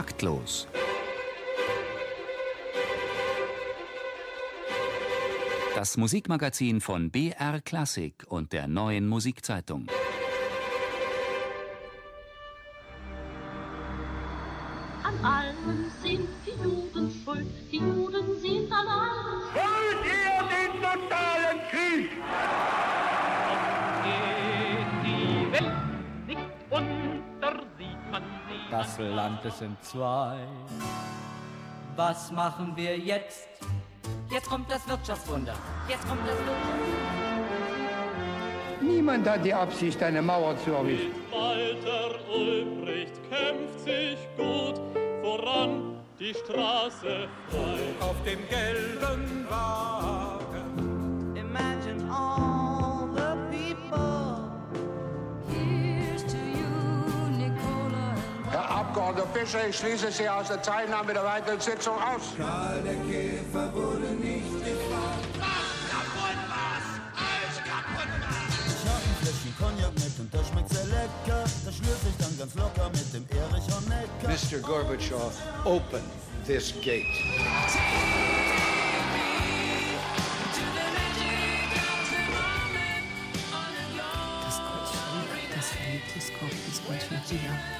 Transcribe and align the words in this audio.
Taktlos. 0.00 0.66
Das 5.74 5.98
Musikmagazin 5.98 6.80
von 6.80 7.10
BR 7.10 7.60
Klassik 7.60 8.24
und 8.26 8.54
der 8.54 8.66
neuen 8.66 9.06
Musikzeitung. 9.06 9.88
An 15.02 15.22
allem 15.22 15.90
sind 16.02 16.28
die 16.46 16.52
Das 28.80 28.96
Land 28.98 29.44
ist 29.44 29.60
in 29.60 29.76
zwei. 29.82 30.38
Was 31.96 32.32
machen 32.32 32.72
wir 32.74 32.96
jetzt? 32.96 33.46
Jetzt 34.30 34.48
kommt 34.48 34.70
das 34.70 34.88
Wirtschaftswunder. 34.88 35.52
Jetzt 35.86 36.08
kommt 36.08 36.22
das 36.22 36.38
Wirtschaftswunder. 36.38 36.80
Niemand 38.80 39.28
hat 39.28 39.44
die 39.44 39.52
Absicht, 39.52 40.02
eine 40.02 40.22
Mauer 40.22 40.56
zu 40.64 40.72
errichten. 40.72 41.12
Walter 41.30 42.12
Ulbricht 42.34 43.20
kämpft 43.28 43.80
sich 43.80 44.16
gut 44.38 44.80
voran, 45.22 45.98
die 46.18 46.32
Straße 46.32 47.28
frei. 47.50 47.80
auf 48.00 48.16
dem 48.24 48.48
gelben 48.48 49.46
Wagen. 49.50 50.49
Fischer, 59.40 59.68
ich 59.68 59.76
schließe 59.78 60.12
Sie 60.12 60.28
aus 60.28 60.48
der 60.48 60.60
Teilnahme 60.60 61.14
der 61.14 61.24
weiteren 61.24 61.58
Sitzung 61.60 61.94
aus. 61.94 62.20
Karl 62.36 62.82
der 62.82 62.94
Käfer 63.08 63.72
wurde 63.72 64.08
nicht 64.20 64.52
gefragt. 64.64 65.24
Ich 65.34 65.92
hab 68.84 68.96
ein 68.96 69.16
Fläschchen 69.22 69.54
Cognac 69.58 69.94
mit 69.94 70.18
und 70.18 70.34
das 70.34 70.46
schmeckt 70.46 70.68
sehr 70.68 70.84
lecker. 70.84 71.44
Das 71.64 71.74
schlürfe 71.74 72.08
ich 72.10 72.16
dann 72.18 72.38
ganz 72.38 72.54
locker 72.54 72.90
mit 72.90 73.14
dem 73.14 73.24
Erich 73.30 73.64
Honecker. 73.72 74.28
Mr. 74.28 74.58
Gorbatschow, 74.60 75.32
open 75.64 76.02
this 76.46 76.74
gate. 76.82 77.06
Das 84.44 84.58
Gottschalk, 84.58 85.28
das 85.54 85.66
Verhältniskorb 85.68 86.50
des 86.50 86.82
Gottschalk, 86.86 87.42
ja. 87.42 87.79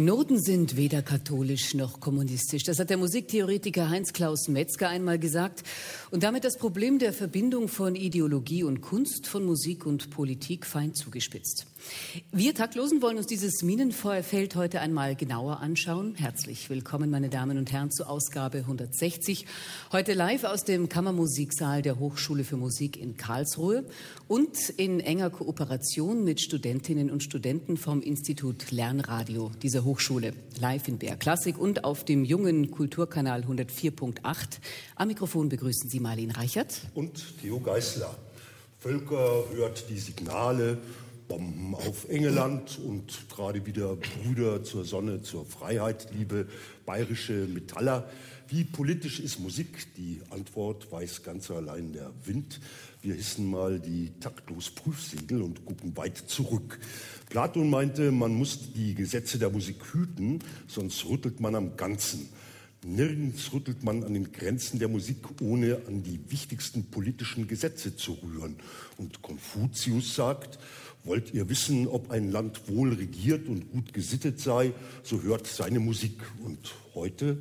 Noten 0.00 0.40
sind 0.40 0.78
weder 0.78 1.02
katholisch 1.02 1.74
noch 1.74 2.00
kommunistisch. 2.00 2.62
Das 2.62 2.78
hat 2.78 2.88
der 2.88 2.96
Musiktheoretiker 2.96 3.90
Heinz-Klaus 3.90 4.48
Metzger 4.48 4.88
einmal 4.88 5.18
gesagt 5.18 5.62
und 6.10 6.22
damit 6.24 6.44
das 6.44 6.58
Problem 6.58 6.98
der 6.98 7.12
Verbindung 7.12 7.68
von 7.68 7.94
Ideologie 7.94 8.64
und 8.64 8.80
Kunst, 8.80 9.28
von 9.28 9.44
Musik 9.44 9.86
und 9.86 10.10
Politik 10.10 10.66
fein 10.66 10.94
zugespitzt. 10.94 11.66
Wir 12.32 12.54
Taktlosen 12.54 13.00
wollen 13.00 13.16
uns 13.16 13.26
dieses 13.26 13.62
Minenfeuerfeld 13.62 14.56
heute 14.56 14.80
einmal 14.80 15.14
genauer 15.14 15.60
anschauen. 15.60 16.14
Herzlich 16.16 16.68
willkommen, 16.68 17.10
meine 17.10 17.28
Damen 17.28 17.58
und 17.58 17.72
Herren, 17.72 17.90
zur 17.90 18.10
Ausgabe 18.10 18.58
160. 18.58 19.46
Heute 19.92 20.12
live 20.12 20.44
aus 20.44 20.64
dem 20.64 20.88
Kammermusiksaal 20.88 21.82
der 21.82 21.98
Hochschule 21.98 22.44
für 22.44 22.56
Musik 22.56 23.00
in 23.00 23.16
Karlsruhe 23.16 23.84
und 24.28 24.68
in 24.70 25.00
enger 25.00 25.30
Kooperation 25.30 26.24
mit 26.24 26.40
Studentinnen 26.40 27.10
und 27.10 27.22
Studenten 27.22 27.76
vom 27.76 28.02
Institut 28.02 28.70
Lernradio 28.70 29.50
dieser 29.62 29.84
Hochschule. 29.84 30.32
Live 30.60 30.88
in 30.88 30.98
BR 30.98 31.16
Klassik 31.16 31.58
und 31.58 31.84
auf 31.84 32.04
dem 32.04 32.24
jungen 32.24 32.70
Kulturkanal 32.70 33.42
104.8. 33.42 34.58
Am 34.96 35.08
Mikrofon 35.08 35.48
begrüßen 35.48 35.88
Sie 35.88 35.99
Marlene 36.00 36.36
Reichert. 36.36 36.80
und 36.94 37.38
Theo 37.40 37.60
Geißler. 37.60 38.16
Völker 38.78 39.44
hört 39.52 39.90
die 39.90 39.98
Signale, 39.98 40.78
Bomben 41.28 41.74
auf 41.74 42.08
Engeland 42.08 42.80
und 42.84 43.28
gerade 43.28 43.64
wieder 43.66 43.94
Brüder 43.96 44.64
zur 44.64 44.84
Sonne, 44.84 45.22
zur 45.22 45.44
Freiheit, 45.44 46.08
liebe 46.12 46.48
bayerische 46.86 47.46
Metaller. 47.46 48.08
Wie 48.48 48.64
politisch 48.64 49.20
ist 49.20 49.38
Musik? 49.38 49.94
Die 49.96 50.22
Antwort 50.30 50.90
weiß 50.90 51.22
ganz 51.22 51.50
allein 51.52 51.92
der 51.92 52.10
Wind. 52.24 52.58
Wir 53.00 53.14
hissen 53.14 53.48
mal 53.48 53.78
die 53.78 54.10
taktlos 54.18 54.70
Prüfsegel 54.70 55.42
und 55.42 55.64
gucken 55.64 55.96
weit 55.96 56.16
zurück. 56.16 56.80
Platon 57.28 57.70
meinte, 57.70 58.10
man 58.10 58.34
muss 58.34 58.72
die 58.72 58.96
Gesetze 58.96 59.38
der 59.38 59.50
Musik 59.50 59.76
hüten, 59.92 60.40
sonst 60.66 61.04
rüttelt 61.04 61.38
man 61.38 61.54
am 61.54 61.76
Ganzen. 61.76 62.28
Nirgends 62.82 63.52
rüttelt 63.52 63.84
man 63.84 64.02
an 64.04 64.14
den 64.14 64.32
Grenzen 64.32 64.78
der 64.78 64.88
Musik, 64.88 65.18
ohne 65.42 65.82
an 65.86 66.02
die 66.02 66.18
wichtigsten 66.28 66.84
politischen 66.84 67.46
Gesetze 67.46 67.94
zu 67.94 68.12
rühren. 68.12 68.56
Und 68.96 69.20
Konfuzius 69.20 70.14
sagt, 70.14 70.58
wollt 71.04 71.34
ihr 71.34 71.48
wissen, 71.50 71.86
ob 71.86 72.10
ein 72.10 72.30
Land 72.30 72.68
wohl 72.68 72.94
regiert 72.94 73.48
und 73.48 73.70
gut 73.70 73.92
gesittet 73.92 74.40
sei, 74.40 74.72
so 75.02 75.22
hört 75.22 75.46
seine 75.46 75.78
Musik. 75.78 76.22
Und 76.42 76.74
heute, 76.94 77.38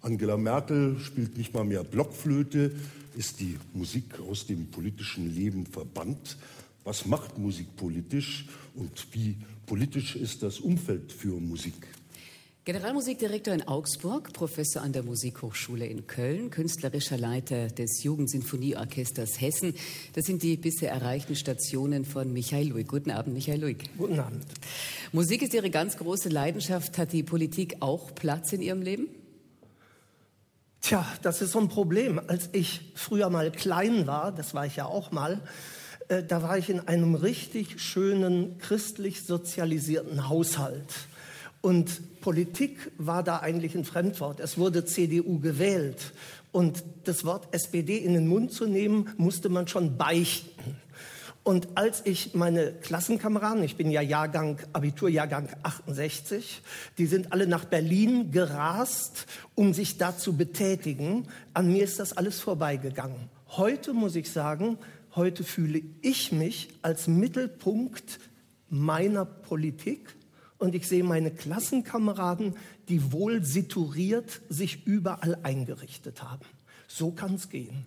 Angela 0.00 0.36
Merkel 0.36 0.98
spielt 0.98 1.36
nicht 1.38 1.54
mal 1.54 1.64
mehr 1.64 1.84
Blockflöte, 1.84 2.72
ist 3.16 3.38
die 3.38 3.58
Musik 3.74 4.18
aus 4.28 4.46
dem 4.46 4.66
politischen 4.72 5.32
Leben 5.32 5.66
verbannt. 5.66 6.36
Was 6.82 7.06
macht 7.06 7.38
Musik 7.38 7.76
politisch 7.76 8.46
und 8.74 9.06
wie 9.12 9.36
politisch 9.66 10.16
ist 10.16 10.42
das 10.42 10.58
Umfeld 10.58 11.12
für 11.12 11.40
Musik? 11.40 11.86
Generalmusikdirektor 12.66 13.52
in 13.52 13.68
Augsburg, 13.68 14.32
Professor 14.32 14.80
an 14.80 14.94
der 14.94 15.02
Musikhochschule 15.02 15.84
in 15.84 16.06
Köln, 16.06 16.48
künstlerischer 16.48 17.18
Leiter 17.18 17.68
des 17.68 18.02
Jugendsinfonieorchesters 18.04 19.38
Hessen. 19.38 19.74
Das 20.14 20.24
sind 20.24 20.42
die 20.42 20.56
bisher 20.56 20.90
erreichten 20.90 21.36
Stationen 21.36 22.06
von 22.06 22.32
Michael 22.32 22.68
Luig. 22.68 22.88
Guten 22.88 23.10
Abend, 23.10 23.34
Michael 23.34 23.60
Luig. 23.60 23.90
Guten 23.98 24.18
Abend. 24.18 24.46
Musik 25.12 25.42
ist 25.42 25.52
Ihre 25.52 25.68
ganz 25.68 25.98
große 25.98 26.30
Leidenschaft. 26.30 26.96
Hat 26.96 27.12
die 27.12 27.22
Politik 27.22 27.76
auch 27.80 28.14
Platz 28.14 28.54
in 28.54 28.62
Ihrem 28.62 28.80
Leben? 28.80 29.08
Tja, 30.80 31.06
das 31.20 31.42
ist 31.42 31.52
so 31.52 31.58
ein 31.58 31.68
Problem. 31.68 32.18
Als 32.28 32.48
ich 32.52 32.92
früher 32.94 33.28
mal 33.28 33.52
klein 33.52 34.06
war, 34.06 34.32
das 34.32 34.54
war 34.54 34.64
ich 34.64 34.76
ja 34.76 34.86
auch 34.86 35.10
mal, 35.10 35.42
äh, 36.08 36.22
da 36.22 36.42
war 36.42 36.56
ich 36.56 36.70
in 36.70 36.80
einem 36.80 37.14
richtig 37.14 37.78
schönen 37.82 38.56
christlich 38.56 39.24
sozialisierten 39.24 40.30
Haushalt. 40.30 40.94
Und 41.64 42.20
Politik 42.20 42.92
war 42.98 43.22
da 43.22 43.38
eigentlich 43.38 43.74
ein 43.74 43.86
Fremdwort. 43.86 44.38
Es 44.38 44.58
wurde 44.58 44.84
CDU 44.84 45.38
gewählt. 45.38 46.12
Und 46.52 46.84
das 47.04 47.24
Wort 47.24 47.48
SPD 47.54 47.96
in 47.96 48.12
den 48.12 48.26
Mund 48.26 48.52
zu 48.52 48.66
nehmen, 48.66 49.08
musste 49.16 49.48
man 49.48 49.66
schon 49.66 49.96
beichten. 49.96 50.76
Und 51.42 51.68
als 51.74 52.02
ich 52.04 52.34
meine 52.34 52.72
Klassenkameraden, 52.72 53.64
ich 53.64 53.76
bin 53.76 53.90
ja 53.90 54.02
Jahrgang, 54.02 54.58
Abiturjahrgang 54.74 55.48
68, 55.62 56.60
die 56.98 57.06
sind 57.06 57.32
alle 57.32 57.46
nach 57.46 57.64
Berlin 57.64 58.30
gerast, 58.30 59.24
um 59.54 59.72
sich 59.72 59.96
da 59.96 60.18
zu 60.18 60.36
betätigen. 60.36 61.28
An 61.54 61.72
mir 61.72 61.84
ist 61.84 61.98
das 61.98 62.14
alles 62.14 62.40
vorbeigegangen. 62.40 63.30
Heute 63.56 63.94
muss 63.94 64.16
ich 64.16 64.30
sagen, 64.30 64.76
heute 65.14 65.44
fühle 65.44 65.80
ich 66.02 66.30
mich 66.30 66.68
als 66.82 67.08
Mittelpunkt 67.08 68.20
meiner 68.68 69.24
Politik 69.24 70.14
und 70.64 70.74
ich 70.74 70.88
sehe 70.88 71.04
meine 71.04 71.30
Klassenkameraden, 71.30 72.54
die 72.88 73.12
wohl 73.12 73.44
situiert 73.44 74.40
sich 74.48 74.86
überall 74.86 75.38
eingerichtet 75.42 76.22
haben. 76.22 76.46
So 76.88 77.12
kann 77.12 77.34
es 77.34 77.50
gehen. 77.50 77.86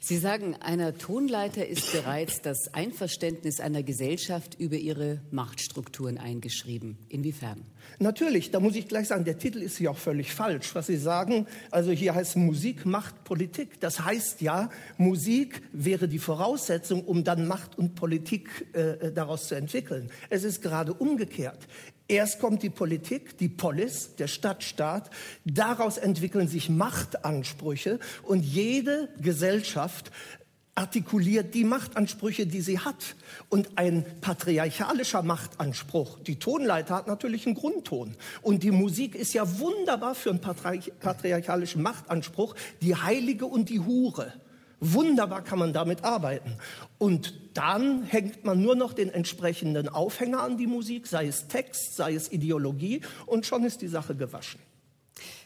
Sie 0.00 0.18
sagen, 0.18 0.54
einer 0.56 0.96
Tonleiter 0.96 1.66
ist 1.66 1.92
bereits 1.92 2.40
das 2.40 2.72
Einverständnis 2.72 3.60
einer 3.60 3.82
Gesellschaft 3.82 4.54
über 4.58 4.76
ihre 4.76 5.20
Machtstrukturen 5.30 6.18
eingeschrieben. 6.18 6.98
Inwiefern? 7.08 7.64
Natürlich, 7.98 8.50
da 8.50 8.60
muss 8.60 8.76
ich 8.76 8.86
gleich 8.86 9.08
sagen, 9.08 9.24
der 9.24 9.38
Titel 9.38 9.58
ist 9.58 9.78
ja 9.80 9.90
auch 9.90 9.98
völlig 9.98 10.32
falsch. 10.32 10.74
Was 10.74 10.86
Sie 10.86 10.96
sagen, 10.96 11.46
also 11.70 11.90
hier 11.90 12.14
heißt 12.14 12.36
Musik 12.36 12.86
macht 12.86 13.24
Politik. 13.24 13.80
Das 13.80 14.04
heißt 14.04 14.40
ja, 14.40 14.70
Musik 14.96 15.62
wäre 15.72 16.06
die 16.06 16.18
Voraussetzung, 16.18 17.04
um 17.04 17.24
dann 17.24 17.46
Macht 17.46 17.76
und 17.76 17.94
Politik 17.96 18.68
äh, 18.72 19.10
daraus 19.12 19.48
zu 19.48 19.56
entwickeln. 19.56 20.10
Es 20.28 20.44
ist 20.44 20.62
gerade 20.62 20.94
umgekehrt. 20.94 21.66
Erst 22.10 22.40
kommt 22.40 22.64
die 22.64 22.70
Politik, 22.70 23.38
die 23.38 23.48
Polis, 23.48 24.16
der 24.16 24.26
Stadtstaat. 24.26 25.10
Daraus 25.44 25.96
entwickeln 25.96 26.48
sich 26.48 26.68
Machtansprüche 26.68 28.00
und 28.24 28.44
jede 28.44 29.10
Gesellschaft 29.20 30.10
artikuliert 30.74 31.54
die 31.54 31.62
Machtansprüche, 31.62 32.48
die 32.48 32.62
sie 32.62 32.80
hat. 32.80 33.14
Und 33.48 33.78
ein 33.78 34.04
patriarchalischer 34.20 35.22
Machtanspruch, 35.22 36.18
die 36.18 36.40
Tonleiter 36.40 36.96
hat 36.96 37.06
natürlich 37.06 37.46
einen 37.46 37.54
Grundton. 37.54 38.16
Und 38.42 38.64
die 38.64 38.72
Musik 38.72 39.14
ist 39.14 39.32
ja 39.32 39.60
wunderbar 39.60 40.16
für 40.16 40.30
einen 40.30 40.40
patriarchalischen 40.40 41.80
Machtanspruch, 41.80 42.56
die 42.82 42.96
Heilige 42.96 43.46
und 43.46 43.68
die 43.68 43.78
Hure. 43.78 44.32
Wunderbar 44.80 45.44
kann 45.44 45.58
man 45.58 45.72
damit 45.72 46.04
arbeiten. 46.04 46.52
Und 46.98 47.34
dann 47.54 48.02
hängt 48.02 48.44
man 48.44 48.62
nur 48.62 48.74
noch 48.74 48.94
den 48.94 49.10
entsprechenden 49.10 49.88
Aufhänger 49.88 50.42
an 50.42 50.56
die 50.56 50.66
Musik, 50.66 51.06
sei 51.06 51.26
es 51.26 51.48
Text, 51.48 51.96
sei 51.96 52.14
es 52.14 52.32
Ideologie, 52.32 53.02
und 53.26 53.44
schon 53.44 53.64
ist 53.64 53.82
die 53.82 53.88
Sache 53.88 54.14
gewaschen. 54.14 54.60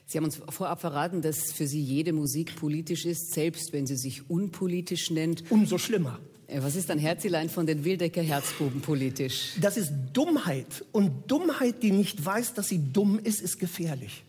Sie 0.07 0.19
haben 0.19 0.25
uns 0.25 0.41
vorab 0.51 0.81
verraten, 0.81 1.23
dass 1.23 1.53
für 1.53 1.67
Sie 1.67 1.81
jede 1.81 2.13
Musik 2.13 2.57
politisch 2.57 3.07
ist, 3.07 3.33
selbst 3.33 3.73
wenn 3.73 3.87
sie 3.87 3.97
sich 3.97 4.29
unpolitisch 4.31 5.11
nennt. 5.11 5.51
Umso 5.51 5.79
schlimmer. 5.79 6.21
Was 6.57 6.77
ist 6.77 6.91
ein 6.91 6.99
Herzilein 6.99 7.49
von 7.49 7.67
den 7.67 7.85
Wildecker 7.85 8.23
Herzbuben 8.23 8.83
politisch? 8.83 9.55
Das 9.61 9.77
ist 9.77 9.93
Dummheit. 10.13 10.85
Und 10.93 11.31
Dummheit, 11.31 11.83
die 11.83 11.91
nicht 11.91 12.25
weiß, 12.25 12.55
dass 12.55 12.69
sie 12.69 12.93
dumm 12.93 13.19
ist, 13.19 13.41
ist 13.41 13.59
gefährlich. 13.59 14.25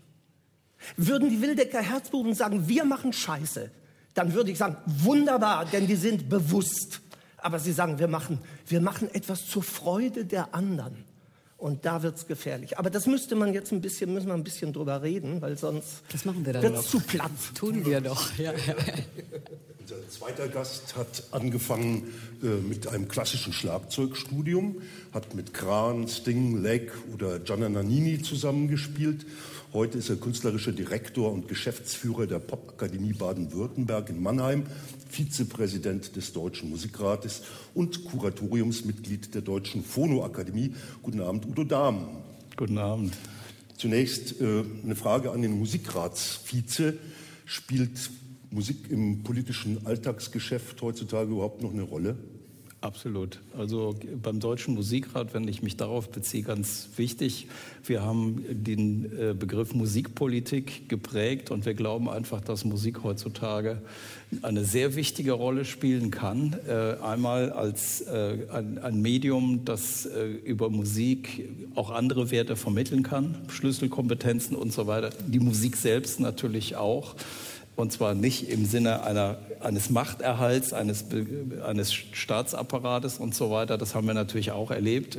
Würden 0.97 1.29
die 1.29 1.41
Wildecker 1.41 1.81
Herzbuben 1.81 2.33
sagen, 2.33 2.67
wir 2.67 2.85
machen 2.85 3.11
Scheiße, 3.11 3.69
dann 4.15 4.33
würde 4.33 4.49
ich 4.49 4.57
sagen, 4.57 4.77
wunderbar, 4.85 5.65
denn 5.65 5.85
die 5.85 5.95
sind 5.95 6.29
bewusst. 6.29 7.01
Aber 7.37 7.59
sie 7.59 7.73
sagen, 7.73 7.99
wir 7.99 8.07
machen, 8.07 8.39
wir 8.67 8.81
machen 8.81 9.13
etwas 9.13 9.45
zur 9.45 9.61
Freude 9.61 10.25
der 10.25 10.55
anderen. 10.55 11.05
Und 11.57 11.85
da 11.85 12.03
wird 12.03 12.17
es 12.17 12.27
gefährlich. 12.27 12.79
Aber 12.79 12.89
das 12.89 13.05
müsste 13.05 13.35
man 13.35 13.53
jetzt 13.53 13.71
ein 13.71 13.81
bisschen, 13.81 14.13
müssen 14.13 14.27
wir 14.27 14.33
ein 14.33 14.43
bisschen 14.43 14.73
drüber 14.73 15.01
reden, 15.01 15.41
weil 15.41 15.57
sonst 15.57 16.03
wird 16.11 16.55
es 16.73 16.89
zu 16.89 16.99
platt. 16.99 17.31
Tun 17.53 17.85
wir 17.85 18.01
doch. 18.01 18.37
Ja. 18.37 18.53
Unser 19.79 20.09
zweiter 20.09 20.47
Gast 20.47 20.95
hat 20.95 21.23
angefangen 21.31 22.11
äh, 22.41 22.47
mit 22.47 22.87
einem 22.87 23.07
klassischen 23.07 23.53
Schlagzeugstudium, 23.53 24.81
hat 25.13 25.35
mit 25.35 25.53
Kran, 25.53 26.07
Sting, 26.07 26.61
Legg 26.61 26.91
oder 27.13 27.39
Gianna 27.39 27.69
Nannini 27.69 28.21
zusammengespielt 28.21 29.25
Heute 29.75 29.97
ist 29.97 30.09
er 30.09 30.15
künstlerischer 30.15 30.71
Direktor 30.71 31.33
und 31.33 31.49
Geschäftsführer 31.49 32.27
der 32.27 32.39
Popakademie 32.39 33.11
Baden-Württemberg 33.11 34.09
in 34.09 34.23
Mannheim, 34.23 34.63
Vizepräsident 35.09 36.15
des 36.15 36.31
Deutschen 36.31 36.69
Musikrates 36.69 37.41
und 37.73 38.05
Kuratoriumsmitglied 38.05 39.35
der 39.35 39.41
Deutschen 39.41 39.83
Phonoakademie. 39.83 40.73
Guten 41.01 41.19
Abend, 41.19 41.45
Udo 41.45 41.65
Dahm. 41.65 42.07
Guten 42.55 42.77
Abend. 42.77 43.17
Zunächst 43.75 44.39
äh, 44.39 44.63
eine 44.81 44.95
Frage 44.95 45.31
an 45.31 45.41
den 45.41 45.59
Musikratsvize. 45.59 46.97
Spielt 47.43 48.11
Musik 48.51 48.89
im 48.89 49.23
politischen 49.23 49.85
Alltagsgeschäft 49.85 50.81
heutzutage 50.81 51.31
überhaupt 51.31 51.61
noch 51.61 51.73
eine 51.73 51.83
Rolle? 51.83 52.15
Absolut. 52.85 53.39
Also 53.57 53.95
beim 54.21 54.39
Deutschen 54.39 54.75
Musikrat, 54.75 55.33
wenn 55.33 55.47
ich 55.47 55.63
mich 55.63 55.75
darauf 55.75 56.11
beziehe, 56.11 56.43
ganz 56.43 56.89
wichtig. 56.97 57.47
Wir 57.83 58.03
haben 58.03 58.45
den 58.47 59.05
äh, 59.05 59.33
Begriff 59.33 59.73
Musikpolitik 59.73 60.87
geprägt 60.87 61.49
und 61.49 61.65
wir 61.65 61.73
glauben 61.73 62.07
einfach, 62.07 62.41
dass 62.41 62.63
Musik 62.63 63.01
heutzutage 63.01 63.81
eine 64.43 64.63
sehr 64.65 64.95
wichtige 64.95 65.31
Rolle 65.31 65.65
spielen 65.65 66.11
kann. 66.11 66.55
Äh, 66.67 67.03
einmal 67.03 67.51
als 67.51 68.01
äh, 68.01 68.37
ein 68.51 69.01
Medium, 69.01 69.65
das 69.65 70.07
über 70.43 70.69
Musik 70.69 71.49
auch 71.73 71.89
andere 71.89 72.29
Werte 72.29 72.55
vermitteln 72.55 73.01
kann, 73.01 73.33
Schlüsselkompetenzen 73.47 74.55
und 74.55 74.71
so 74.71 74.85
weiter. 74.85 75.09
Die 75.25 75.39
Musik 75.39 75.75
selbst 75.75 76.19
natürlich 76.19 76.75
auch. 76.75 77.15
Und 77.75 77.91
zwar 77.91 78.13
nicht 78.13 78.49
im 78.49 78.65
Sinne 78.65 79.03
einer, 79.03 79.37
eines 79.65 79.89
Machterhalts, 79.89 80.73
eines, 80.73 81.05
eines 81.65 81.93
Staatsapparates 81.93 83.17
und 83.17 83.33
so 83.33 83.49
weiter. 83.49 83.77
Das 83.77 83.95
haben 83.95 84.05
wir 84.05 84.13
natürlich 84.13 84.51
auch 84.51 84.69
erlebt, 84.69 85.17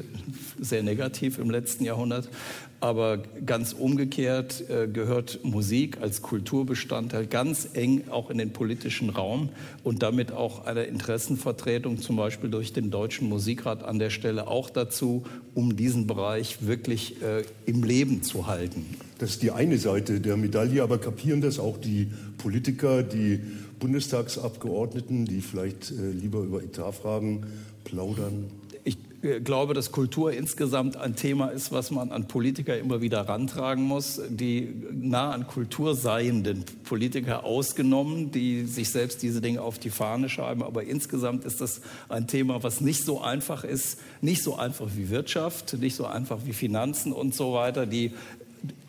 sehr 0.61 0.83
negativ 0.83 1.39
im 1.39 1.51
letzten 1.51 1.85
Jahrhundert. 1.85 2.29
Aber 2.79 3.19
ganz 3.19 3.73
umgekehrt 3.73 4.63
äh, 4.69 4.87
gehört 4.87 5.41
Musik 5.43 5.99
als 6.01 6.23
Kulturbestandteil 6.23 7.27
ganz 7.27 7.69
eng 7.73 8.05
auch 8.11 8.31
in 8.31 8.39
den 8.39 8.53
politischen 8.53 9.11
Raum 9.11 9.49
und 9.83 10.03
damit 10.03 10.31
auch 10.31 10.67
eine 10.67 10.85
Interessenvertretung 10.85 11.99
zum 12.01 12.17
Beispiel 12.17 12.51
durch 12.51 12.73
den 12.73 12.91
Deutschen 12.91 13.29
Musikrat 13.29 13.83
an 13.83 13.99
der 13.99 14.11
Stelle 14.11 14.47
auch 14.47 14.69
dazu, 14.69 15.25
um 15.55 15.75
diesen 15.75 16.07
Bereich 16.07 16.67
wirklich 16.67 17.23
äh, 17.23 17.45
im 17.65 17.83
Leben 17.83 18.23
zu 18.23 18.47
halten. 18.47 18.85
Das 19.19 19.31
ist 19.31 19.43
die 19.43 19.51
eine 19.51 19.79
Seite 19.79 20.21
der 20.21 20.37
Medaille, 20.37 20.83
aber 20.83 20.99
kapieren 20.99 21.41
das 21.41 21.59
auch 21.59 21.79
die 21.79 22.11
Politiker, 22.37 23.03
die 23.03 23.41
Bundestagsabgeordneten, 23.79 25.27
die 25.27 25.41
vielleicht 25.41 25.91
äh, 25.91 26.11
lieber 26.11 26.41
über 26.41 26.63
Etatfragen 26.63 27.47
plaudern? 27.85 28.51
Ich 28.85 28.99
glaube, 29.43 29.75
dass 29.75 29.93
Kultur 29.93 30.33
insgesamt 30.33 30.97
ein 30.97 31.17
Thema 31.17 31.49
ist, 31.49 31.73
was 31.73 31.91
man 31.91 32.13
an 32.13 32.29
Politiker 32.29 32.79
immer 32.79 33.01
wieder 33.01 33.23
rantragen 33.23 33.83
muss. 33.83 34.21
Die 34.29 34.73
nah 34.93 35.33
an 35.33 35.47
Kultur 35.47 35.95
seienden 35.97 36.65
Politiker 36.85 37.45
ausgenommen, 37.45 38.31
die 38.31 38.65
sich 38.65 38.91
selbst 38.91 39.23
diese 39.23 39.41
Dinge 39.41 39.63
auf 39.63 39.79
die 39.79 39.91
Fahne 39.91 40.29
schreiben. 40.29 40.63
Aber 40.63 40.85
insgesamt 40.85 41.45
ist 41.45 41.61
das 41.61 41.81
ein 42.09 42.29
Thema, 42.29 42.63
was 42.63 42.81
nicht 42.81 43.05
so 43.05 43.21
einfach 43.21 43.65
ist, 43.65 43.99
nicht 44.21 44.43
so 44.43 44.57
einfach 44.57 44.89
wie 44.95 45.11
Wirtschaft, 45.11 45.75
nicht 45.81 45.97
so 45.97 46.07
einfach 46.07 46.41
wie 46.45 46.53
Finanzen 46.53 47.13
und 47.13 47.35
so 47.35 47.53
weiter, 47.53 47.87
die 47.87 48.13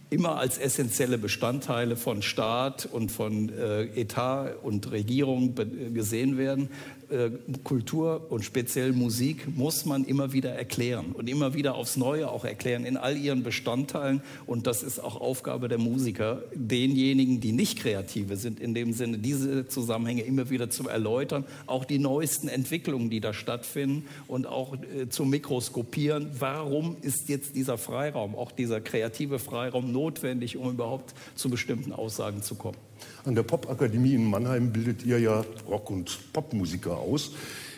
immer 0.10 0.38
als 0.38 0.58
essentielle 0.58 1.18
Bestandteile 1.18 1.96
von 1.96 2.22
Staat 2.22 2.86
und 2.86 3.12
von 3.12 3.50
äh, 3.50 3.84
Etat 4.00 4.56
und 4.64 4.92
Regierung 4.92 5.56
gesehen 5.94 6.38
werden. 6.38 6.70
Äh, 7.10 7.30
Kultur 7.64 8.28
und 8.30 8.44
speziell 8.44 8.92
Musik 8.92 9.48
muss 9.56 9.86
man 9.86 10.04
immer 10.04 10.34
wieder 10.34 10.52
erklären 10.52 11.14
und 11.14 11.30
immer 11.30 11.54
wieder 11.54 11.76
aufs 11.76 11.96
Neue 11.96 12.30
auch 12.30 12.44
erklären 12.44 12.84
in 12.84 12.98
all 12.98 13.16
ihren 13.16 13.44
Bestandteilen. 13.44 14.22
Und 14.46 14.68
das 14.68 14.84
ist 14.84 15.00
auch 15.00 15.16
Aufgabe 15.22 15.70
der 15.70 15.78
Musiker, 15.78 16.42
denjenigen, 16.54 17.40
die 17.40 17.54
nicht 17.54 17.80
kreative 17.80 18.36
sind, 18.36 18.60
in 18.60 18.74
dem 18.74 18.92
Sinne, 18.92 19.20
diese 19.20 19.68
Zusammenhänge 19.68 20.24
immer 20.24 20.50
wieder 20.50 20.70
zu 20.70 20.90
erläutern, 20.90 21.46
auch 21.66 21.86
die 21.86 22.00
neuesten 22.00 22.50
Entwicklungen, 22.50 23.10
die 23.10 23.22
da 23.22 23.34
stattfinden 23.34 24.06
und 24.28 24.46
auch 24.46 24.76
äh, 24.76 25.08
zu 25.08 25.24
mikroskopieren. 25.24 26.32
Warum 26.38 26.98
ist 27.02 27.30
jetzt 27.30 27.56
dieser 27.56 27.78
Freiraum, 27.78 28.36
auch 28.36 28.52
dieser 28.52 28.82
kreative 28.82 29.40
Freiraum 29.40 29.94
notwendig, 29.94 30.58
um 30.58 30.72
überhaupt 30.72 31.14
zu 31.36 31.50
bestimmten 31.50 31.94
Aussagen 31.94 32.42
zu 32.42 32.56
kommen? 32.56 32.87
An 33.26 33.36
der 33.36 33.44
Popakademie 33.44 34.14
in 34.14 34.30
Mannheim 34.30 34.72
bildet 34.72 35.06
ihr 35.06 35.20
ja 35.20 35.44
Rock- 35.68 35.90
und 35.90 36.34
Popmusiker 36.34 36.98
aus. 36.98 37.32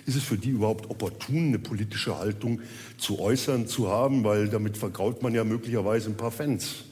Ist 0.06 0.16
es 0.16 0.24
für 0.24 0.38
die 0.38 0.50
überhaupt 0.50 0.90
opportun, 0.90 1.50
eine 1.50 1.60
politische 1.60 2.18
Haltung 2.18 2.62
zu 2.98 3.20
äußern, 3.20 3.68
zu 3.68 3.90
haben? 3.90 4.24
Weil 4.24 4.48
damit 4.48 4.78
vergraut 4.78 5.22
man 5.22 5.36
ja 5.36 5.44
möglicherweise 5.44 6.10
ein 6.10 6.18
paar 6.18 6.32
Fans. 6.32 6.86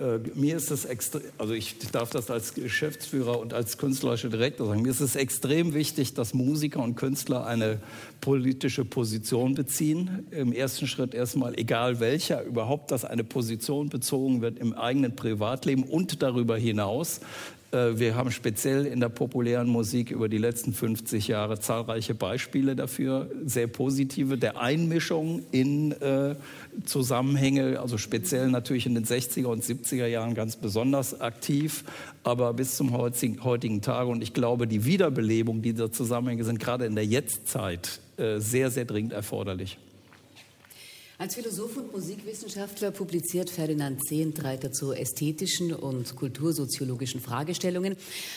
Äh, 0.00 0.20
mir 0.34 0.56
ist 0.56 0.70
es 0.70 0.86
extrem, 0.86 1.22
also 1.36 1.52
ich 1.52 1.76
darf 1.92 2.08
das 2.08 2.30
als 2.30 2.54
Geschäftsführer 2.54 3.38
und 3.38 3.52
als 3.52 3.76
künstlerischer 3.76 4.30
Direktor 4.30 4.66
sagen, 4.66 4.80
mir 4.80 4.90
ist 4.90 5.00
es 5.00 5.14
extrem 5.14 5.74
wichtig, 5.74 6.14
dass 6.14 6.32
Musiker 6.32 6.82
und 6.82 6.94
Künstler 6.94 7.46
eine 7.46 7.80
politische 8.22 8.86
Position 8.86 9.54
beziehen. 9.54 10.26
Im 10.30 10.52
ersten 10.52 10.86
Schritt 10.86 11.12
erstmal, 11.12 11.58
egal 11.58 12.00
welcher, 12.00 12.42
überhaupt, 12.44 12.90
dass 12.92 13.04
eine 13.04 13.24
Position 13.24 13.90
bezogen 13.90 14.40
wird 14.40 14.58
im 14.58 14.72
eigenen 14.72 15.16
Privatleben 15.16 15.82
und 15.82 16.22
darüber 16.22 16.56
hinaus. 16.56 17.20
Äh, 17.72 17.98
wir 17.98 18.14
haben 18.14 18.30
speziell 18.30 18.86
in 18.86 19.00
der 19.00 19.08
populären 19.08 19.68
Musik 19.68 20.10
über 20.10 20.28
die 20.28 20.38
letzten 20.38 20.72
50 20.72 21.28
Jahre 21.28 21.58
zahlreiche 21.60 22.14
Beispiele 22.14 22.76
dafür, 22.76 23.30
sehr 23.44 23.66
positive, 23.66 24.38
der 24.38 24.60
Einmischung 24.60 25.42
in 25.52 25.92
äh, 25.92 26.34
Zusammenhänge, 26.84 27.80
also 27.80 27.98
speziell 27.98 28.48
natürlich 28.48 28.86
in 28.86 28.94
den 28.94 29.04
60er 29.04 29.46
und 29.46 29.64
70er 29.64 30.06
Jahren 30.06 30.34
ganz 30.34 30.56
besonders 30.56 31.20
aktiv, 31.20 31.84
aber 32.24 32.52
bis 32.54 32.76
zum 32.76 32.92
heutigen 32.92 33.82
Tage. 33.82 34.10
Und 34.10 34.22
ich 34.22 34.34
glaube, 34.34 34.66
die 34.66 34.84
Wiederbelebung 34.84 35.62
dieser 35.62 35.92
Zusammenhänge 35.92 36.44
sind 36.44 36.58
gerade 36.60 36.86
in 36.86 36.94
der 36.94 37.06
Jetztzeit 37.06 38.00
äh, 38.16 38.38
sehr, 38.38 38.70
sehr 38.70 38.84
dringend 38.84 39.12
erforderlich. 39.12 39.78
Als 41.20 41.34
Philosoph 41.34 41.76
und 41.76 41.92
Musikwissenschaftler 41.92 42.92
publiziert 42.92 43.50
Ferdinand 43.50 44.02
Zehentreiter 44.02 44.72
zu 44.72 44.94
ästhetischen 44.94 45.74
und 45.74 46.16
kultursoziologischen 46.16 47.20
Fragestellungen. 47.20 47.96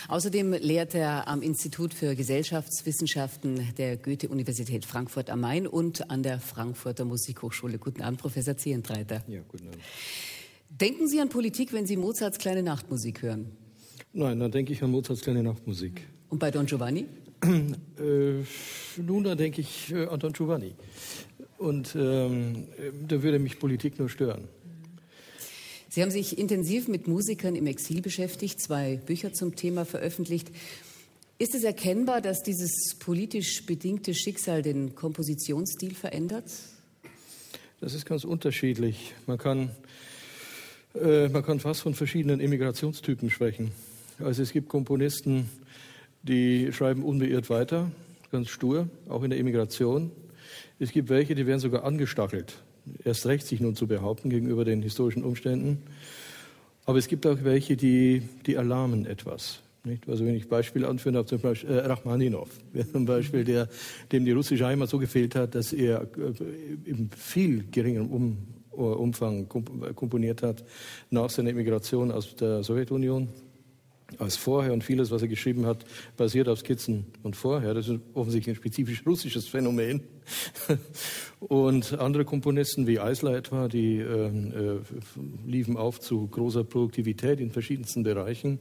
Außerdem 0.10 0.52
lehrt 0.52 0.94
er 0.94 1.30
am 1.30 1.42
Institut 1.42 1.94
für 1.94 2.14
Gesellschaftswissenschaften 2.14 3.70
der 3.78 3.96
Goethe-Universität 3.96 4.84
Frankfurt 4.84 5.30
am 5.30 5.40
Main 5.40 5.66
und 5.66 6.12
an 6.12 6.24
der 6.24 6.42
Frankfurter 6.42 7.06
Musikhochschule. 7.06 7.78
Guten 7.78 8.02
Abend, 8.02 8.20
Professor 8.20 8.58
Zehentreiter. 8.58 9.24
Ja, 9.30 9.40
guten 9.48 9.70
Abend. 9.70 9.82
Denken 10.70 11.08
Sie 11.08 11.22
an 11.22 11.30
Politik, 11.30 11.72
wenn 11.72 11.88
Sie 11.88 11.96
Mozarts 11.96 12.38
kleine 12.38 12.64
Nachtmusik 12.64 13.22
hören? 13.22 13.56
Nein, 14.12 14.42
dann 14.42 14.52
denke 14.52 14.74
ich 14.74 14.84
an 14.84 14.92
Mozarts 14.92 15.22
kleine 15.22 15.42
Nachtmusik. 15.42 16.06
Und 16.28 16.40
bei 16.40 16.52
Don 16.52 16.66
Giovanni? 16.66 17.06
äh, 17.44 18.44
nun, 19.02 19.24
da 19.24 19.36
denke 19.36 19.62
ich 19.62 19.94
äh, 19.94 20.06
an 20.06 20.20
Don 20.20 20.34
Giovanni. 20.34 20.76
Und 21.64 21.96
ähm, 21.96 22.68
da 23.08 23.24
würde 23.24 23.40
mich 23.40 23.58
Politik 23.60 23.98
nur 23.98 24.10
stören. 24.10 24.48
Sie 25.90 26.02
haben 26.02 26.12
sich 26.12 26.38
intensiv 26.38 26.88
mit 26.88 27.08
Musikern 27.08 27.56
im 27.56 27.68
Exil 27.68 28.02
beschäftigt, 28.02 28.60
zwei 28.62 28.98
Bücher 29.06 29.32
zum 29.32 29.56
Thema 29.56 29.86
veröffentlicht. 29.86 30.52
Ist 31.40 31.56
es 31.56 31.64
erkennbar, 31.64 32.20
dass 32.20 32.44
dieses 32.44 32.96
politisch 33.00 33.66
bedingte 33.66 34.14
Schicksal 34.14 34.62
den 34.62 34.96
Kompositionsstil 34.96 35.96
verändert? 35.96 36.52
Das 37.80 37.94
ist 37.94 38.06
ganz 38.06 38.24
unterschiedlich. 38.24 39.14
Man 39.26 39.38
kann, 39.38 39.70
äh, 40.96 41.30
man 41.30 41.44
kann 41.44 41.60
fast 41.60 41.82
von 41.82 41.94
verschiedenen 41.94 42.40
Immigrationstypen 42.40 43.30
sprechen. 43.30 43.72
Also 44.20 44.42
es 44.44 44.52
gibt 44.52 44.68
Komponisten, 44.68 45.50
Die 46.26 46.72
schreiben 46.72 47.04
unbeirrt 47.04 47.50
weiter, 47.50 47.92
ganz 48.32 48.48
stur, 48.48 48.88
auch 49.10 49.24
in 49.24 49.30
der 49.30 49.40
Emigration. 49.40 50.10
Es 50.80 50.92
gibt 50.92 51.10
welche, 51.10 51.36
die 51.36 51.46
werden 51.46 51.60
sogar 51.60 51.84
angestachelt, 51.84 52.62
erst 53.04 53.26
recht 53.26 53.46
sich 53.46 53.60
nun 53.60 53.76
zu 53.76 53.88
behaupten 53.88 54.30
gegenüber 54.30 54.66
den 54.66 54.82
historischen 54.82 55.24
Umständen. 55.24 55.84
Aber 56.86 56.98
es 56.98 57.08
gibt 57.08 57.26
auch 57.26 57.38
welche, 57.44 57.78
die, 57.78 58.24
die 58.46 58.56
erlahmen 58.56 59.06
etwas. 59.06 59.62
Nicht? 59.86 60.08
Also 60.08 60.26
wenn 60.26 60.36
ich 60.36 60.48
Beispiele 60.48 60.88
anführen 60.88 61.16
darf, 61.16 61.28
zum 61.28 61.40
Beispiel 61.40 61.70
äh, 61.70 61.80
Rachmaninov, 61.80 62.50
zum 62.92 63.06
Beispiel, 63.06 63.44
der, 63.44 63.68
dem 64.12 64.26
die 64.26 64.32
russische 64.32 64.66
Heimat 64.66 64.90
so 64.90 64.98
gefehlt 64.98 65.36
hat, 65.36 65.56
dass 65.56 65.74
er 65.74 66.02
äh, 66.18 66.90
im 66.90 67.10
viel 67.12 67.66
geringeren 67.70 68.10
um, 68.10 68.38
Umfang 68.72 69.48
komponiert 69.48 70.42
hat 70.42 70.64
nach 71.12 71.30
seiner 71.30 71.52
Emigration 71.52 72.12
aus 72.12 72.36
der 72.36 72.64
Sowjetunion 72.64 73.30
als 74.20 74.38
vorher 74.38 74.74
und 74.74 74.84
vieles, 74.84 75.12
was 75.12 75.22
er 75.22 75.28
geschrieben 75.28 75.66
hat, 75.66 75.86
basiert 76.18 76.48
auf 76.48 76.60
Skizzen 76.60 77.06
und 77.24 77.36
vorher. 77.36 77.74
Das 77.74 77.88
ist 77.88 78.00
offensichtlich 78.14 78.56
ein 78.56 78.58
spezifisch 78.58 79.06
russisches 79.06 79.48
Phänomen. 79.48 80.02
Und 81.40 82.00
andere 82.00 82.24
Komponisten 82.24 82.88
wie 82.88 83.00
Eisler 83.00 83.36
etwa, 83.36 83.68
die 83.68 83.98
äh, 83.98 84.28
äh, 84.28 84.80
liefen 85.46 85.76
auf 85.76 86.00
zu 86.00 86.28
großer 86.28 86.64
Produktivität 86.64 87.42
in 87.42 87.52
verschiedensten 87.52 88.04
Bereichen. 88.04 88.60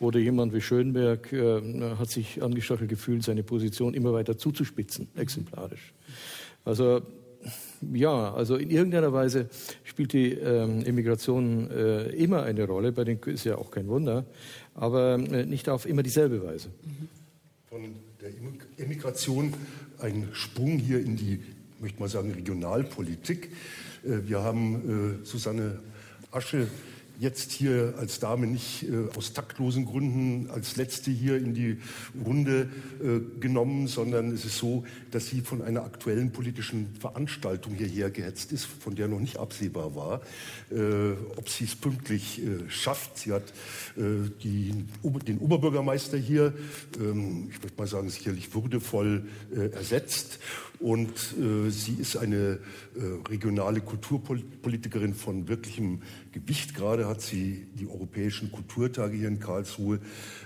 Oder 0.00 0.18
jemand 0.18 0.52
wie 0.52 0.60
Schönberg 0.60 1.32
äh, 1.32 1.60
hat 1.96 2.10
sich 2.10 2.42
angestachelt 2.42 2.90
gefühlt, 2.90 3.22
seine 3.22 3.44
Position 3.44 3.94
immer 3.94 4.12
weiter 4.12 4.36
zuzuspitzen, 4.36 5.08
exemplarisch. 5.14 5.94
Also 6.64 7.02
ja, 7.92 8.32
also 8.34 8.56
in 8.56 8.70
irgendeiner 8.70 9.12
Weise 9.12 9.48
spielt 9.84 10.12
die 10.12 10.32
ähm, 10.32 10.82
Immigration 10.82 11.70
äh, 11.70 12.08
immer 12.10 12.42
eine 12.42 12.64
Rolle, 12.64 12.92
bei 12.92 13.04
den 13.04 13.18
ist 13.26 13.44
ja 13.44 13.56
auch 13.56 13.70
kein 13.70 13.88
Wunder, 13.88 14.24
aber 14.74 15.14
äh, 15.14 15.46
nicht 15.46 15.68
auf 15.68 15.86
immer 15.86 16.02
dieselbe 16.02 16.42
Weise. 16.44 16.68
Von 17.68 17.94
der 18.20 18.30
Immigration 18.76 19.52
ein 20.00 20.28
Sprung 20.32 20.78
hier 20.78 21.00
in 21.00 21.16
die, 21.16 21.40
möchte 21.80 22.00
mal 22.00 22.08
sagen, 22.08 22.32
Regionalpolitik. 22.32 23.50
Äh, 24.04 24.28
wir 24.28 24.42
haben 24.42 25.20
äh, 25.22 25.26
Susanne 25.26 25.80
Asche 26.30 26.68
jetzt 27.18 27.52
hier 27.52 27.94
als 27.98 28.18
Dame 28.18 28.46
nicht 28.46 28.84
äh, 28.84 29.08
aus 29.16 29.32
taktlosen 29.32 29.84
Gründen 29.84 30.50
als 30.50 30.76
letzte 30.76 31.10
hier 31.10 31.36
in 31.36 31.54
die 31.54 31.78
Runde 32.24 32.68
äh, 33.02 33.40
genommen, 33.40 33.86
sondern 33.86 34.32
es 34.32 34.44
ist 34.44 34.58
so, 34.58 34.84
dass 35.10 35.28
sie 35.28 35.40
von 35.40 35.62
einer 35.62 35.84
aktuellen 35.84 36.30
politischen 36.32 36.94
Veranstaltung 37.00 37.74
hierher 37.74 38.10
gehetzt 38.10 38.52
ist, 38.52 38.66
von 38.66 38.94
der 38.94 39.08
noch 39.08 39.20
nicht 39.20 39.38
absehbar 39.38 39.94
war, 39.94 40.20
äh, 40.70 41.12
ob 41.36 41.48
sie 41.48 41.64
es 41.64 41.74
pünktlich 41.76 42.42
äh, 42.42 42.68
schafft. 42.68 43.18
Sie 43.18 43.32
hat 43.32 43.44
äh, 43.96 44.30
die, 44.42 44.72
den 45.26 45.38
Oberbürgermeister 45.38 46.18
hier, 46.18 46.54
ähm, 46.98 47.48
ich 47.50 47.62
würde 47.62 47.74
mal 47.76 47.86
sagen, 47.86 48.08
sicherlich 48.10 48.54
würdevoll 48.54 49.26
äh, 49.54 49.70
ersetzt. 49.70 50.38
Und 50.78 51.34
sie 51.68 51.94
ist 51.98 52.16
eine 52.16 52.58
regionale 53.28 53.80
Kulturpolitikerin 53.80 55.14
von 55.14 55.48
wirklichem 55.48 56.02
Gewicht. 56.32 56.74
Gerade 56.74 57.08
hat 57.08 57.22
sie 57.22 57.66
die 57.74 57.86
europäischen 57.86 58.52
Kulturtage 58.52 59.16
hier 59.16 59.28
in 59.28 59.40
Karlsruhe 59.40 60.00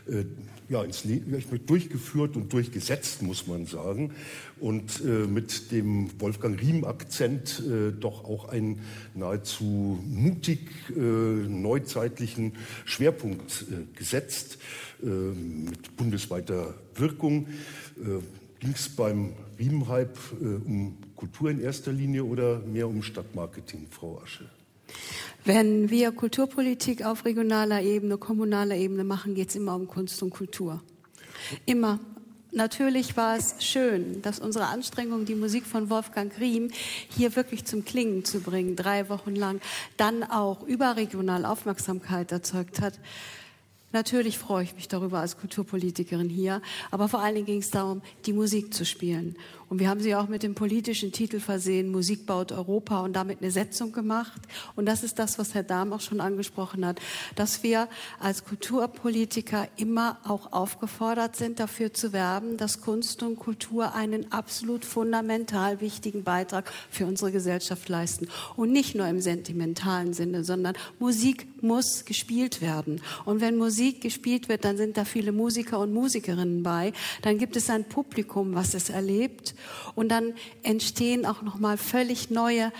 äh, 0.07 0.25
ja, 0.69 0.85
ins 0.85 1.03
durchgeführt 1.67 2.37
und 2.37 2.53
durchgesetzt, 2.53 3.23
muss 3.23 3.49
man 3.49 3.67
sagen. 3.67 4.13
Und 4.61 5.01
äh, 5.05 5.27
mit 5.27 5.73
dem 5.73 6.11
Wolfgang 6.21 6.61
Riem-Akzent 6.61 7.61
äh, 7.67 7.91
doch 7.91 8.25
auch 8.25 8.49
einen 8.49 8.81
nahezu 9.15 9.99
mutig 10.07 10.61
äh, 10.97 11.01
neuzeitlichen 11.01 12.53
Schwerpunkt 12.85 13.67
äh, 13.69 13.99
gesetzt, 13.99 14.59
äh, 15.03 15.07
mit 15.07 15.97
bundesweiter 15.97 16.75
Wirkung. 16.95 17.47
Ging 18.61 18.73
es 18.73 18.89
beim 18.91 19.33
Riem-Hype 19.61 20.19
um 20.41 20.97
Kultur 21.15 21.51
in 21.51 21.61
erster 21.61 21.93
Linie 21.93 22.25
oder 22.25 22.61
mehr 22.61 22.89
um 22.89 23.03
Stadtmarketing, 23.03 23.89
Frau 23.91 24.19
Asche? 24.23 24.47
Wenn 25.45 25.91
wir 25.91 26.13
Kulturpolitik 26.13 27.05
auf 27.05 27.25
regionaler 27.25 27.83
Ebene, 27.83 28.17
kommunaler 28.17 28.77
Ebene 28.77 29.05
machen, 29.05 29.35
geht 29.35 29.51
es 29.51 29.57
immer 29.57 29.75
um 29.77 29.87
Kunst 29.87 30.23
und 30.23 30.31
Kultur. 30.31 30.83
Immer. 31.67 32.01
Natürlich 32.53 33.17
war 33.17 33.37
es 33.37 33.55
schön, 33.61 34.23
dass 34.23 34.41
unsere 34.41 34.67
Anstrengung, 34.67 35.25
die 35.25 35.37
Musik 35.37 35.65
von 35.67 35.89
Wolfgang 35.89 36.33
Riem 36.41 36.71
hier 37.09 37.37
wirklich 37.37 37.65
zum 37.65 37.85
Klingen 37.85 38.25
zu 38.25 38.41
bringen, 38.41 38.75
drei 38.75 39.09
Wochen 39.09 39.37
lang, 39.37 39.61
dann 39.97 40.25
auch 40.25 40.67
überregional 40.67 41.45
Aufmerksamkeit 41.45 42.33
erzeugt 42.33 42.81
hat. 42.81 42.99
Natürlich 43.93 44.39
freue 44.39 44.63
ich 44.63 44.75
mich 44.75 44.87
darüber 44.87 45.19
als 45.19 45.37
Kulturpolitikerin 45.37 46.29
hier, 46.29 46.63
aber 46.93 47.09
vor 47.09 47.21
allen 47.21 47.35
Dingen 47.35 47.47
ging 47.47 47.61
es 47.61 47.71
darum, 47.71 48.03
die 48.25 48.33
Musik 48.33 48.73
zu 48.73 48.85
spielen. 48.85 49.37
Und 49.71 49.79
wir 49.79 49.89
haben 49.89 50.01
sie 50.01 50.17
auch 50.17 50.27
mit 50.27 50.43
dem 50.43 50.57
politischen 50.57 51.13
Titel 51.13 51.39
versehen, 51.39 51.93
Musik 51.93 52.27
baut 52.27 52.51
Europa 52.51 53.03
und 53.03 53.13
damit 53.13 53.41
eine 53.41 53.53
Setzung 53.53 53.93
gemacht. 53.93 54.43
Und 54.75 54.87
das 54.87 55.05
ist 55.05 55.21
das, 55.21 55.39
was 55.39 55.55
Herr 55.55 55.63
Dahm 55.63 55.93
auch 55.93 56.01
schon 56.01 56.21
angesprochen 56.21 56.85
hat, 56.85 57.01
dass 57.37 57.63
wir 57.63 57.89
als 58.19 58.45
Kulturpolitiker 58.45 59.69
immer 59.77 60.19
auch 60.25 60.53
aufgefordert 60.53 61.37
sind, 61.37 61.61
dafür 61.61 61.95
zu 61.95 62.13
werben, 62.13 62.57
dass 62.57 62.81
Kunst 62.81 63.23
und 63.23 63.37
Kultur 63.37 63.95
einen 63.95 64.33
absolut 64.33 64.85
fundamental 64.85 65.81
wichtigen 65.81 66.25
Beitrag 66.25 66.73
für 66.91 67.07
unsere 67.07 67.31
Gesellschaft 67.31 67.89
leisten. 67.89 68.27
Und 68.57 68.73
nicht 68.73 68.97
nur 68.97 69.07
im 69.07 69.21
sentimentalen 69.21 70.15
Sinne, 70.15 70.43
sondern 70.43 70.75
Musik 70.99 71.47
muss 71.63 72.05
gespielt 72.05 72.61
werden. 72.61 73.01
Und 73.25 73.41
wenn 73.41 73.57
Musik 73.57 74.01
gespielt 74.01 74.49
wird, 74.49 74.65
dann 74.65 74.77
sind 74.77 74.97
da 74.97 75.05
viele 75.05 75.33
Musiker 75.33 75.79
und 75.79 75.93
Musikerinnen 75.93 76.63
bei. 76.63 76.93
Dann 77.23 77.39
gibt 77.39 77.57
es 77.57 77.71
ein 77.71 77.85
Publikum, 77.85 78.55
was 78.55 78.75
es 78.75 78.91
erlebt. 78.91 79.55
Und 79.95 80.09
dann 80.09 80.35
entstehen 80.63 81.27
auch 81.27 81.43
nochmal 81.43 81.77
völlig 81.77 82.31
neue 82.31 82.73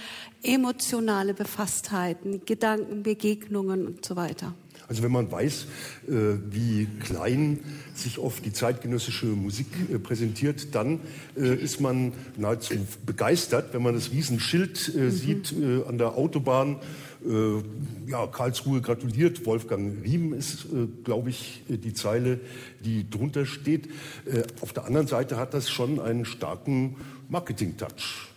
emotionale 0.43 1.35
Befasstheiten, 1.35 2.45
Gedanken, 2.47 3.03
Begegnungen 3.03 3.87
und 3.87 4.05
so 4.05 4.17
weiter. 4.17 4.55
Also 4.91 5.05
wenn 5.05 5.13
man 5.13 5.31
weiß, 5.31 5.67
äh, 6.09 6.13
wie 6.51 6.89
klein 6.99 7.61
sich 7.95 8.19
oft 8.19 8.45
die 8.45 8.53
zeitgenössische 8.53 9.27
Musik 9.27 9.69
äh, 9.89 10.01
präsentiert, 10.01 10.75
dann 10.75 10.99
äh, 11.37 11.55
ist 11.55 11.81
man 11.81 12.13
nahezu 12.37 12.75
begeistert, 13.07 13.73
wenn 13.73 13.83
man 13.83 13.95
das 13.95 14.11
Riesenschild 14.11 14.93
mhm. 14.93 15.11
sieht 15.13 15.55
an 15.87 15.97
der 15.97 16.17
Autobahn. 16.17 16.79
Ja, 18.07 18.27
Karlsruhe 18.27 18.81
gratuliert. 18.81 19.45
Wolfgang 19.47 20.03
Riem 20.03 20.33
ist, 20.33 20.67
glaube 21.05 21.31
ich, 21.31 21.63
die 21.69 21.93
Zeile, 21.93 22.41
die 22.81 23.09
drunter 23.09 23.47
steht. 23.47 23.89
Auf 24.61 24.73
der 24.73 24.85
anderen 24.85 25.07
Seite 25.07 25.37
hat 25.37 25.53
das 25.53 25.71
schon 25.71 26.01
einen 26.01 26.25
starken 26.25 26.97
Marketing-Touch. 27.29 28.29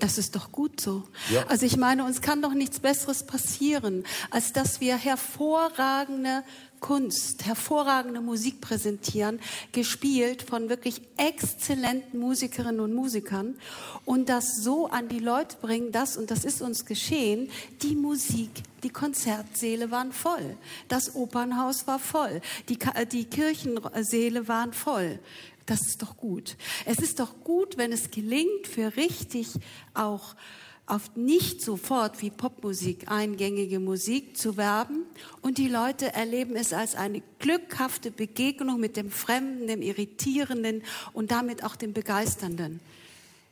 Das 0.00 0.18
ist 0.18 0.34
doch 0.34 0.50
gut 0.50 0.80
so. 0.80 1.04
Ja. 1.30 1.46
Also 1.46 1.66
ich 1.66 1.76
meine, 1.76 2.04
uns 2.04 2.20
kann 2.20 2.42
doch 2.42 2.52
nichts 2.52 2.80
Besseres 2.80 3.22
passieren, 3.24 4.02
als 4.30 4.52
dass 4.52 4.80
wir 4.80 4.96
hervorragende 4.96 6.42
Kunst, 6.80 7.44
hervorragende 7.46 8.20
Musik 8.20 8.60
präsentieren, 8.60 9.40
gespielt 9.72 10.42
von 10.42 10.68
wirklich 10.68 11.00
exzellenten 11.16 12.20
Musikerinnen 12.20 12.80
und 12.80 12.94
Musikern 12.94 13.54
und 14.04 14.28
das 14.28 14.56
so 14.62 14.86
an 14.86 15.08
die 15.08 15.18
Leute 15.18 15.56
bringen, 15.60 15.92
dass, 15.92 16.16
und 16.16 16.30
das 16.30 16.44
ist 16.44 16.62
uns 16.62 16.84
geschehen, 16.84 17.50
die 17.82 17.94
Musik, 17.94 18.50
die 18.82 18.90
Konzertsäle 18.90 19.90
waren 19.90 20.12
voll, 20.12 20.56
das 20.88 21.14
Opernhaus 21.14 21.86
war 21.86 21.98
voll, 21.98 22.40
die, 22.68 22.78
die 23.10 23.24
Kirchensäle 23.24 24.48
waren 24.48 24.72
voll. 24.72 25.18
Das 25.66 25.80
ist 25.80 26.00
doch 26.00 26.16
gut. 26.16 26.56
Es 26.84 26.98
ist 26.98 27.18
doch 27.18 27.40
gut, 27.42 27.76
wenn 27.76 27.90
es 27.90 28.12
gelingt, 28.12 28.68
für 28.68 28.96
richtig 28.96 29.48
auch 29.94 30.36
auf 30.86 31.16
nicht 31.16 31.60
sofort 31.60 32.22
wie 32.22 32.30
Popmusik 32.30 33.10
eingängige 33.10 33.80
Musik 33.80 34.36
zu 34.36 34.56
werben 34.56 35.04
und 35.42 35.58
die 35.58 35.68
Leute 35.68 36.14
erleben 36.14 36.54
es 36.54 36.72
als 36.72 36.94
eine 36.94 37.22
glückhafte 37.40 38.12
Begegnung 38.12 38.78
mit 38.78 38.96
dem 38.96 39.10
Fremden, 39.10 39.66
dem 39.66 39.82
Irritierenden 39.82 40.84
und 41.12 41.32
damit 41.32 41.64
auch 41.64 41.74
dem 41.74 41.92
Begeisternden. 41.92 42.80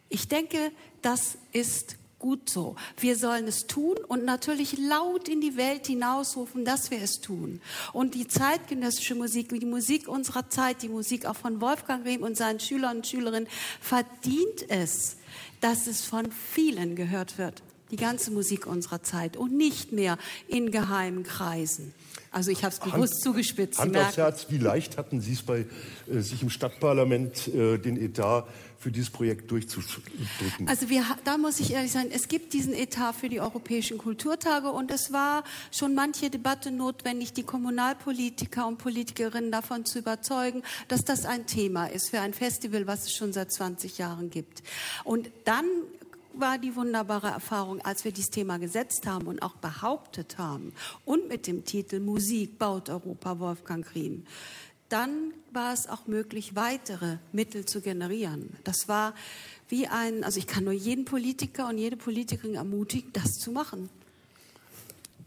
Ich 0.08 0.28
denke, 0.28 0.70
das 1.02 1.36
ist 1.52 1.96
gut 2.20 2.48
so. 2.48 2.76
Wir 2.98 3.16
sollen 3.16 3.48
es 3.48 3.66
tun 3.66 3.96
und 4.08 4.24
natürlich 4.24 4.78
laut 4.78 5.28
in 5.28 5.40
die 5.40 5.56
Welt 5.56 5.88
hinausrufen, 5.88 6.64
dass 6.64 6.90
wir 6.90 7.02
es 7.02 7.20
tun. 7.20 7.60
Und 7.92 8.14
die 8.14 8.28
zeitgenössische 8.28 9.14
Musik, 9.14 9.48
die 9.50 9.66
Musik 9.66 10.08
unserer 10.08 10.48
Zeit, 10.48 10.82
die 10.82 10.88
Musik 10.88 11.26
auch 11.26 11.36
von 11.36 11.60
Wolfgang 11.60 12.06
Rehm 12.06 12.22
und 12.22 12.36
seinen 12.36 12.60
Schülern 12.60 12.98
und 12.98 13.06
Schülerinnen 13.06 13.48
verdient 13.80 14.68
es, 14.68 15.16
dass 15.64 15.86
es 15.86 16.04
von 16.04 16.30
vielen 16.30 16.94
gehört 16.94 17.38
wird. 17.38 17.62
die 17.90 17.96
ganze 17.96 18.30
Musik 18.30 18.66
unserer 18.66 19.02
Zeit 19.02 19.36
und 19.36 19.52
nicht 19.52 19.92
mehr 19.92 20.18
in 20.48 20.70
geheimen 20.70 21.22
Kreisen. 21.22 21.94
Also 22.34 22.50
ich 22.50 22.64
habe 22.64 22.74
es 22.74 22.80
bewusst 22.80 23.14
Hand, 23.14 23.22
zugespitzt. 23.22 23.78
Hand 23.78 23.96
aufs 23.96 24.16
Herz, 24.16 24.46
wie 24.48 24.58
leicht 24.58 24.98
hatten 24.98 25.20
Sie 25.20 25.34
es 25.34 25.42
bei 25.42 25.66
äh, 26.10 26.18
sich 26.20 26.42
im 26.42 26.50
Stadtparlament 26.50 27.46
äh, 27.46 27.78
den 27.78 27.96
Etat 27.96 28.44
für 28.76 28.90
dieses 28.90 29.10
Projekt 29.10 29.52
durchzudrücken? 29.52 30.66
Also 30.66 30.90
wir, 30.90 31.04
da 31.24 31.38
muss 31.38 31.60
ich 31.60 31.72
ehrlich 31.72 31.92
sein, 31.92 32.08
es 32.10 32.26
gibt 32.26 32.52
diesen 32.52 32.74
Etat 32.74 33.12
für 33.12 33.28
die 33.28 33.40
europäischen 33.40 33.98
Kulturtage 33.98 34.70
und 34.70 34.90
es 34.90 35.12
war 35.12 35.44
schon 35.70 35.94
manche 35.94 36.28
Debatte 36.28 36.72
notwendig, 36.72 37.32
die 37.32 37.44
Kommunalpolitiker 37.44 38.66
und 38.66 38.78
Politikerinnen 38.78 39.52
davon 39.52 39.84
zu 39.84 40.00
überzeugen, 40.00 40.64
dass 40.88 41.04
das 41.04 41.26
ein 41.26 41.46
Thema 41.46 41.86
ist 41.86 42.10
für 42.10 42.20
ein 42.20 42.34
Festival, 42.34 42.88
was 42.88 43.04
es 43.04 43.12
schon 43.12 43.32
seit 43.32 43.52
20 43.52 43.98
Jahren 43.98 44.30
gibt. 44.30 44.64
Und 45.04 45.30
dann 45.44 45.66
war 46.40 46.58
die 46.58 46.74
wunderbare 46.76 47.28
Erfahrung, 47.28 47.80
als 47.82 48.04
wir 48.04 48.12
dieses 48.12 48.30
Thema 48.30 48.58
gesetzt 48.58 49.06
haben 49.06 49.26
und 49.26 49.42
auch 49.42 49.56
behauptet 49.56 50.38
haben 50.38 50.72
und 51.04 51.28
mit 51.28 51.46
dem 51.46 51.64
Titel 51.64 52.00
Musik 52.00 52.58
baut 52.58 52.88
Europa 52.88 53.38
Wolfgang 53.38 53.86
Riem, 53.94 54.24
dann 54.88 55.32
war 55.52 55.72
es 55.72 55.88
auch 55.88 56.06
möglich, 56.06 56.54
weitere 56.54 57.18
Mittel 57.32 57.64
zu 57.64 57.80
generieren. 57.80 58.50
Das 58.64 58.86
war 58.86 59.14
wie 59.68 59.86
ein, 59.86 60.24
also 60.24 60.38
ich 60.38 60.46
kann 60.46 60.64
nur 60.64 60.72
jeden 60.72 61.04
Politiker 61.04 61.68
und 61.68 61.78
jede 61.78 61.96
Politikerin 61.96 62.54
ermutigen, 62.54 63.12
das 63.12 63.32
zu 63.38 63.50
machen. 63.50 63.88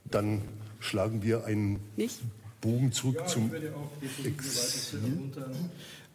Dann 0.06 0.42
schlagen 0.80 1.24
wir 1.24 1.46
einen 1.46 1.80
Nicht? 1.96 2.20
Bogen 2.62 2.92
zurück 2.92 3.18
ja, 3.20 3.28
zum 3.28 3.52
Exil 4.24 5.00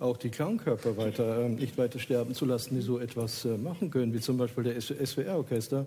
auch 0.03 0.17
die 0.17 0.31
Klangkörper 0.31 0.97
weiter, 0.97 1.45
äh, 1.45 1.49
nicht 1.49 1.79
weiter 1.79 1.99
sterben 1.99 2.35
zu 2.35 2.45
lassen, 2.45 2.75
die 2.75 2.83
so 2.83 2.99
etwas 2.99 3.45
äh, 3.45 3.57
machen 3.57 3.91
können, 3.91 4.13
wie 4.13 4.21
zum 4.21 4.37
Beispiel 4.37 4.65
der 4.65 4.81
SWR-Orchester, 4.81 5.87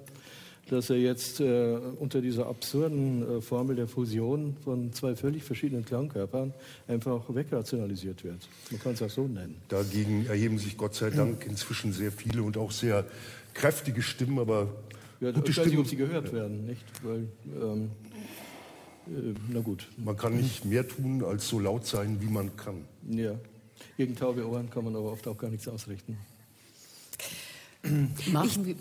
dass 0.70 0.90
er 0.90 0.98
jetzt 0.98 1.40
äh, 1.40 1.78
unter 2.00 2.22
dieser 2.22 2.48
absurden 2.48 3.38
äh, 3.38 3.42
Formel 3.42 3.76
der 3.76 3.88
Fusion 3.88 4.56
von 4.64 4.92
zwei 4.94 5.16
völlig 5.16 5.44
verschiedenen 5.44 5.86
Klangkörpern 5.86 6.54
einfach 6.88 7.22
wegrationalisiert 7.28 8.24
wird. 8.24 8.48
Man 8.72 8.80
kann 8.82 8.94
es 8.94 9.02
auch 9.02 9.10
so 9.10 9.28
nennen. 9.28 9.58
Dagegen 9.68 10.26
erheben 10.26 10.58
sich 10.58 10.78
Gott 10.78 10.96
sei 10.96 11.12
Dank 11.12 11.46
inzwischen 11.46 11.94
sehr 11.94 12.12
viele 12.12 12.42
und 12.42 12.58
auch 12.58 12.72
sehr 12.72 13.06
kräftige 13.54 14.02
Stimmen, 14.02 14.40
aber 14.40 14.70
ja, 15.20 15.32
gute 15.32 15.52
ich 15.52 15.58
weiß 15.58 15.68
nicht, 15.68 15.78
ob 15.78 15.88
sie 15.88 15.96
gehört 15.96 16.34
werden, 16.34 16.66
nicht? 16.66 16.84
Weil, 17.04 17.28
ähm, 17.62 17.92
äh, 19.08 19.34
na 19.50 19.60
gut. 19.60 19.88
Man 19.98 20.18
kann 20.18 20.36
nicht 20.36 20.66
mehr 20.66 20.88
tun, 20.88 21.24
als 21.24 21.48
so 21.48 21.60
laut 21.60 21.86
sein, 21.86 22.18
wie 22.22 22.28
man 22.28 22.56
kann. 22.58 22.86
Ja. 23.10 23.36
Gegen 23.98 24.16
taube 24.16 24.48
Ohren 24.48 24.70
kann 24.70 24.84
man 24.84 24.96
aber 24.96 25.12
oft 25.12 25.28
auch 25.28 25.38
gar 25.38 25.50
nichts 25.50 25.68
ausrichten. 25.68 26.18
Machen 28.32 28.66
wir, 28.66 28.76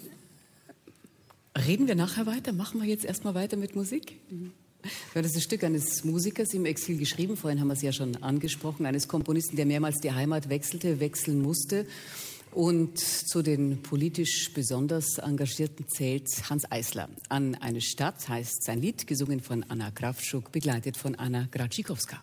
reden 1.66 1.86
wir 1.86 1.94
nachher 1.94 2.26
weiter? 2.26 2.52
Machen 2.52 2.80
wir 2.80 2.88
jetzt 2.88 3.04
erstmal 3.04 3.34
weiter 3.34 3.56
mit 3.56 3.76
Musik? 3.76 4.18
Das 5.14 5.26
ist 5.26 5.36
ein 5.36 5.40
Stück 5.40 5.64
eines 5.64 6.04
Musikers 6.04 6.52
im 6.52 6.66
Exil 6.66 6.98
geschrieben, 6.98 7.36
vorhin 7.36 7.60
haben 7.60 7.68
wir 7.68 7.74
es 7.74 7.82
ja 7.82 7.92
schon 7.92 8.22
angesprochen, 8.22 8.84
eines 8.84 9.08
Komponisten, 9.08 9.56
der 9.56 9.64
mehrmals 9.64 10.00
die 10.00 10.12
Heimat 10.12 10.48
wechselte, 10.48 11.00
wechseln 11.00 11.40
musste. 11.40 11.86
Und 12.52 12.98
zu 12.98 13.42
den 13.42 13.82
politisch 13.82 14.52
besonders 14.54 15.18
Engagierten 15.18 15.88
zählt 15.88 16.28
Hans 16.48 16.70
Eisler. 16.70 17.08
An 17.28 17.56
eine 17.56 17.80
Stadt 17.80 18.28
heißt 18.28 18.62
sein 18.62 18.80
Lied, 18.80 19.08
gesungen 19.08 19.40
von 19.40 19.64
Anna 19.64 19.90
Krawczuk, 19.90 20.52
begleitet 20.52 20.96
von 20.96 21.16
Anna 21.16 21.48
Gratschikowska. 21.50 22.22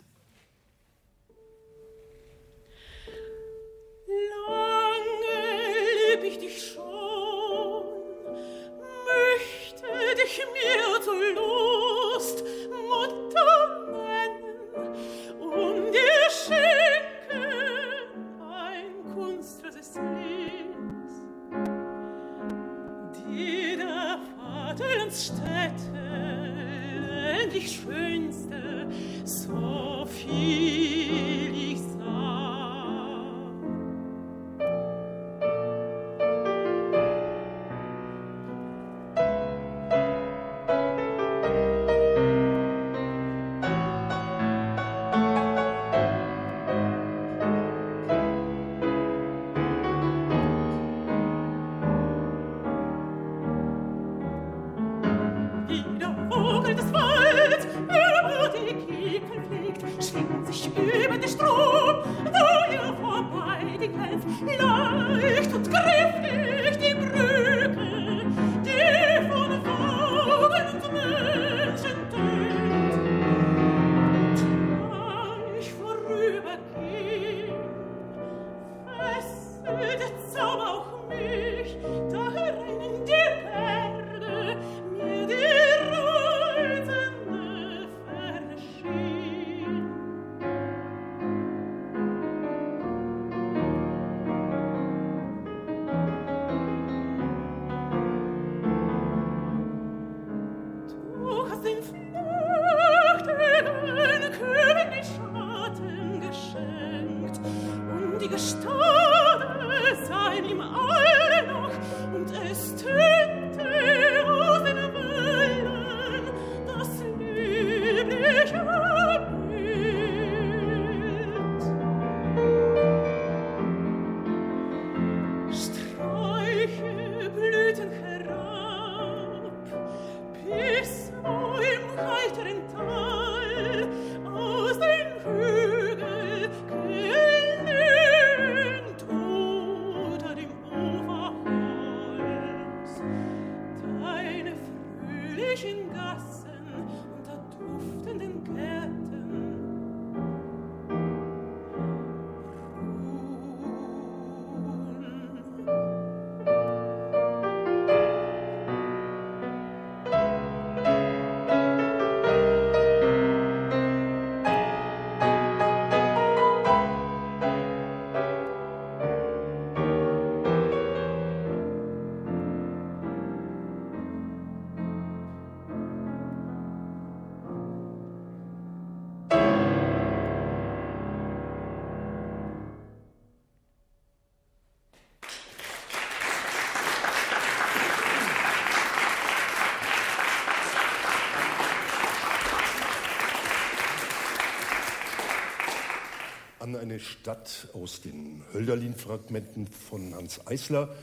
Stadt 197.01 197.67
aus 197.73 198.01
den 198.01 198.43
Hölderlin-Fragmenten 198.53 199.67
von 199.67 200.15
Hans 200.15 200.45
Eisler 200.47 200.95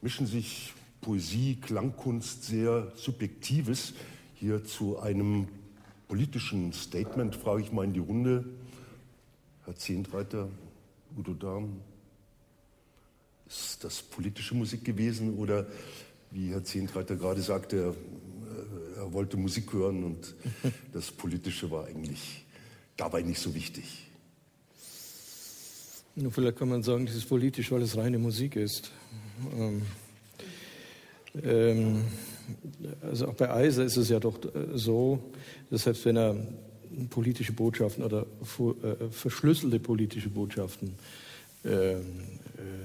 mischen 0.00 0.26
sich 0.26 0.74
Poesie, 1.00 1.56
Klangkunst, 1.56 2.44
sehr 2.44 2.92
Subjektives 2.96 3.94
hier 4.34 4.64
zu 4.64 4.98
einem 4.98 5.48
politischen 6.08 6.72
Statement, 6.72 7.36
frage 7.36 7.62
ich 7.62 7.72
mal 7.72 7.84
in 7.84 7.92
die 7.92 8.00
Runde. 8.00 8.44
Herr 9.64 9.76
Zehntreiter, 9.76 10.48
Udo 11.16 11.34
Dahm, 11.34 11.80
ist 13.48 13.82
das 13.84 14.02
politische 14.02 14.54
Musik 14.54 14.84
gewesen 14.84 15.38
oder 15.38 15.66
wie 16.30 16.50
Herr 16.50 16.64
Zehntreiter 16.64 17.16
gerade 17.16 17.40
sagte, 17.40 17.94
er, 18.96 19.02
er 19.02 19.12
wollte 19.12 19.36
Musik 19.36 19.72
hören 19.72 20.04
und 20.04 20.34
das 20.92 21.10
Politische 21.10 21.70
war 21.70 21.86
eigentlich 21.86 22.44
dabei 22.96 23.22
nicht 23.22 23.40
so 23.40 23.54
wichtig? 23.54 24.07
Nur 26.20 26.32
vielleicht 26.32 26.58
kann 26.58 26.68
man 26.68 26.82
sagen, 26.82 27.06
das 27.06 27.14
ist 27.14 27.28
politisch, 27.28 27.70
weil 27.70 27.82
es 27.82 27.96
reine 27.96 28.18
Musik 28.18 28.56
ist. 28.56 28.90
Ähm, 29.56 29.82
ähm, 31.44 32.04
also 33.02 33.28
auch 33.28 33.34
bei 33.34 33.48
Eiser 33.50 33.84
ist 33.84 33.96
es 33.96 34.08
ja 34.08 34.18
doch 34.18 34.36
äh, 34.42 34.76
so, 34.76 35.20
dass 35.70 35.84
selbst 35.84 36.04
wenn 36.06 36.16
er 36.16 36.34
politische 37.10 37.52
Botschaften 37.52 38.02
oder 38.02 38.22
äh, 38.22 39.08
verschlüsselte 39.10 39.78
politische 39.78 40.28
Botschaften 40.28 40.94
äh, 41.64 41.92
äh, 41.92 42.00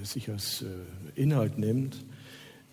sich 0.03 0.29
als 0.29 0.61
äh, 0.61 1.19
Inhalt 1.19 1.57
nimmt, 1.57 2.05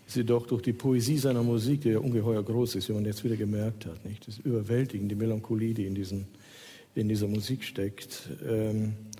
sie 0.06 0.24
doch 0.24 0.46
durch 0.46 0.60
die 0.60 0.74
Poesie 0.74 1.16
seiner 1.16 1.42
Musik, 1.42 1.80
die 1.82 1.90
ja 1.90 2.00
ungeheuer 2.00 2.42
groß 2.42 2.74
ist, 2.74 2.90
wie 2.90 2.92
man 2.92 3.06
jetzt 3.06 3.24
wieder 3.24 3.36
gemerkt 3.36 3.86
hat, 3.86 4.04
nicht? 4.04 4.28
das 4.28 4.36
Überwältigen, 4.38 5.08
die 5.08 5.14
Melancholie, 5.14 5.72
die 5.72 5.86
in, 5.86 5.94
diesen, 5.94 6.26
in 6.94 7.08
dieser 7.08 7.28
Musik 7.28 7.64
steckt, 7.64 8.28
ähm, 8.46 8.92
äh, 9.16 9.19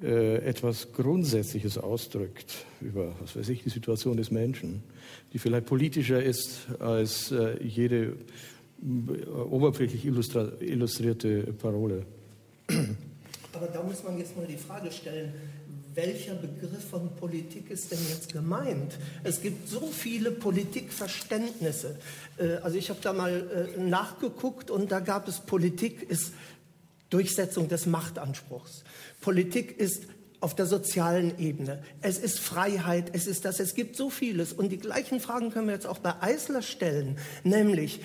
etwas 0.00 0.92
Grundsätzliches 0.92 1.78
ausdrückt 1.78 2.66
über, 2.80 3.14
was 3.20 3.36
weiß 3.36 3.48
ich, 3.48 3.62
die 3.64 3.70
Situation 3.70 4.16
des 4.16 4.30
Menschen, 4.30 4.82
die 5.32 5.38
vielleicht 5.38 5.66
politischer 5.66 6.22
ist 6.22 6.68
als 6.78 7.32
äh, 7.32 7.62
jede 7.62 8.16
äh, 8.82 9.28
oberflächlich 9.50 10.04
illustrierte 10.04 11.52
Parole. 11.54 12.06
Aber 13.52 13.66
da 13.66 13.82
muss 13.82 14.04
man 14.04 14.18
jetzt 14.18 14.36
mal 14.36 14.46
die 14.46 14.56
Frage 14.56 14.92
stellen, 14.92 15.32
welcher 15.94 16.34
Begriff 16.34 16.84
von 16.88 17.16
Politik 17.16 17.70
ist 17.70 17.90
denn 17.90 17.98
jetzt 18.08 18.32
gemeint? 18.32 18.96
Es 19.24 19.42
gibt 19.42 19.68
so 19.68 19.88
viele 19.88 20.30
Politikverständnisse. 20.30 21.98
Also 22.62 22.78
ich 22.78 22.88
habe 22.88 23.00
da 23.02 23.12
mal 23.12 23.68
nachgeguckt 23.76 24.70
und 24.70 24.92
da 24.92 25.00
gab 25.00 25.26
es 25.26 25.40
Politik 25.40 26.08
ist 26.08 26.34
Durchsetzung 27.10 27.68
des 27.68 27.86
Machtanspruchs. 27.86 28.84
Politik 29.20 29.78
ist 29.78 30.04
auf 30.40 30.54
der 30.54 30.66
sozialen 30.66 31.38
Ebene. 31.38 31.82
Es 32.00 32.18
ist 32.18 32.38
Freiheit, 32.38 33.10
es 33.12 33.26
ist 33.26 33.44
das, 33.44 33.58
es 33.60 33.74
gibt 33.74 33.96
so 33.96 34.10
vieles. 34.10 34.52
Und 34.52 34.70
die 34.70 34.78
gleichen 34.78 35.20
Fragen 35.20 35.50
können 35.50 35.66
wir 35.66 35.74
jetzt 35.74 35.86
auch 35.86 35.98
bei 35.98 36.14
Eisler 36.20 36.62
stellen, 36.62 37.18
nämlich, 37.42 38.00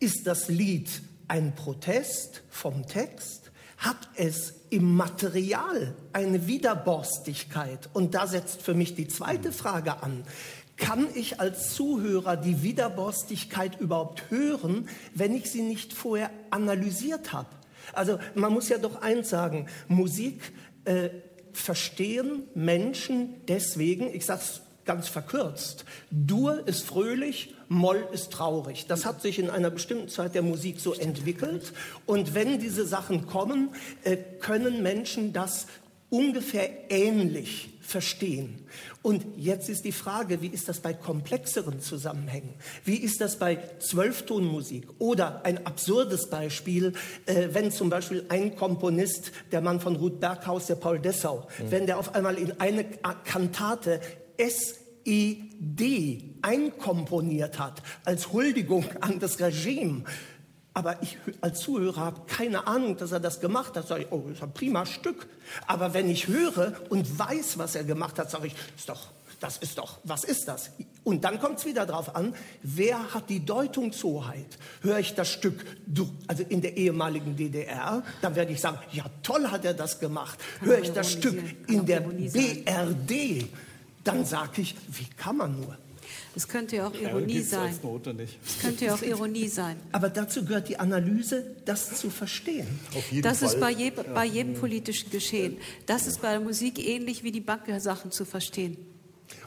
ist 0.00 0.26
das 0.26 0.48
Lied 0.48 0.88
ein 1.26 1.54
Protest 1.54 2.42
vom 2.48 2.86
Text? 2.86 3.50
Hat 3.78 4.08
es 4.16 4.54
im 4.70 4.96
Material 4.96 5.94
eine 6.12 6.46
Widerborstigkeit? 6.46 7.88
Und 7.92 8.14
da 8.14 8.26
setzt 8.26 8.62
für 8.62 8.74
mich 8.74 8.94
die 8.94 9.08
zweite 9.08 9.52
Frage 9.52 10.02
an. 10.02 10.24
Kann 10.76 11.08
ich 11.14 11.40
als 11.40 11.74
Zuhörer 11.74 12.36
die 12.36 12.62
Widerborstigkeit 12.62 13.80
überhaupt 13.80 14.30
hören, 14.30 14.88
wenn 15.14 15.34
ich 15.34 15.50
sie 15.50 15.62
nicht 15.62 15.92
vorher 15.92 16.30
analysiert 16.50 17.32
habe? 17.32 17.48
Also 17.92 18.18
man 18.34 18.52
muss 18.52 18.68
ja 18.68 18.78
doch 18.78 19.02
eins 19.02 19.30
sagen, 19.30 19.66
Musik 19.88 20.52
äh, 20.84 21.10
verstehen 21.52 22.44
Menschen 22.54 23.34
deswegen, 23.46 24.14
ich 24.14 24.24
sage 24.24 24.40
es 24.42 24.62
ganz 24.84 25.08
verkürzt, 25.08 25.84
Dur 26.10 26.66
ist 26.66 26.86
fröhlich, 26.86 27.54
Moll 27.68 28.08
ist 28.12 28.32
traurig. 28.32 28.86
Das 28.86 29.04
hat 29.04 29.20
sich 29.20 29.38
in 29.38 29.50
einer 29.50 29.70
bestimmten 29.70 30.08
Zeit 30.08 30.34
der 30.34 30.42
Musik 30.42 30.80
so 30.80 30.94
entwickelt. 30.94 31.74
Und 32.06 32.34
wenn 32.34 32.58
diese 32.58 32.86
Sachen 32.86 33.26
kommen, 33.26 33.70
äh, 34.04 34.16
können 34.16 34.82
Menschen 34.82 35.34
das 35.34 35.66
ungefähr 36.08 36.90
ähnlich 36.90 37.77
verstehen. 37.88 38.66
Und 39.00 39.24
jetzt 39.36 39.70
ist 39.70 39.84
die 39.84 39.92
Frage, 39.92 40.42
wie 40.42 40.48
ist 40.48 40.68
das 40.68 40.80
bei 40.80 40.92
komplexeren 40.92 41.80
Zusammenhängen? 41.80 42.54
Wie 42.84 42.96
ist 42.96 43.22
das 43.22 43.38
bei 43.38 43.58
Zwölftonmusik? 43.78 44.88
Oder 44.98 45.44
ein 45.46 45.64
absurdes 45.66 46.28
Beispiel, 46.28 46.92
äh, 47.24 47.48
wenn 47.52 47.72
zum 47.72 47.88
Beispiel 47.88 48.26
ein 48.28 48.56
Komponist, 48.56 49.32
der 49.52 49.62
Mann 49.62 49.80
von 49.80 49.96
Ruth 49.96 50.20
Berghaus, 50.20 50.66
der 50.66 50.74
Paul 50.74 50.98
Dessau, 50.98 51.48
mhm. 51.58 51.70
wenn 51.70 51.86
der 51.86 51.98
auf 51.98 52.14
einmal 52.14 52.36
in 52.36 52.60
eine 52.60 52.84
Kantate 53.24 54.00
S 54.36 54.74
E-D 55.06 56.34
einkomponiert 56.42 57.58
hat 57.58 57.82
als 58.04 58.30
Huldigung 58.34 58.84
an 59.00 59.18
das 59.18 59.40
Regime, 59.40 60.04
aber 60.74 61.02
ich 61.02 61.18
als 61.40 61.60
Zuhörer 61.60 62.00
habe 62.00 62.20
keine 62.26 62.66
Ahnung, 62.66 62.96
dass 62.96 63.12
er 63.12 63.20
das 63.20 63.40
gemacht 63.40 63.76
hat. 63.76 63.88
Sage 63.88 64.02
ich, 64.02 64.12
oh, 64.12 64.22
das 64.28 64.36
ist 64.36 64.42
ein 64.42 64.52
prima 64.52 64.86
Stück. 64.86 65.26
Aber 65.66 65.94
wenn 65.94 66.08
ich 66.08 66.28
höre 66.28 66.72
und 66.90 67.18
weiß, 67.18 67.58
was 67.58 67.74
er 67.74 67.84
gemacht 67.84 68.18
hat, 68.18 68.30
sage 68.30 68.48
ich, 68.48 68.54
ist 68.76 68.88
doch, 68.88 69.08
das 69.40 69.58
ist 69.58 69.78
doch, 69.78 69.98
was 70.04 70.24
ist 70.24 70.46
das? 70.48 70.70
Und 71.04 71.24
dann 71.24 71.40
kommt 71.40 71.58
es 71.58 71.64
wieder 71.64 71.86
darauf 71.86 72.14
an, 72.14 72.34
wer 72.62 73.14
hat 73.14 73.28
die 73.30 73.44
Deutungshoheit? 73.44 74.58
Höre 74.82 74.98
ich 74.98 75.14
das 75.14 75.28
Stück, 75.28 75.64
also 76.26 76.42
in 76.48 76.60
der 76.60 76.76
ehemaligen 76.76 77.36
DDR, 77.36 78.02
dann 78.20 78.36
werde 78.36 78.52
ich 78.52 78.60
sagen, 78.60 78.78
ja 78.92 79.04
toll 79.22 79.48
hat 79.50 79.64
er 79.64 79.74
das 79.74 80.00
gemacht. 80.00 80.38
Höre 80.60 80.80
ich 80.80 80.92
das 80.92 81.12
Stück 81.12 81.38
in 81.68 81.86
der 81.86 82.00
BRD, 82.00 83.48
dann 84.04 84.24
sage 84.24 84.62
ich, 84.62 84.76
wie 84.88 85.06
kann 85.16 85.36
man 85.36 85.60
nur? 85.60 85.76
Es 86.36 86.48
könnte 86.48 86.76
ja 86.76 86.86
auch 86.86 86.94
Ironie 86.94 87.40
sein. 87.40 87.74
Es 88.46 88.58
könnte 88.60 88.84
ja 88.84 88.94
auch 88.94 89.02
Ironie 89.02 89.48
sein. 89.48 89.76
Aber 89.92 90.08
dazu 90.08 90.44
gehört 90.44 90.68
die 90.68 90.78
Analyse, 90.78 91.56
das 91.64 91.98
zu 91.98 92.10
verstehen. 92.10 92.66
das 93.22 93.38
Fall. 93.38 93.48
ist 93.48 93.60
bei, 93.60 93.70
je, 93.70 93.92
bei 94.14 94.24
jedem 94.24 94.54
politischen 94.54 95.10
Geschehen. 95.10 95.56
Das 95.86 96.06
ist 96.06 96.22
bei 96.22 96.30
der 96.32 96.40
Musik 96.40 96.78
ähnlich 96.78 97.24
wie 97.24 97.32
die 97.32 97.40
Bankersachen 97.40 98.10
zu 98.10 98.24
verstehen. 98.24 98.76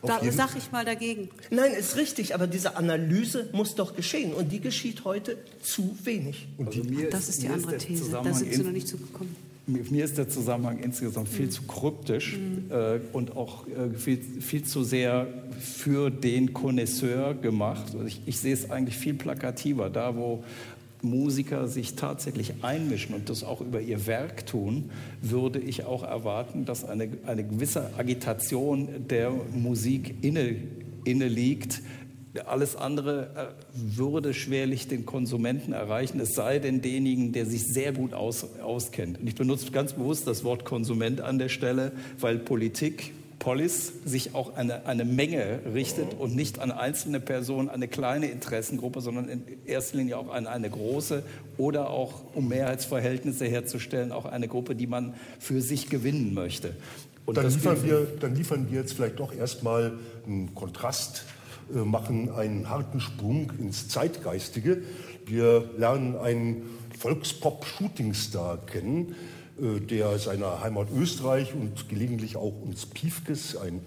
Da 0.04 0.20
sage 0.32 0.58
ich 0.58 0.72
mal 0.72 0.86
dagegen. 0.86 1.30
Nein, 1.50 1.74
ist 1.74 1.96
richtig, 1.96 2.36
aber 2.36 2.48
diese 2.48 2.76
Analyse 2.76 3.50
muss 3.52 3.76
doch 3.76 3.96
geschehen 3.96 4.34
und 4.34 4.52
die 4.52 4.60
geschieht 4.60 5.06
heute 5.06 5.38
zu 5.62 5.98
wenig. 6.04 6.48
Also 6.58 6.84
das 7.10 7.30
ist 7.30 7.42
die 7.42 7.48
andere 7.48 7.76
ist 7.76 7.88
These. 7.88 8.12
Da 8.12 8.34
sind 8.34 8.54
Sie 8.54 8.64
noch 8.64 8.72
nicht 8.72 8.88
zugekommen 8.88 9.36
mir 9.68 10.04
ist 10.04 10.18
der 10.18 10.28
Zusammenhang 10.28 10.80
insgesamt 10.80 11.30
viel 11.30 11.46
mhm. 11.46 11.52
zu 11.52 11.64
kryptisch 11.64 12.38
mhm. 12.38 12.72
äh, 12.72 13.00
und 13.14 13.38
auch 13.38 13.68
äh, 13.68 13.96
viel, 13.96 14.18
viel, 14.18 14.64
zu 14.64 14.84
sehr 14.84 15.28
für 15.60 16.10
den 16.10 16.54
Connoisseur 16.54 17.34
gemacht. 17.34 17.94
Also 17.94 18.06
ich, 18.06 18.22
ich, 18.26 18.40
sehe 18.40 18.54
es 18.54 18.70
eigentlich 18.72 18.98
viel 18.98 19.14
plakativer, 19.14 19.90
da 19.90 20.16
wo 20.16 20.44
Musiker 21.04 21.68
sich 21.68 21.96
tatsächlich 21.96 22.54
einmischen 22.62 23.16
und 23.16 23.30
das 23.30 23.44
auch 23.44 23.62
über 23.62 23.82
ihr 23.82 24.06
Werk 24.06 24.46
tun, 24.46 24.92
würde 25.22 25.60
ich 25.60 25.86
auch 25.86 26.04
erwarten, 26.04 26.66
dass 26.66 26.86
eine, 26.86 27.10
eine 27.26 27.44
gewisse 27.44 27.98
Agitation 27.98 28.88
der 29.10 29.32
Musik 29.54 30.16
inne, 30.22 30.56
inne 31.04 31.28
liegt, 31.28 31.82
alles 32.46 32.76
andere 32.76 33.30
äh, 33.36 33.46
würde 33.74 34.34
schwerlich 34.34 34.88
den 34.88 35.06
Konsumenten 35.06 35.74
erreichen, 35.74 36.20
es 36.20 36.34
sei 36.34 36.60
denn 36.60 36.82
denjenigen, 36.82 37.34
der 37.34 37.46
sich 37.46 37.68
sehr 37.68 37.92
gut 37.92 38.14
aus, 38.14 38.48
auskennt. 38.62 39.20
Und 39.20 39.28
ich 39.28 39.36
benutze 39.36 39.72
ganz 39.72 39.94
bewusst 39.94 40.28
das 40.28 40.44
Wort 40.44 40.64
Konsument 40.64 41.20
an 41.22 41.40
der 41.40 41.50
Stelle, 41.50 41.92
weil 42.20 42.38
Politik, 42.38 43.14
Polis, 43.40 43.92
sich 44.06 44.34
auch 44.34 44.56
eine, 44.56 44.86
eine 44.86 45.04
Menge 45.04 45.60
richtet 45.74 46.14
und 46.20 46.36
nicht 46.36 46.60
an 46.60 46.72
einzelne 46.72 47.20
Personen, 47.20 47.70
eine 47.70 47.88
kleine 47.88 48.28
Interessengruppe, 48.28 49.02
sondern 49.02 49.28
in 49.28 49.44
erster 49.66 49.98
Linie 49.98 50.18
auch 50.18 50.30
an 50.32 50.48
eine 50.48 50.70
große 50.70 51.24
oder 51.58 51.90
auch, 51.90 52.22
um 52.34 52.48
Mehrheitsverhältnisse 52.48 53.46
herzustellen, 53.46 54.12
auch 54.12 54.26
eine 54.26 54.48
Gruppe, 54.48 54.76
die 54.76 54.88
man 54.88 55.16
für 55.40 55.62
sich 55.62 55.90
gewinnen 55.90 56.34
möchte. 56.34 56.76
Dann, 57.26 57.50
liefern 57.50 57.84
wir, 57.84 58.08
dann 58.20 58.36
liefern 58.36 58.68
wir 58.70 58.82
jetzt 58.82 58.94
vielleicht 58.94 59.20
doch 59.20 59.34
erstmal 59.34 59.94
einen 60.26 60.54
Kontrast 60.54 61.26
machen 61.80 62.30
einen 62.32 62.70
harten 62.70 63.00
Sprung 63.00 63.52
ins 63.60 63.88
Zeitgeistige. 63.88 64.82
Wir 65.26 65.70
lernen 65.78 66.16
einen 66.18 66.64
Volkspop-Shootingstar 66.98 68.66
kennen, 68.66 69.16
äh, 69.60 69.80
der 69.80 70.20
seiner 70.20 70.62
Heimat 70.62 70.88
Österreich 70.96 71.54
und 71.54 71.90
gelegentlich 71.90 72.36
auch 72.38 72.62
uns 72.62 72.86
Piefkes 72.86 73.56
ein 73.58 73.82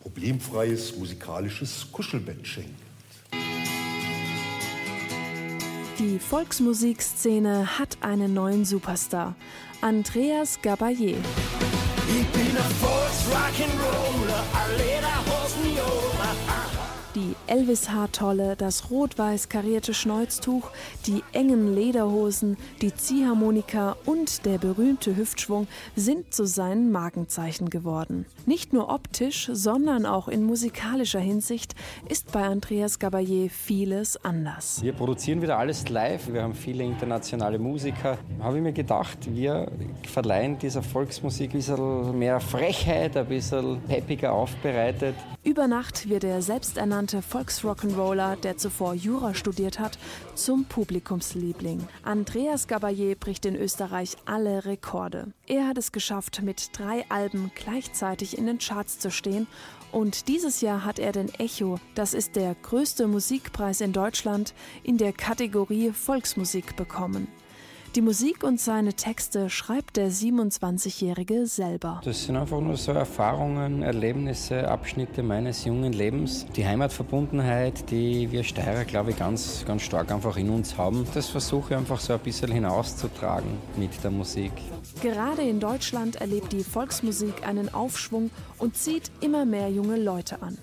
problemfreies 0.00 0.96
musikalisches 0.98 1.86
Kuschelbett 1.92 2.46
schenkt. 2.46 2.80
Die 5.98 6.18
Volksmusikszene 6.18 7.78
hat 7.78 7.98
einen 8.00 8.34
neuen 8.34 8.64
Superstar, 8.64 9.36
Andreas 9.80 10.58
Gabayé. 10.60 11.14
Ich 12.08 12.26
bin 12.26 12.56
ein 12.56 12.72
Lederhosen 14.76 14.91
Die 14.91 14.91
Elvis-Haartolle, 17.52 18.56
das 18.56 18.90
rot-weiß 18.90 19.50
karierte 19.50 19.92
Schneuztuch, 19.92 20.70
die 21.06 21.22
engen 21.34 21.74
Lederhosen, 21.74 22.56
die 22.80 22.94
Ziehharmonika 22.94 23.96
und 24.06 24.46
der 24.46 24.56
berühmte 24.56 25.14
Hüftschwung 25.14 25.66
sind 25.94 26.32
zu 26.32 26.46
seinen 26.46 26.90
Markenzeichen 26.90 27.68
geworden. 27.68 28.24
Nicht 28.46 28.72
nur 28.72 28.88
optisch, 28.88 29.50
sondern 29.52 30.06
auch 30.06 30.28
in 30.28 30.44
musikalischer 30.44 31.20
Hinsicht 31.20 31.74
ist 32.08 32.32
bei 32.32 32.42
Andreas 32.42 32.98
Gabayé 32.98 33.50
vieles 33.50 34.16
anders. 34.24 34.82
Wir 34.82 34.94
produzieren 34.94 35.42
wieder 35.42 35.58
alles 35.58 35.90
live, 35.90 36.32
wir 36.32 36.44
haben 36.44 36.54
viele 36.54 36.84
internationale 36.84 37.58
Musiker. 37.58 38.16
Habe 38.40 38.56
ich 38.56 38.62
mir 38.62 38.72
gedacht, 38.72 39.18
wir 39.30 39.70
verleihen 40.10 40.58
dieser 40.58 40.82
Volksmusik 40.82 41.50
ein 41.50 41.58
bisschen 41.58 42.18
mehr 42.18 42.40
Frechheit, 42.40 43.14
ein 43.14 43.26
bisschen 43.26 43.82
peppiger 43.82 44.32
aufbereitet. 44.32 45.16
Über 45.44 45.66
Nacht 45.66 46.08
wird 46.08 46.22
der 46.22 46.40
selbsternannte 46.40 47.20
Volksrock'n'Roller, 47.42 48.36
der 48.36 48.56
zuvor 48.56 48.94
Jura 48.94 49.34
studiert 49.34 49.80
hat, 49.80 49.98
zum 50.34 50.64
Publikumsliebling. 50.64 51.80
Andreas 52.04 52.68
Gabayé 52.68 53.16
bricht 53.18 53.46
in 53.46 53.56
Österreich 53.56 54.16
alle 54.26 54.64
Rekorde. 54.64 55.32
Er 55.48 55.66
hat 55.66 55.76
es 55.76 55.90
geschafft, 55.90 56.42
mit 56.42 56.70
drei 56.78 57.04
Alben 57.08 57.50
gleichzeitig 57.56 58.38
in 58.38 58.46
den 58.46 58.58
Charts 58.58 59.00
zu 59.00 59.10
stehen 59.10 59.48
und 59.90 60.28
dieses 60.28 60.60
Jahr 60.60 60.84
hat 60.84 61.00
er 61.00 61.12
den 61.12 61.34
Echo, 61.34 61.78
das 61.94 62.14
ist 62.14 62.36
der 62.36 62.54
größte 62.54 63.08
Musikpreis 63.08 63.80
in 63.80 63.92
Deutschland, 63.92 64.54
in 64.84 64.96
der 64.96 65.12
Kategorie 65.12 65.90
Volksmusik 65.90 66.76
bekommen. 66.76 67.26
Die 67.94 68.00
Musik 68.00 68.42
und 68.42 68.58
seine 68.58 68.94
Texte 68.94 69.50
schreibt 69.50 69.98
der 69.98 70.10
27-Jährige 70.10 71.46
selber. 71.46 72.00
Das 72.02 72.24
sind 72.24 72.36
einfach 72.36 72.58
nur 72.58 72.78
so 72.78 72.92
Erfahrungen, 72.92 73.82
Erlebnisse, 73.82 74.66
Abschnitte 74.66 75.22
meines 75.22 75.66
jungen 75.66 75.92
Lebens. 75.92 76.46
Die 76.56 76.66
Heimatverbundenheit, 76.66 77.90
die 77.90 78.32
wir 78.32 78.44
Steirer, 78.44 78.86
glaube 78.86 79.10
ich, 79.10 79.18
ganz, 79.18 79.66
ganz 79.66 79.82
stark 79.82 80.10
einfach 80.10 80.38
in 80.38 80.48
uns 80.48 80.78
haben. 80.78 81.06
Das 81.12 81.28
versuche 81.28 81.74
ich 81.74 81.76
einfach 81.76 82.00
so 82.00 82.14
ein 82.14 82.20
bisschen 82.20 82.50
hinauszutragen 82.50 83.58
mit 83.76 84.02
der 84.02 84.10
Musik. 84.10 84.52
Gerade 85.02 85.42
in 85.42 85.60
Deutschland 85.60 86.16
erlebt 86.16 86.54
die 86.54 86.64
Volksmusik 86.64 87.46
einen 87.46 87.74
Aufschwung 87.74 88.30
und 88.56 88.74
zieht 88.74 89.12
immer 89.20 89.44
mehr 89.44 89.68
junge 89.68 89.96
Leute 89.96 90.40
an. 90.40 90.56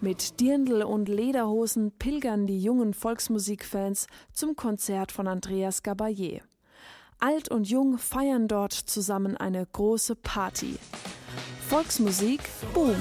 Mit 0.00 0.38
Dirndl 0.38 0.84
und 0.84 1.08
Lederhosen 1.08 1.90
pilgern 1.98 2.46
die 2.46 2.62
jungen 2.62 2.94
Volksmusikfans 2.94 4.06
zum 4.32 4.54
Konzert 4.54 5.10
von 5.10 5.26
Andreas 5.26 5.82
Gabayé. 5.82 6.42
Alt 7.20 7.48
und 7.48 7.68
Jung 7.68 7.98
feiern 7.98 8.46
dort 8.46 8.72
zusammen 8.72 9.36
eine 9.36 9.66
große 9.72 10.14
Party. 10.14 10.76
Volksmusik 11.68 12.40
boomt. 12.72 12.94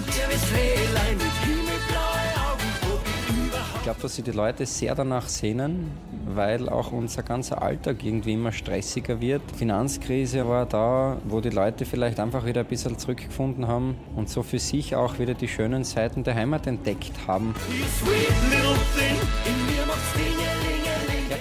Ich 3.76 3.84
glaube, 3.84 4.02
dass 4.02 4.16
sich 4.16 4.24
die 4.24 4.32
Leute 4.32 4.66
sehr 4.66 4.96
danach 4.96 5.28
sehnen, 5.30 5.92
weil 6.26 6.68
auch 6.68 6.92
unser 6.92 7.22
ganzer 7.22 7.62
Alltag 7.62 8.04
irgendwie 8.04 8.34
immer 8.34 8.52
stressiger 8.52 9.22
wird. 9.22 9.44
Die 9.54 9.60
Finanzkrise 9.60 10.48
war 10.48 10.66
da, 10.66 11.18
wo 11.26 11.40
die 11.40 11.52
Leute 11.52 11.86
vielleicht 11.86 12.20
einfach 12.20 12.44
wieder 12.44 12.62
ein 12.62 12.68
bisschen 12.68 12.98
zurückgefunden 12.98 13.68
haben 13.68 13.96
und 14.16 14.30
so 14.30 14.42
für 14.42 14.60
sich 14.60 14.96
auch 14.96 15.20
wieder 15.20 15.36
die 15.36 15.48
schönen 15.48 15.84
Seiten 15.84 16.24
der 16.24 16.34
Heimat 16.34 16.66
entdeckt 16.66 17.14
haben. 17.28 17.54
Ich 17.70 18.02
glaube, 18.04 19.67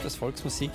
dass 0.07 0.15
Volksmusik 0.15 0.71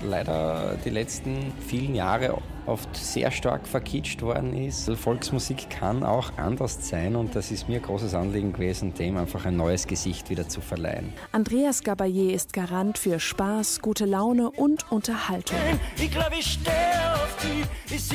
leider 0.00 0.76
die 0.84 0.90
letzten 0.90 1.52
vielen 1.66 1.96
Jahre 1.96 2.34
oft 2.66 2.96
sehr 2.96 3.30
stark 3.30 3.66
verkitscht 3.66 4.22
worden 4.22 4.56
ist. 4.56 4.90
Volksmusik 4.96 5.70
kann 5.70 6.02
auch 6.02 6.32
anders 6.36 6.88
sein 6.88 7.16
und 7.16 7.34
das 7.34 7.50
ist 7.50 7.68
mir 7.68 7.76
ein 7.76 7.82
großes 7.82 8.14
Anliegen 8.14 8.52
gewesen, 8.52 8.94
dem 8.94 9.16
einfach 9.16 9.44
ein 9.44 9.56
neues 9.56 9.86
Gesicht 9.86 10.30
wieder 10.30 10.48
zu 10.48 10.60
verleihen. 10.60 11.12
Andreas 11.32 11.82
Gabayé 11.82 12.30
ist 12.30 12.52
Garant 12.52 12.98
für 12.98 13.20
Spaß, 13.20 13.80
gute 13.80 14.04
Laune 14.04 14.50
und 14.50 14.90
Unterhaltung. 14.90 15.58
Ich 15.96 16.10
glaube, 16.10 16.36
ich 16.38 16.52
stehe 16.52 17.14
auf 17.14 17.36
die, 17.42 17.94
ich. 17.94 18.06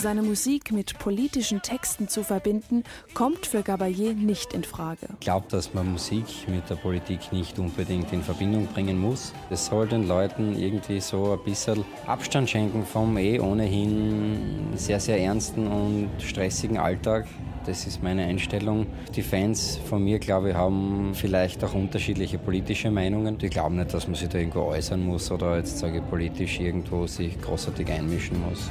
Seine 0.00 0.22
Musik 0.22 0.72
mit 0.72 0.98
politischen 0.98 1.60
Texten 1.60 2.08
zu 2.08 2.22
verbinden, 2.22 2.84
kommt 3.12 3.44
für 3.44 3.58
Gabayé 3.58 4.14
nicht 4.14 4.54
in 4.54 4.64
Frage. 4.64 5.08
Ich 5.12 5.20
glaube, 5.20 5.46
dass 5.50 5.74
man 5.74 5.92
Musik 5.92 6.24
mit 6.48 6.70
der 6.70 6.76
Politik 6.76 7.32
nicht 7.32 7.58
unbedingt 7.58 8.10
in 8.10 8.22
Verbindung 8.22 8.66
bringen 8.68 8.98
muss. 8.98 9.34
Es 9.50 9.66
soll 9.66 9.86
den 9.88 10.08
Leuten 10.08 10.56
irgendwie 10.56 11.00
so 11.00 11.32
ein 11.32 11.44
bisschen 11.44 11.84
Abstand 12.06 12.48
schenken 12.48 12.86
vom 12.86 13.18
eh 13.18 13.38
ohnehin 13.50 14.38
sehr, 14.74 15.00
sehr 15.00 15.20
ernsten 15.20 15.66
und 15.66 16.10
stressigen 16.18 16.78
Alltag. 16.78 17.26
Das 17.66 17.86
ist 17.86 18.02
meine 18.02 18.24
Einstellung. 18.24 18.86
Die 19.14 19.22
Fans 19.22 19.78
von 19.84 20.02
mir, 20.02 20.18
glaube 20.18 20.50
ich, 20.50 20.54
haben 20.54 21.10
vielleicht 21.12 21.62
auch 21.62 21.74
unterschiedliche 21.74 22.38
politische 22.38 22.90
Meinungen. 22.90 23.36
Die 23.36 23.50
glauben 23.50 23.76
nicht, 23.76 23.92
dass 23.92 24.06
man 24.06 24.14
sich 24.14 24.28
da 24.28 24.38
irgendwo 24.38 24.62
äußern 24.62 25.04
muss 25.04 25.30
oder 25.30 25.56
jetzt 25.58 25.78
sage 25.78 25.98
ich 25.98 26.08
politisch 26.08 26.58
irgendwo 26.58 27.06
sich 27.06 27.40
großartig 27.40 27.90
einmischen 27.90 28.40
muss. 28.40 28.70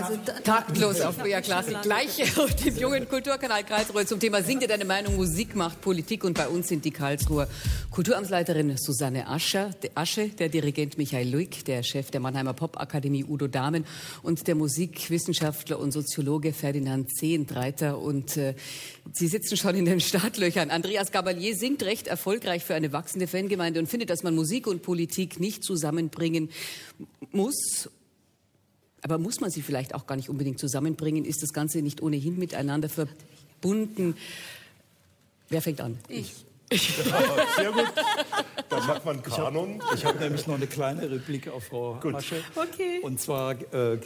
Also 0.00 0.16
taktlos 0.44 1.00
auf 1.00 1.16
BR 1.16 1.40
Klassik. 1.40 1.82
Gleich 1.82 2.38
auf 2.38 2.54
dem 2.54 2.76
jungen 2.76 3.08
Kulturkanal 3.08 3.64
Karlsruhe 3.64 4.06
zum 4.06 4.20
Thema 4.20 4.42
Sing 4.42 4.60
dir 4.60 4.68
deine 4.68 4.84
Meinung, 4.84 5.16
Musik 5.16 5.56
macht 5.56 5.80
Politik. 5.80 6.22
Und 6.22 6.34
bei 6.34 6.48
uns 6.48 6.68
sind 6.68 6.84
die 6.84 6.92
Karlsruher 6.92 7.48
Kulturamtsleiterin 7.90 8.76
Susanne 8.76 9.26
Ascher, 9.26 9.70
Asche, 9.94 10.28
der 10.28 10.50
Dirigent 10.50 10.98
Michael 10.98 11.28
Luig, 11.28 11.64
der 11.64 11.82
Chef 11.82 12.10
der 12.10 12.20
Mannheimer 12.20 12.52
Popakademie 12.52 13.24
Udo 13.24 13.48
Dahmen 13.48 13.84
und 14.22 14.46
der 14.46 14.54
Musikwissenschaftler 14.54 15.80
und 15.80 15.90
Soziologe 15.90 16.52
Ferdinand 16.52 17.10
Zehntreiter. 17.10 17.98
Und 17.98 18.36
äh, 18.36 18.54
Sie 19.12 19.26
sitzen 19.26 19.56
schon 19.56 19.74
in 19.74 19.84
den 19.84 20.00
Startlöchern. 20.00 20.70
Andreas 20.70 21.10
Gabalier 21.10 21.56
singt 21.56 21.82
recht 21.82 22.06
erfolgreich 22.06 22.64
für 22.64 22.74
eine 22.74 22.92
wachsende 22.92 23.26
Fangemeinde 23.26 23.80
und 23.80 23.88
findet, 23.88 24.10
dass 24.10 24.22
man 24.22 24.34
Musik 24.34 24.68
und 24.68 24.82
Politik 24.82 25.40
nicht 25.40 25.64
zusammenbringen 25.64 26.50
muss 27.32 27.88
aber 29.08 29.18
muss 29.18 29.40
man 29.40 29.50
sie 29.50 29.62
vielleicht 29.62 29.94
auch 29.94 30.06
gar 30.06 30.16
nicht 30.16 30.28
unbedingt 30.28 30.58
zusammenbringen? 30.58 31.24
Ist 31.24 31.42
das 31.42 31.54
Ganze 31.54 31.80
nicht 31.80 32.02
ohnehin 32.02 32.38
miteinander 32.38 32.90
verbunden? 32.90 34.16
Wer 35.48 35.62
fängt 35.62 35.80
an? 35.80 35.98
Ich. 36.08 36.34
Ja, 36.70 36.82
sehr 37.56 37.72
gut. 37.72 37.86
Dann 38.68 38.86
macht 38.86 39.02
man 39.06 39.22
Kanon. 39.22 39.80
Ich 39.94 40.04
habe 40.04 40.16
hab 40.16 40.20
nämlich 40.20 40.46
noch 40.46 40.56
eine 40.56 40.66
kleine 40.66 41.10
Replik 41.10 41.48
auf 41.48 41.64
Frau 41.64 41.94
Gut. 41.94 42.14
Asche. 42.14 42.42
Okay. 42.54 43.00
Und 43.00 43.18
zwar, 43.18 43.52
äh, 43.72 43.98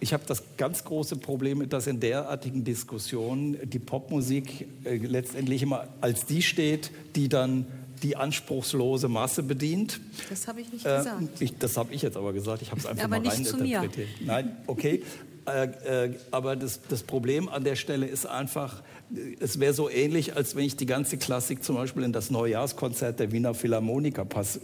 ich 0.00 0.12
habe 0.12 0.24
das 0.26 0.42
ganz 0.56 0.82
große 0.82 1.14
Problem, 1.14 1.68
dass 1.68 1.86
in 1.86 2.00
derartigen 2.00 2.64
Diskussionen 2.64 3.56
die 3.70 3.78
Popmusik 3.78 4.66
äh, 4.82 4.96
letztendlich 4.96 5.62
immer 5.62 5.86
als 6.00 6.26
die 6.26 6.42
steht, 6.42 6.90
die 7.14 7.28
dann 7.28 7.66
die 8.00 8.16
anspruchslose 8.16 9.08
Masse 9.08 9.42
bedient. 9.42 10.00
Das 10.30 10.46
habe 10.48 10.60
ich 10.60 10.72
nicht 10.72 10.84
Äh, 10.86 10.98
gesagt. 10.98 11.22
ich, 11.40 11.58
das 11.58 11.76
habe 11.76 11.92
ich 11.94 12.02
jetzt 12.02 12.16
aber 12.16 12.32
gesagt. 12.32 12.62
Ich 12.62 12.70
habe 12.70 12.80
es 12.80 12.86
einfach 12.86 13.04
Aber 13.04 13.20
mal 13.20 13.22
nicht 13.22 13.46
zu 13.46 13.56
mir. 13.58 13.88
Nein, 14.24 14.56
okay. 14.66 15.02
Äh, 15.46 16.06
äh, 16.06 16.14
aber 16.30 16.56
das, 16.56 16.80
das 16.88 17.02
Problem 17.02 17.48
an 17.48 17.64
der 17.64 17.74
Stelle 17.76 18.06
ist 18.06 18.26
einfach, 18.26 18.82
äh, 19.14 19.36
es 19.40 19.58
wäre 19.58 19.72
so 19.72 19.88
ähnlich, 19.88 20.36
als 20.36 20.56
wenn 20.56 20.64
ich 20.64 20.76
die 20.76 20.84
ganze 20.86 21.16
Klassik 21.16 21.64
zum 21.64 21.76
Beispiel 21.76 22.02
in 22.02 22.12
das 22.12 22.30
Neujahrskonzert 22.30 23.18
der 23.18 23.32
Wiener 23.32 23.54
Philharmoniker 23.54 24.24
pass, 24.26 24.58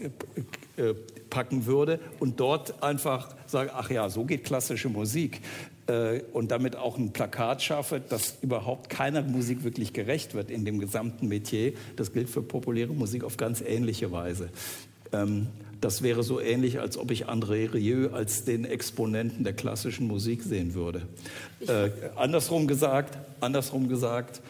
äh, 0.77 0.95
packen 1.31 1.65
würde 1.67 2.01
und 2.21 2.39
dort 2.39 2.83
einfach 2.83 3.35
sage, 3.47 3.71
ach 3.75 3.91
ja, 3.91 4.11
so 4.11 4.25
geht 4.25 4.45
klassische 4.45 4.89
Musik 4.91 5.41
äh, 5.87 6.21
und 6.33 6.51
damit 6.51 6.77
auch 6.77 6.97
ein 6.99 7.13
Plakat 7.13 7.63
schaffe, 7.63 8.01
das 8.07 8.37
überhaupt 8.43 8.91
keiner 8.91 9.23
Musik 9.23 9.65
wirklich 9.65 9.93
gerecht 9.93 10.35
wird 10.35 10.51
in 10.51 10.65
dem 10.65 10.79
gesamten 10.79 11.29
Metier. 11.29 11.73
Das 11.97 12.13
gilt 12.13 12.31
für 12.31 12.43
populäre 12.43 12.93
Musik 12.93 13.25
auf 13.25 13.37
ganz 13.37 13.61
ähnliche 13.61 14.13
Weise. 14.13 14.49
Ähm, 15.13 15.49
das 15.81 16.03
wäre 16.03 16.23
so 16.23 16.41
ähnlich, 16.41 16.81
als 16.81 16.97
ob 16.97 17.11
ich 17.11 17.29
André 17.29 17.73
Rieu 17.75 18.09
als 18.11 18.45
den 18.45 18.65
Exponenten 18.65 19.45
der 19.45 19.53
klassischen 19.53 20.07
Musik 20.07 20.43
sehen 20.43 20.73
würde. 20.73 21.03
Äh, 21.67 21.91
andersrum 22.17 22.67
gesagt, 22.67 23.19
andersrum 23.41 23.89
gesagt, 23.89 24.41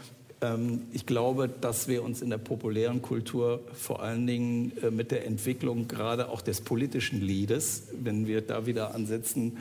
ähm, 0.41 0.83
ich 0.93 1.07
glaube, 1.07 1.49
dass 1.49 1.89
wir 1.89 2.05
uns 2.05 2.23
in 2.23 2.31
der 2.31 2.39
populären 2.39 3.03
Kultur 3.03 3.61
vor 3.73 4.03
allen 4.03 4.27
Dingen 4.27 4.73
äh, 4.83 4.91
mit 4.91 5.11
der 5.11 5.27
Entwicklung 5.27 5.89
gerade 5.89 6.29
auch 6.29 6.41
des 6.41 6.61
politischen 6.61 7.21
Liedes, 7.21 7.89
wenn 8.01 8.27
wir 8.27 8.41
da 8.41 8.67
wieder 8.67 8.95
ansetzen, 8.95 9.59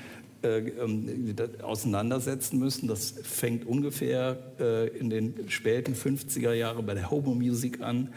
auseinandersetzen 1.62 2.60
müssen. 2.60 2.88
Das 2.88 3.13
fängt 3.23 3.65
ungefähr 3.65 4.38
äh, 4.60 4.88
in 4.97 5.10
den 5.10 5.49
späten 5.49 5.93
50er 5.93 6.53
Jahren 6.53 6.86
bei 6.86 6.93
der 6.93 7.10
Homo 7.12 7.34
Music 7.34 7.82
an, 7.82 8.10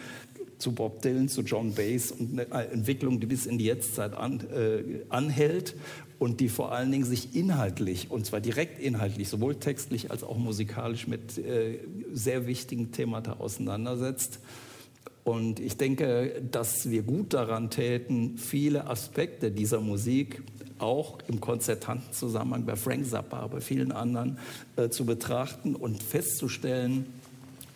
zu 0.58 0.72
Bob 0.72 1.02
Dylan, 1.02 1.28
zu 1.28 1.42
John 1.42 1.74
Bass 1.74 2.12
und 2.12 2.40
eine 2.50 2.68
Entwicklung, 2.68 3.20
die 3.20 3.26
bis 3.26 3.46
in 3.46 3.58
die 3.58 3.66
Jetztzeit 3.66 4.14
an, 4.14 4.40
äh, 4.50 5.02
anhält 5.08 5.74
und 6.18 6.40
die 6.40 6.48
vor 6.48 6.72
allen 6.72 6.90
Dingen 6.90 7.04
sich 7.04 7.34
inhaltlich, 7.34 8.10
und 8.10 8.24
zwar 8.24 8.40
direkt 8.40 8.78
inhaltlich, 8.80 9.28
sowohl 9.28 9.56
textlich 9.56 10.10
als 10.10 10.24
auch 10.24 10.38
musikalisch 10.38 11.06
mit 11.06 11.38
äh, 11.38 11.78
sehr 12.12 12.46
wichtigen 12.46 12.90
Themata 12.90 13.34
auseinandersetzt. 13.34 14.40
Und 15.24 15.58
ich 15.58 15.76
denke, 15.76 16.40
dass 16.52 16.88
wir 16.88 17.02
gut 17.02 17.34
daran 17.34 17.68
täten, 17.68 18.38
viele 18.38 18.86
Aspekte 18.86 19.50
dieser 19.50 19.80
Musik 19.80 20.42
auch 20.78 21.18
im 21.28 21.40
konzertanten 21.40 22.12
Zusammenhang 22.12 22.64
bei 22.64 22.76
Frank 22.76 23.06
Zappa, 23.06 23.46
bei 23.46 23.60
vielen 23.60 23.92
anderen 23.92 24.38
äh, 24.76 24.88
zu 24.88 25.04
betrachten 25.04 25.74
und 25.74 26.02
festzustellen, 26.02 27.06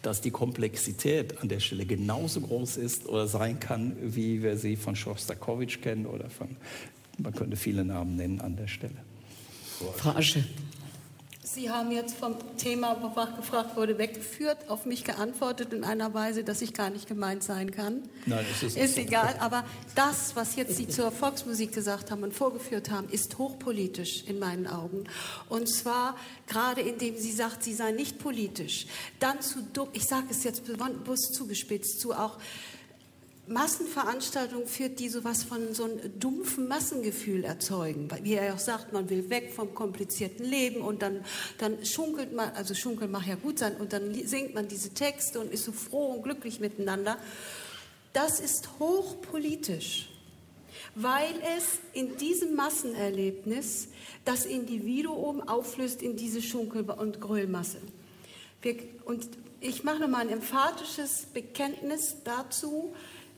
dass 0.02 0.20
die 0.20 0.30
Komplexität 0.30 1.40
an 1.40 1.48
der 1.48 1.60
Stelle 1.60 1.84
genauso 1.84 2.40
groß 2.40 2.78
ist 2.78 3.06
oder 3.06 3.26
sein 3.26 3.60
kann, 3.60 3.96
wie 4.00 4.42
wir 4.42 4.56
sie 4.56 4.76
von 4.76 4.96
Schostakowitsch 4.96 5.80
kennen 5.82 6.06
oder 6.06 6.30
von, 6.30 6.56
man 7.18 7.34
könnte 7.34 7.56
viele 7.56 7.84
Namen 7.84 8.16
nennen 8.16 8.40
an 8.40 8.56
der 8.56 8.66
Stelle. 8.66 8.96
Frau 9.96 10.10
Asche. 10.10 10.44
Sie 11.42 11.70
haben 11.70 11.90
jetzt 11.90 12.16
vom 12.16 12.36
Thema, 12.58 13.00
wonach 13.00 13.34
gefragt 13.34 13.74
wurde, 13.74 13.96
weggeführt, 13.96 14.68
auf 14.68 14.84
mich 14.84 15.04
geantwortet 15.04 15.72
in 15.72 15.84
einer 15.84 16.12
Weise, 16.12 16.44
dass 16.44 16.60
ich 16.60 16.74
gar 16.74 16.90
nicht 16.90 17.08
gemeint 17.08 17.42
sein 17.42 17.70
kann. 17.70 18.02
Nein, 18.26 18.44
es 18.52 18.62
ist, 18.62 18.76
ist 18.76 18.98
egal, 18.98 19.34
aber 19.38 19.64
das, 19.94 20.36
was 20.36 20.56
jetzt 20.56 20.76
Sie 20.76 20.86
zur 20.86 21.10
Volksmusik 21.10 21.72
gesagt 21.72 22.10
haben 22.10 22.24
und 22.24 22.34
vorgeführt 22.34 22.90
haben, 22.90 23.08
ist 23.08 23.38
hochpolitisch 23.38 24.24
in 24.26 24.38
meinen 24.38 24.66
Augen. 24.66 25.04
Und 25.48 25.66
zwar 25.66 26.14
gerade 26.46 26.82
indem 26.82 27.16
sie 27.16 27.32
sagt, 27.32 27.62
sie 27.62 27.72
sei 27.72 27.92
nicht 27.92 28.18
politisch. 28.18 28.86
Dann 29.18 29.40
zu, 29.40 29.60
ich 29.92 30.04
sage 30.04 30.26
es 30.30 30.44
jetzt 30.44 30.64
bewusst 30.64 31.34
zugespitzt, 31.34 32.00
zu 32.00 32.12
auch 32.12 32.38
Massenveranstaltung 33.50 34.68
führt, 34.68 35.00
die 35.00 35.08
sowas 35.08 35.42
von 35.42 35.74
so 35.74 35.84
einem 35.84 36.18
dumpfen 36.20 36.68
Massengefühl 36.68 37.42
erzeugen. 37.42 38.08
Wie 38.22 38.34
er 38.34 38.54
auch 38.54 38.60
sagt, 38.60 38.92
man 38.92 39.10
will 39.10 39.28
weg 39.28 39.52
vom 39.52 39.74
komplizierten 39.74 40.44
Leben 40.44 40.82
und 40.82 41.02
dann, 41.02 41.24
dann 41.58 41.84
schunkelt 41.84 42.32
man, 42.32 42.50
also 42.50 42.74
schunkeln 42.74 43.10
mag 43.10 43.26
ja 43.26 43.34
gut 43.34 43.58
sein, 43.58 43.76
und 43.76 43.92
dann 43.92 44.14
singt 44.14 44.54
man 44.54 44.68
diese 44.68 44.90
Texte 44.90 45.40
und 45.40 45.52
ist 45.52 45.64
so 45.64 45.72
froh 45.72 46.12
und 46.12 46.22
glücklich 46.22 46.60
miteinander. 46.60 47.18
Das 48.12 48.38
ist 48.38 48.68
hochpolitisch, 48.78 50.08
weil 50.94 51.34
es 51.56 51.80
in 51.92 52.16
diesem 52.18 52.54
Massenerlebnis 52.54 53.88
das 54.24 54.46
Individuum 54.46 55.40
auflöst 55.48 56.02
in 56.02 56.16
diese 56.16 56.40
Schunkel- 56.40 56.88
und 56.88 57.20
Gröllmasse. 57.20 57.78
Wir, 58.62 58.76
und 59.06 59.28
ich 59.60 59.82
mache 59.82 59.98
nochmal 59.98 60.22
ein 60.22 60.32
emphatisches 60.32 61.26
Bekenntnis 61.34 62.16
dazu, 62.24 62.94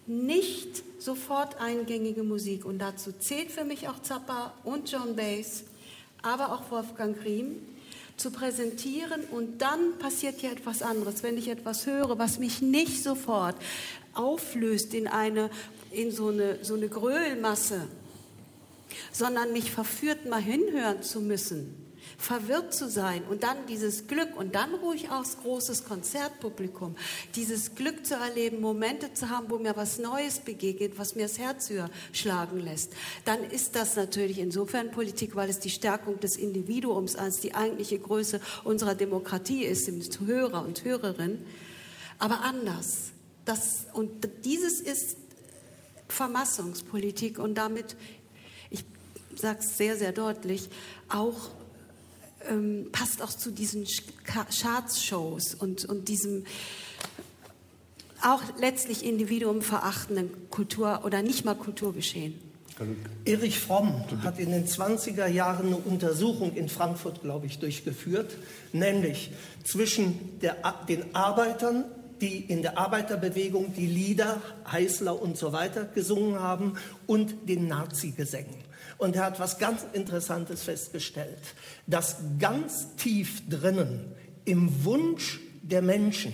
nicht 0.07 0.83
sofort 1.01 1.61
eingängige 1.61 2.23
Musik. 2.23 2.65
Und 2.65 2.79
dazu 2.79 3.13
zählt 3.13 3.51
für 3.51 3.65
mich 3.65 3.89
auch 3.89 4.01
Zappa 4.01 4.55
und 4.65 4.91
John 4.91 5.17
Bass, 5.17 5.65
aber 6.23 6.53
auch 6.53 6.71
Wolfgang 6.71 7.17
Riem, 7.25 7.57
zu 8.17 8.31
präsentieren. 8.31 9.25
Und 9.31 9.63
dann 9.63 9.99
passiert 9.99 10.43
ja 10.43 10.51
etwas 10.51 10.83
anderes. 10.83 11.23
Wenn 11.23 11.39
ich 11.39 11.49
etwas 11.49 11.87
höre, 11.87 12.19
was 12.19 12.39
mich 12.39 12.63
nicht 12.63 13.03
sofort 13.03 13.57
auflöst 14.15 14.95
in, 14.95 15.07
eine, 15.07 15.51
in 15.91 16.11
so, 16.11 16.29
eine, 16.29 16.59
so 16.63 16.75
eine 16.75 16.89
Gröhlmasse, 16.89 17.89
sondern 19.11 19.53
mich 19.53 19.71
verführt, 19.71 20.27
mal 20.27 20.41
hinhören 20.41 21.03
zu 21.03 21.21
müssen, 21.21 21.82
verwirrt 22.23 22.73
zu 22.73 22.89
sein 22.89 23.25
und 23.25 23.43
dann 23.43 23.67
dieses 23.67 24.07
Glück 24.07 24.37
und 24.37 24.55
dann 24.55 24.75
ruhig 24.75 25.11
aus 25.11 25.39
großes 25.39 25.85
Konzertpublikum, 25.85 26.95
dieses 27.35 27.75
Glück 27.75 28.07
zu 28.07 28.15
erleben, 28.15 28.61
Momente 28.61 29.13
zu 29.13 29.29
haben, 29.29 29.51
wo 29.51 29.59
mir 29.59 29.77
was 29.77 29.99
Neues 29.99 30.39
begegnet, 30.39 30.99
was 30.99 31.17
mir 31.17 31.23
das 31.23 31.39
Herz 31.39 31.69
höher 31.69 31.91
schlagen 32.13 32.61
lässt, 32.61 32.93
dann 33.25 33.43
ist 33.43 33.75
das 33.75 33.97
natürlich 33.97 34.39
insofern 34.39 34.93
Politik, 34.93 35.35
weil 35.35 35.51
es 35.51 35.59
die 35.59 35.71
Stärkung 35.71 36.21
des 36.21 36.37
Individuums 36.37 37.17
als 37.17 37.41
die 37.41 37.55
eigentliche 37.55 37.99
Größe 37.99 38.41
unserer 38.63 38.95
Demokratie 38.95 39.65
ist, 39.65 39.89
im 39.89 40.01
Hörer 40.25 40.65
und 40.65 40.85
Hörerin, 40.85 41.45
aber 42.19 42.43
anders. 42.43 43.11
Das, 43.45 43.87
und 43.93 44.29
dieses 44.45 44.81
ist 44.81 45.17
Vermassungspolitik 46.07 47.41
und 47.41 47.57
damit, 47.57 47.97
ich 48.71 48.85
sage 49.35 49.59
es 49.59 49.77
sehr, 49.77 49.97
sehr 49.97 50.13
deutlich, 50.13 50.69
auch 51.09 51.51
ähm, 52.49 52.89
passt 52.93 53.23
auch 53.23 53.31
zu 53.31 53.51
diesen 53.51 53.87
Charts-Shows 54.25 55.55
und, 55.55 55.85
und 55.85 56.09
diesem 56.09 56.45
auch 58.23 58.43
letztlich 58.61 59.05
Individuum 59.05 59.63
verachtenden 59.63 60.31
Kultur- 60.51 61.05
oder 61.05 61.23
nicht 61.23 61.45
mal 61.45 61.55
Kulturgeschehen. 61.55 62.35
Erich 63.25 63.61
Fromm 63.61 64.05
hat 64.23 64.39
in 64.39 64.51
den 64.51 64.67
20er 64.67 65.27
Jahren 65.27 65.67
eine 65.67 65.77
Untersuchung 65.77 66.55
in 66.55 66.69
Frankfurt, 66.69 67.23
glaube 67.23 67.47
ich, 67.47 67.59
durchgeführt, 67.59 68.37
nämlich 68.73 69.33
zwischen 69.65 70.41
der, 70.41 70.57
den 70.89 71.15
Arbeitern, 71.15 71.85
die 72.21 72.39
in 72.39 72.63
der 72.63 72.79
Arbeiterbewegung 72.79 73.75
die 73.75 73.87
Lieder, 73.87 74.41
Heißler 74.71 75.21
und 75.21 75.37
so 75.37 75.53
weiter 75.53 75.85
gesungen 75.85 76.41
haben, 76.41 76.75
und 77.07 77.49
den 77.49 77.69
Nazi-Gesängen. 77.69 78.72
Und 79.03 79.17
er 79.17 79.25
hat 79.25 79.41
was 79.41 79.59
ganz 79.59 79.85
Interessantes 79.95 80.63
festgestellt, 80.63 81.41
dass 81.89 82.19
ganz 82.39 82.95
tief 82.95 83.43
drinnen 83.49 84.15
im 84.45 84.85
Wunsch 84.85 85.41
der 85.61 85.83
Menschen 85.83 86.33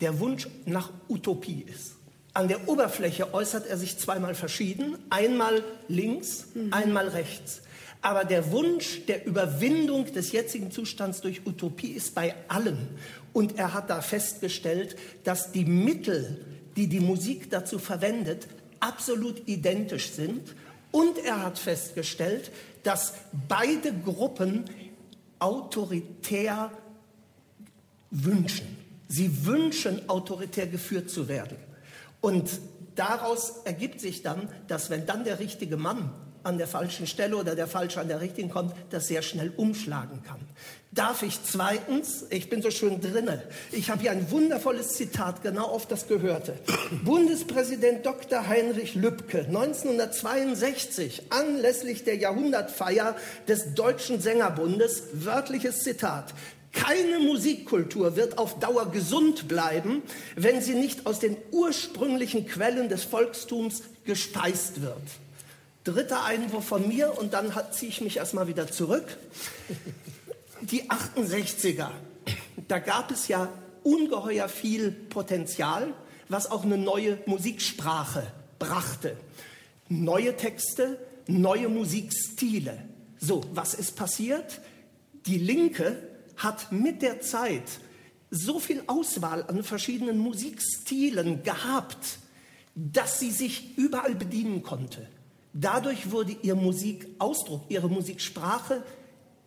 der 0.00 0.20
Wunsch 0.20 0.46
nach 0.64 0.92
Utopie 1.08 1.66
ist. 1.68 1.94
An 2.34 2.46
der 2.46 2.68
Oberfläche 2.68 3.34
äußert 3.34 3.66
er 3.66 3.78
sich 3.78 3.98
zweimal 3.98 4.36
verschieden, 4.36 4.96
einmal 5.10 5.64
links, 5.88 6.46
mhm. 6.54 6.72
einmal 6.72 7.08
rechts. 7.08 7.62
Aber 8.00 8.24
der 8.24 8.52
Wunsch 8.52 9.04
der 9.06 9.26
Überwindung 9.26 10.04
des 10.12 10.30
jetzigen 10.30 10.70
Zustands 10.70 11.20
durch 11.20 11.44
Utopie 11.48 11.90
ist 11.90 12.14
bei 12.14 12.32
allen. 12.46 12.90
Und 13.32 13.58
er 13.58 13.74
hat 13.74 13.90
da 13.90 14.02
festgestellt, 14.02 14.94
dass 15.24 15.50
die 15.50 15.64
Mittel, 15.64 16.44
die 16.76 16.86
die 16.86 17.00
Musik 17.00 17.50
dazu 17.50 17.80
verwendet, 17.80 18.46
absolut 18.78 19.48
identisch 19.48 20.12
sind 20.12 20.54
und 20.92 21.18
er 21.18 21.42
hat 21.42 21.58
festgestellt, 21.58 22.52
dass 22.84 23.14
beide 23.48 23.92
Gruppen 23.92 24.64
autoritär 25.40 26.70
wünschen. 28.10 28.76
Sie 29.08 29.44
wünschen, 29.44 30.08
autoritär 30.08 30.66
geführt 30.66 31.10
zu 31.10 31.26
werden. 31.26 31.56
Und 32.20 32.50
daraus 32.94 33.62
ergibt 33.64 34.00
sich 34.00 34.22
dann, 34.22 34.48
dass 34.68 34.90
wenn 34.90 35.06
dann 35.06 35.24
der 35.24 35.40
richtige 35.40 35.76
Mann 35.76 36.12
an 36.44 36.58
der 36.58 36.66
falschen 36.66 37.06
Stelle 37.06 37.36
oder 37.36 37.54
der 37.54 37.66
falsche 37.66 38.00
an 38.00 38.08
der 38.08 38.20
richtigen 38.20 38.50
kommt, 38.50 38.74
das 38.90 39.08
sehr 39.08 39.22
schnell 39.22 39.52
umschlagen 39.56 40.22
kann. 40.22 40.40
Darf 40.90 41.22
ich 41.22 41.38
zweitens, 41.42 42.26
ich 42.28 42.50
bin 42.50 42.60
so 42.60 42.70
schön 42.70 43.00
drinne, 43.00 43.42
ich 43.70 43.90
habe 43.90 44.02
hier 44.02 44.10
ein 44.10 44.30
wundervolles 44.30 44.94
Zitat, 44.94 45.42
genau 45.42 45.64
auf 45.64 45.86
das 45.86 46.06
gehörte. 46.06 46.54
Bundespräsident 47.04 48.04
Dr. 48.04 48.46
Heinrich 48.46 48.94
Lübke 48.94 49.46
1962 49.46 51.30
anlässlich 51.30 52.04
der 52.04 52.16
Jahrhundertfeier 52.16 53.16
des 53.48 53.74
Deutschen 53.74 54.20
Sängerbundes, 54.20 55.04
wörtliches 55.14 55.78
Zitat, 55.78 56.34
keine 56.72 57.18
Musikkultur 57.18 58.16
wird 58.16 58.38
auf 58.38 58.58
Dauer 58.58 58.90
gesund 58.90 59.46
bleiben, 59.46 60.02
wenn 60.36 60.62
sie 60.62 60.74
nicht 60.74 61.06
aus 61.06 61.18
den 61.20 61.36
ursprünglichen 61.50 62.46
Quellen 62.46 62.88
des 62.88 63.04
Volkstums 63.04 63.82
gespeist 64.04 64.80
wird. 64.80 65.02
Dritter 65.84 66.24
Einwurf 66.24 66.64
von 66.64 66.86
mir 66.86 67.18
und 67.18 67.34
dann 67.34 67.52
ziehe 67.72 67.90
ich 67.90 68.00
mich 68.00 68.16
erstmal 68.16 68.46
wieder 68.46 68.70
zurück. 68.70 69.16
Die 70.60 70.88
68er, 70.90 71.90
da 72.68 72.78
gab 72.78 73.10
es 73.10 73.26
ja 73.26 73.48
ungeheuer 73.82 74.48
viel 74.48 74.92
Potenzial, 74.92 75.92
was 76.28 76.50
auch 76.50 76.64
eine 76.64 76.78
neue 76.78 77.18
Musiksprache 77.26 78.26
brachte. 78.60 79.16
Neue 79.88 80.36
Texte, 80.36 80.98
neue 81.26 81.68
Musikstile. 81.68 82.78
So, 83.18 83.42
was 83.52 83.74
ist 83.74 83.96
passiert? 83.96 84.60
Die 85.26 85.38
Linke 85.38 85.96
hat 86.36 86.70
mit 86.70 87.02
der 87.02 87.20
Zeit 87.20 87.64
so 88.30 88.60
viel 88.60 88.82
Auswahl 88.86 89.44
an 89.44 89.62
verschiedenen 89.62 90.18
Musikstilen 90.18 91.42
gehabt, 91.42 92.18
dass 92.74 93.20
sie 93.20 93.30
sich 93.30 93.76
überall 93.76 94.14
bedienen 94.14 94.62
konnte. 94.62 95.08
Dadurch 95.54 96.10
wurde 96.10 96.36
ihr 96.42 96.54
Musikausdruck, 96.54 97.62
ihre 97.68 97.88
Musiksprache 97.88 98.82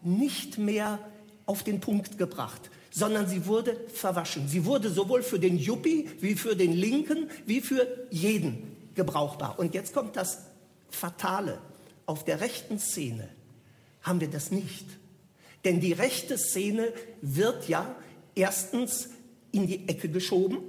nicht 0.01 0.57
mehr 0.57 0.99
auf 1.45 1.63
den 1.63 1.79
Punkt 1.79 2.17
gebracht, 2.17 2.69
sondern 2.91 3.27
sie 3.27 3.45
wurde 3.45 3.75
verwaschen. 3.93 4.47
Sie 4.47 4.65
wurde 4.65 4.89
sowohl 4.89 5.23
für 5.23 5.39
den 5.39 5.57
Yuppie 5.57 6.09
wie 6.21 6.35
für 6.35 6.55
den 6.55 6.73
Linken 6.73 7.29
wie 7.45 7.61
für 7.61 7.87
jeden 8.11 8.75
gebrauchbar. 8.93 9.57
Und 9.59 9.73
jetzt 9.73 9.93
kommt 9.93 10.15
das 10.15 10.39
Fatale. 10.89 11.59
Auf 12.05 12.23
der 12.23 12.39
rechten 12.39 12.77
Szene 12.77 13.27
haben 14.03 14.21
wir 14.21 14.29
das 14.29 14.51
nicht. 14.51 14.85
Denn 15.63 15.79
die 15.79 15.93
rechte 15.93 16.37
Szene 16.37 16.93
wird 17.21 17.67
ja 17.67 17.95
erstens 18.35 19.09
in 19.51 19.65
die 19.65 19.89
Ecke 19.89 20.09
geschoben 20.09 20.59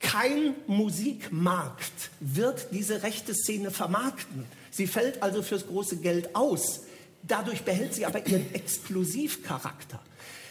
kein 0.00 0.54
Musikmarkt 0.66 2.10
wird 2.20 2.68
diese 2.72 3.02
rechte 3.02 3.34
Szene 3.34 3.70
vermarkten. 3.70 4.44
Sie 4.70 4.86
fällt 4.86 5.22
also 5.22 5.42
fürs 5.42 5.66
große 5.66 5.96
Geld 5.96 6.34
aus. 6.36 6.82
Dadurch 7.22 7.62
behält 7.62 7.94
sie 7.94 8.06
aber 8.06 8.26
ihren 8.26 8.54
Exklusivcharakter. 8.54 10.00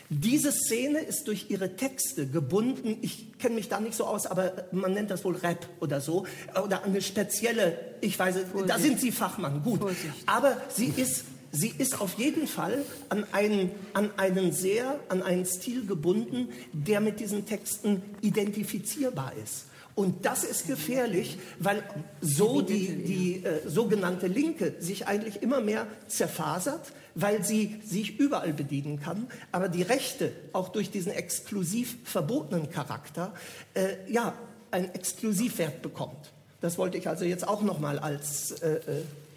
Diese 0.10 0.54
Szene 0.54 1.00
ist 1.00 1.28
durch 1.28 1.50
ihre 1.50 1.76
Texte 1.76 2.28
gebunden. 2.28 2.98
Ich 3.02 3.38
kenne 3.40 3.56
mich 3.56 3.68
da 3.68 3.80
nicht 3.80 3.94
so 3.94 4.06
aus, 4.06 4.26
aber 4.26 4.68
man 4.72 4.94
nennt 4.94 5.12
das 5.12 5.26
wohl 5.26 5.36
Rap 5.36 5.68
oder 5.82 6.00
so. 6.00 6.26
Oder 6.64 6.84
eine 6.84 7.02
spezielle, 7.02 7.78
ich 8.00 8.18
weiß, 8.18 8.38
Vorsicht. 8.52 8.70
da 8.70 8.80
sind 8.80 9.02
Sie 9.02 9.12
Fachmann, 9.12 9.64
gut. 9.64 9.80
Vorsicht. 9.80 10.14
Aber 10.26 10.62
sie 10.70 10.94
ist 10.96 11.26
Sie 11.58 11.74
ist 11.76 12.00
auf 12.00 12.20
jeden 12.20 12.46
Fall 12.46 12.86
an 13.10 13.26
einen, 13.32 13.72
an 13.94 14.12
einen 14.18 14.52
sehr, 14.52 15.00
an 15.10 15.24
einen 15.24 15.46
Stil 15.46 15.88
gebunden, 15.88 16.50
der 16.72 17.02
mit 17.02 17.20
diesen 17.20 17.48
Texten 17.48 18.04
identifizierbar 18.22 19.34
ist. 19.44 19.66
Und 19.96 20.28
das 20.28 20.44
ist 20.44 20.68
gefährlich, 20.68 21.40
weil 21.58 21.82
so 22.22 22.62
die, 22.62 23.04
die 23.04 23.44
äh, 23.44 23.68
sogenannte 23.68 24.28
Linke 24.28 24.76
sich 24.78 25.08
eigentlich 25.08 25.42
immer 25.42 25.60
mehr 25.60 25.88
zerfasert, 26.08 26.94
weil 27.16 27.44
sie 27.44 27.82
sich 27.84 28.20
überall 28.20 28.54
bedienen 28.54 29.00
kann, 29.00 29.28
aber 29.52 29.68
die 29.68 29.82
Rechte 29.82 30.32
auch 30.54 30.70
durch 30.70 30.92
diesen 30.92 31.12
exklusiv 31.12 31.98
verbotenen 32.04 32.70
Charakter 32.70 33.34
äh, 33.74 33.96
ja 34.08 34.36
einen 34.70 34.94
Exklusivwert 34.94 35.82
bekommt. 35.82 36.32
Das 36.62 36.78
wollte 36.78 37.00
ich 37.00 37.08
also 37.08 37.26
jetzt 37.26 37.48
auch 37.48 37.64
noch 37.64 37.80
mal 37.80 37.98
als 37.98 38.52
äh, 38.62 38.76
äh, 38.76 38.82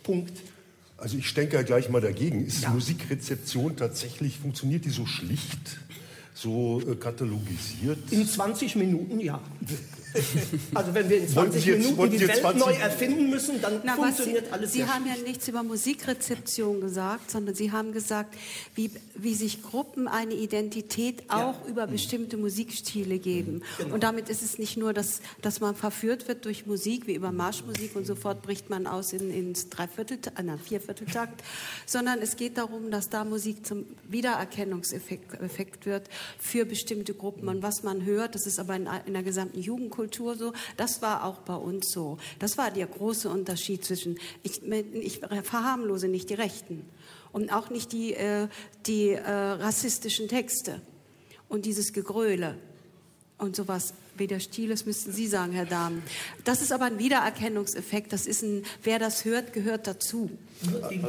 Punkt 0.02 0.42
also 1.00 1.16
ich 1.16 1.32
denke 1.34 1.56
ja 1.56 1.62
gleich 1.62 1.88
mal 1.88 2.00
dagegen. 2.00 2.46
Ist 2.46 2.62
ja. 2.62 2.70
Musikrezeption 2.70 3.76
tatsächlich, 3.76 4.38
funktioniert 4.38 4.84
die 4.84 4.90
so 4.90 5.06
schlicht, 5.06 5.78
so 6.34 6.82
äh, 6.86 6.94
katalogisiert? 6.94 7.98
In 8.10 8.26
20 8.26 8.76
Minuten 8.76 9.18
ja. 9.20 9.40
Also 10.74 10.94
wenn 10.94 11.08
wir 11.08 11.18
in 11.18 11.28
20 11.28 11.64
jetzt, 11.64 11.78
Minuten 11.78 12.10
die 12.10 12.28
Welt 12.28 12.56
neu 12.56 12.72
erfinden 12.72 13.30
müssen, 13.30 13.60
dann 13.60 13.80
Na, 13.84 13.94
funktioniert 13.94 14.46
Sie, 14.46 14.52
alles 14.52 14.72
Sie 14.72 14.86
haben 14.86 15.06
ja 15.06 15.14
nichts 15.16 15.48
über 15.48 15.62
Musikrezeption 15.62 16.80
gesagt, 16.80 17.30
sondern 17.30 17.54
Sie 17.54 17.72
haben 17.72 17.92
gesagt, 17.92 18.34
wie, 18.74 18.90
wie 19.14 19.34
sich 19.34 19.62
Gruppen 19.62 20.08
eine 20.08 20.34
Identität 20.34 21.24
auch 21.28 21.64
ja. 21.64 21.68
über 21.68 21.86
mhm. 21.86 21.92
bestimmte 21.92 22.36
Musikstile 22.36 23.18
geben. 23.18 23.62
Genau. 23.78 23.94
Und 23.94 24.02
damit 24.02 24.28
ist 24.28 24.42
es 24.42 24.58
nicht 24.58 24.76
nur, 24.76 24.92
dass, 24.92 25.20
dass 25.42 25.60
man 25.60 25.74
verführt 25.74 26.28
wird 26.28 26.44
durch 26.44 26.66
Musik, 26.66 27.06
wie 27.06 27.14
über 27.14 27.32
Marschmusik 27.32 27.96
und 27.96 28.06
sofort 28.06 28.42
bricht 28.42 28.70
man 28.70 28.86
aus 28.86 29.12
in, 29.12 29.30
ins 29.30 29.68
Dreivierteltakt, 29.68 30.38
äh, 30.38 30.58
Viervierteltakt, 30.58 31.42
sondern 31.86 32.20
es 32.20 32.36
geht 32.36 32.58
darum, 32.58 32.90
dass 32.90 33.08
da 33.08 33.24
Musik 33.24 33.66
zum 33.66 33.84
Wiedererkennungseffekt 34.08 35.86
wird 35.86 36.08
für 36.38 36.64
bestimmte 36.64 37.14
Gruppen. 37.14 37.48
Und 37.48 37.62
was 37.62 37.82
man 37.82 38.04
hört, 38.04 38.34
das 38.34 38.46
ist 38.46 38.58
aber 38.58 38.76
in, 38.76 38.88
in 39.06 39.12
der 39.12 39.22
gesamten 39.22 39.60
Jugendkultur, 39.60 39.99
Kultur 40.00 40.34
so. 40.34 40.54
Das 40.78 41.02
war 41.02 41.24
auch 41.24 41.40
bei 41.40 41.54
uns 41.54 41.90
so. 41.90 42.16
Das 42.38 42.56
war 42.56 42.70
der 42.70 42.86
große 42.86 43.28
Unterschied 43.28 43.84
zwischen, 43.84 44.18
ich, 44.42 44.62
ich 44.62 45.20
verharmlose 45.42 46.08
nicht 46.08 46.30
die 46.30 46.34
Rechten 46.34 46.86
und 47.32 47.52
auch 47.52 47.68
nicht 47.68 47.92
die, 47.92 48.14
äh, 48.14 48.48
die 48.86 49.10
äh, 49.10 49.30
rassistischen 49.30 50.26
Texte 50.26 50.80
und 51.50 51.66
dieses 51.66 51.92
Gegröle 51.92 52.56
und 53.36 53.56
sowas. 53.56 53.92
Wie 54.16 54.26
der 54.26 54.40
Stil 54.40 54.70
ist, 54.70 54.86
müssten 54.86 55.12
Sie 55.12 55.26
sagen, 55.26 55.52
Herr 55.52 55.64
Dahmen. 55.64 56.02
Das 56.44 56.60
ist 56.60 56.72
aber 56.72 56.86
ein 56.86 56.98
Wiedererkennungseffekt. 56.98 58.12
Das 58.12 58.26
ist 58.26 58.42
ein, 58.42 58.64
wer 58.82 58.98
das 58.98 59.24
hört, 59.24 59.52
gehört 59.52 59.86
dazu. 59.86 60.30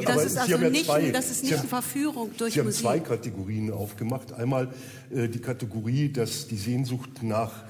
Das 0.04 0.24
ist 0.24 0.38
also 0.38 0.56
nicht, 0.56 0.86
zwei, 0.86 1.10
das 1.10 1.30
ist 1.30 1.44
nicht 1.44 1.58
eine 1.58 1.68
Verführung 1.68 2.30
durch 2.38 2.54
Sie 2.54 2.62
Musik. 2.62 2.84
Haben 2.84 3.00
zwei 3.00 3.00
Kategorien 3.00 3.70
aufgemacht. 3.70 4.32
Einmal 4.32 4.72
äh, 5.10 5.28
die 5.28 5.40
Kategorie, 5.40 6.10
dass 6.10 6.46
die 6.46 6.56
Sehnsucht 6.56 7.22
nach 7.22 7.64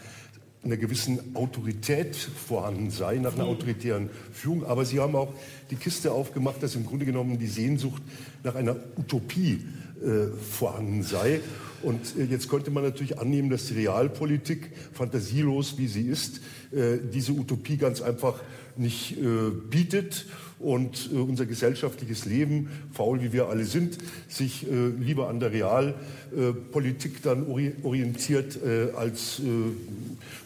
einer 0.64 0.76
gewissen 0.76 1.34
Autorität 1.34 2.14
vorhanden 2.14 2.90
sei, 2.90 3.16
nach 3.16 3.34
einer 3.34 3.46
autoritären 3.46 4.10
Führung. 4.32 4.64
Aber 4.64 4.84
Sie 4.84 5.00
haben 5.00 5.16
auch 5.16 5.32
die 5.70 5.76
Kiste 5.76 6.12
aufgemacht, 6.12 6.62
dass 6.62 6.76
im 6.76 6.86
Grunde 6.86 7.04
genommen 7.04 7.38
die 7.38 7.48
Sehnsucht 7.48 8.02
nach 8.44 8.54
einer 8.54 8.76
Utopie 8.96 9.64
äh, 10.02 10.28
vorhanden 10.36 11.02
sei. 11.02 11.40
Und 11.82 12.16
äh, 12.16 12.24
jetzt 12.24 12.48
könnte 12.48 12.70
man 12.70 12.84
natürlich 12.84 13.18
annehmen, 13.18 13.50
dass 13.50 13.66
die 13.66 13.74
Realpolitik, 13.74 14.70
fantasielos 14.92 15.78
wie 15.78 15.88
sie 15.88 16.06
ist, 16.06 16.40
äh, 16.70 16.98
diese 17.12 17.32
Utopie 17.32 17.76
ganz 17.76 18.00
einfach 18.00 18.40
nicht 18.76 19.18
äh, 19.18 19.50
bietet 19.68 20.26
und 20.62 21.10
äh, 21.12 21.16
unser 21.16 21.46
gesellschaftliches 21.46 22.24
Leben, 22.24 22.68
faul 22.92 23.22
wie 23.22 23.32
wir 23.32 23.48
alle 23.48 23.64
sind, 23.64 23.98
sich 24.28 24.70
äh, 24.70 24.88
lieber 24.88 25.28
an 25.28 25.40
der 25.40 25.52
Realpolitik 25.52 27.22
dann 27.22 27.46
ori 27.46 27.72
orientiert, 27.82 28.58
äh, 28.64 28.90
als 28.96 29.40
äh, 29.40 29.42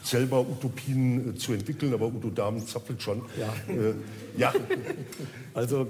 selber 0.03 0.41
Utopien 0.41 1.31
äh, 1.31 1.35
zu 1.37 1.53
entwickeln. 1.53 1.93
Aber 1.95 2.07
Udo 2.07 2.31
Dahmen 2.31 2.67
zappelt 2.67 3.03
schon. 3.03 3.23
Ja. 3.39 3.55
Ja. 4.37 4.53
Also 5.57 5.89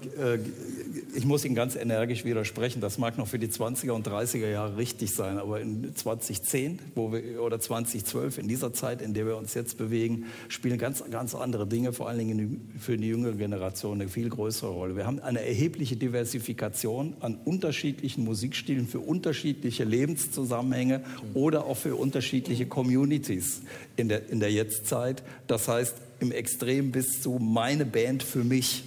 ich 1.17 1.25
muss 1.25 1.45
Ihnen 1.45 1.57
ganz 1.57 1.75
energisch 1.75 2.25
widersprechen. 2.25 2.81
Das 2.81 2.99
mag 2.99 3.19
noch 3.19 3.27
für 3.27 3.41
die 3.41 3.49
20er 3.49 3.91
und 3.91 4.07
30er 4.07 4.49
Jahre 4.49 4.77
richtig 4.77 5.13
sein, 5.13 5.39
aber 5.39 5.61
in 5.61 5.93
2010 5.93 6.79
wo 6.95 7.13
wir, 7.13 7.43
oder 7.43 7.59
2012, 7.59 8.39
in 8.39 8.47
dieser 8.47 8.73
Zeit, 8.73 9.03
in 9.03 9.13
der 9.13 9.27
wir 9.27 9.37
uns 9.37 9.55
jetzt 9.55 9.77
bewegen, 9.77 10.27
spielen 10.47 10.79
ganz, 10.79 11.03
ganz 11.11 11.35
andere 11.35 11.67
Dinge, 11.67 11.93
vor 11.93 12.09
allen 12.09 12.19
Dingen 12.19 12.71
für 12.79 12.97
die 12.97 13.09
jüngere 13.09 13.33
Generation, 13.33 14.01
eine 14.01 14.09
viel 14.09 14.29
größere 14.29 14.71
Rolle. 14.71 14.95
Wir 14.95 15.05
haben 15.05 15.19
eine 15.19 15.45
erhebliche 15.45 15.97
Diversifikation 15.97 17.17
an 17.19 17.37
unterschiedlichen 17.45 18.23
Musikstilen 18.23 18.87
für 18.87 19.01
unterschiedliche 19.01 19.83
Lebenszusammenhänge 19.83 21.03
oder 21.35 21.65
auch 21.65 21.77
für 21.77 21.97
unterschiedliche 21.97 22.67
Communities 22.67 23.63
in 23.97 24.09
der, 24.09 24.29
in 24.29 24.39
der 24.39 24.53
Jetztzeit. 24.53 25.25
Das 25.49 25.67
heißt, 25.67 26.06
im 26.21 26.33
Extrem 26.33 26.93
bis 26.93 27.23
zu 27.23 27.39
meine 27.41 27.85
Band 27.85 28.23
für 28.23 28.45
mich 28.45 28.85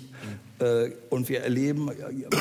äh, 0.59 0.91
und 1.09 1.29
wir 1.29 1.41
erleben 1.41 1.89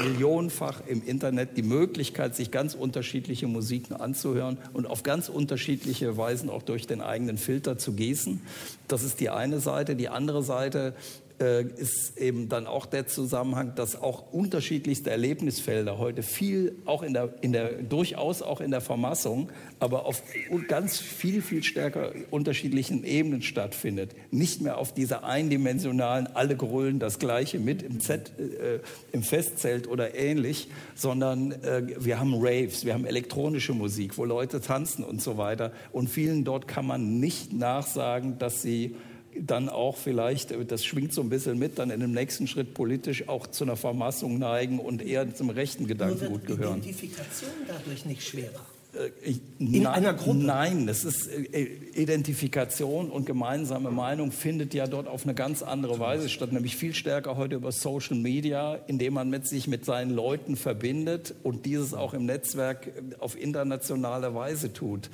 millionenfach 0.04 0.82
im 0.86 1.02
Internet 1.04 1.56
die 1.56 1.62
Möglichkeit, 1.62 2.34
sich 2.34 2.50
ganz 2.50 2.74
unterschiedliche 2.74 3.46
Musiken 3.46 3.94
anzuhören 3.94 4.58
und 4.72 4.86
auf 4.86 5.02
ganz 5.02 5.28
unterschiedliche 5.28 6.16
Weisen 6.16 6.50
auch 6.50 6.62
durch 6.62 6.86
den 6.86 7.00
eigenen 7.00 7.38
Filter 7.38 7.78
zu 7.78 7.92
gießen. 7.92 8.40
Das 8.88 9.02
ist 9.02 9.20
die 9.20 9.30
eine 9.30 9.60
Seite. 9.60 9.96
Die 9.96 10.08
andere 10.08 10.42
Seite 10.42 10.94
äh, 11.40 11.62
ist 11.62 12.18
eben 12.18 12.48
dann 12.48 12.66
auch 12.66 12.86
der 12.86 13.06
Zusammenhang, 13.06 13.74
dass 13.74 14.00
auch 14.00 14.32
unterschiedlichste 14.32 15.10
Erlebnisfelder 15.10 15.98
heute 15.98 16.22
viel, 16.22 16.76
auch 16.84 17.02
in 17.02 17.14
der, 17.14 17.34
in 17.40 17.52
der, 17.52 17.82
durchaus 17.82 18.42
auch 18.42 18.60
in 18.60 18.70
der 18.70 18.80
Vermassung, 18.80 19.50
aber 19.78 20.06
auf 20.06 20.22
ganz 20.66 20.98
viel, 20.98 21.42
viel 21.42 21.62
stärker 21.62 22.12
unterschiedlichen 22.30 23.04
Ebenen 23.04 23.42
stattfindet. 23.42 24.14
Nicht 24.30 24.60
mehr 24.60 24.78
auf 24.78 24.92
dieser 24.92 25.24
eindimensionalen, 25.24 26.26
alle 26.34 26.56
grölen 26.56 26.98
das 26.98 27.18
Gleiche 27.18 27.58
mit 27.58 27.82
im, 27.82 28.00
Z, 28.00 28.32
äh, 28.38 28.80
im 29.12 29.22
Festzelt 29.22 29.88
oder 29.88 30.14
ähnlich, 30.14 30.68
sondern 30.94 31.52
äh, 31.52 31.82
wir 31.98 32.18
haben 32.18 32.34
Raves, 32.34 32.84
wir 32.84 32.94
haben 32.94 33.06
elektronische 33.06 33.74
Musik, 33.74 34.18
wo 34.18 34.24
Leute 34.24 34.60
tanzen 34.60 35.04
und 35.04 35.22
so 35.22 35.38
weiter. 35.38 35.72
Und 35.92 36.08
vielen 36.08 36.44
dort 36.44 36.66
kann 36.68 36.86
man 36.86 37.20
nicht 37.20 37.52
nachsagen, 37.52 38.38
dass 38.38 38.62
sie 38.62 38.96
dann 39.38 39.68
auch 39.68 39.96
vielleicht, 39.96 40.54
das 40.70 40.84
schwingt 40.84 41.12
so 41.12 41.20
ein 41.20 41.28
bisschen 41.28 41.58
mit, 41.58 41.78
dann 41.78 41.90
in 41.90 42.00
dem 42.00 42.12
nächsten 42.12 42.46
Schritt 42.46 42.74
politisch 42.74 43.28
auch 43.28 43.46
zu 43.46 43.64
einer 43.64 43.76
Vermassung 43.76 44.38
neigen 44.38 44.78
und 44.78 45.02
eher 45.02 45.34
zum 45.34 45.50
rechten 45.50 45.86
Gedankengut 45.86 46.46
gehören. 46.46 46.80
Ist 46.80 46.86
Identifikation 46.86 47.50
dadurch 47.66 48.04
nicht 48.04 48.22
schwerer? 48.22 48.64
Äh, 48.94 49.34
in 49.58 49.82
nein, 49.82 49.86
einer 49.86 50.14
Gruppe? 50.14 50.38
Nein, 50.38 50.88
es 50.88 51.04
ist 51.04 51.28
äh, 51.28 51.68
Identifikation 51.94 53.10
und 53.10 53.26
gemeinsame 53.26 53.90
Meinung 53.90 54.32
findet 54.32 54.72
ja 54.72 54.86
dort 54.86 55.08
auf 55.08 55.24
eine 55.24 55.34
ganz 55.34 55.62
andere 55.62 55.98
Weise 55.98 56.28
statt, 56.28 56.52
nämlich 56.52 56.76
viel 56.76 56.94
stärker 56.94 57.36
heute 57.36 57.56
über 57.56 57.70
Social 57.70 58.16
Media, 58.16 58.76
indem 58.86 59.14
man 59.14 59.28
mit 59.28 59.46
sich 59.46 59.68
mit 59.68 59.84
seinen 59.84 60.10
Leuten 60.10 60.56
verbindet 60.56 61.34
und 61.42 61.66
dieses 61.66 61.92
auch 61.92 62.14
im 62.14 62.24
Netzwerk 62.24 62.90
auf 63.18 63.38
internationale 63.40 64.34
Weise 64.34 64.72
tut. 64.72 65.10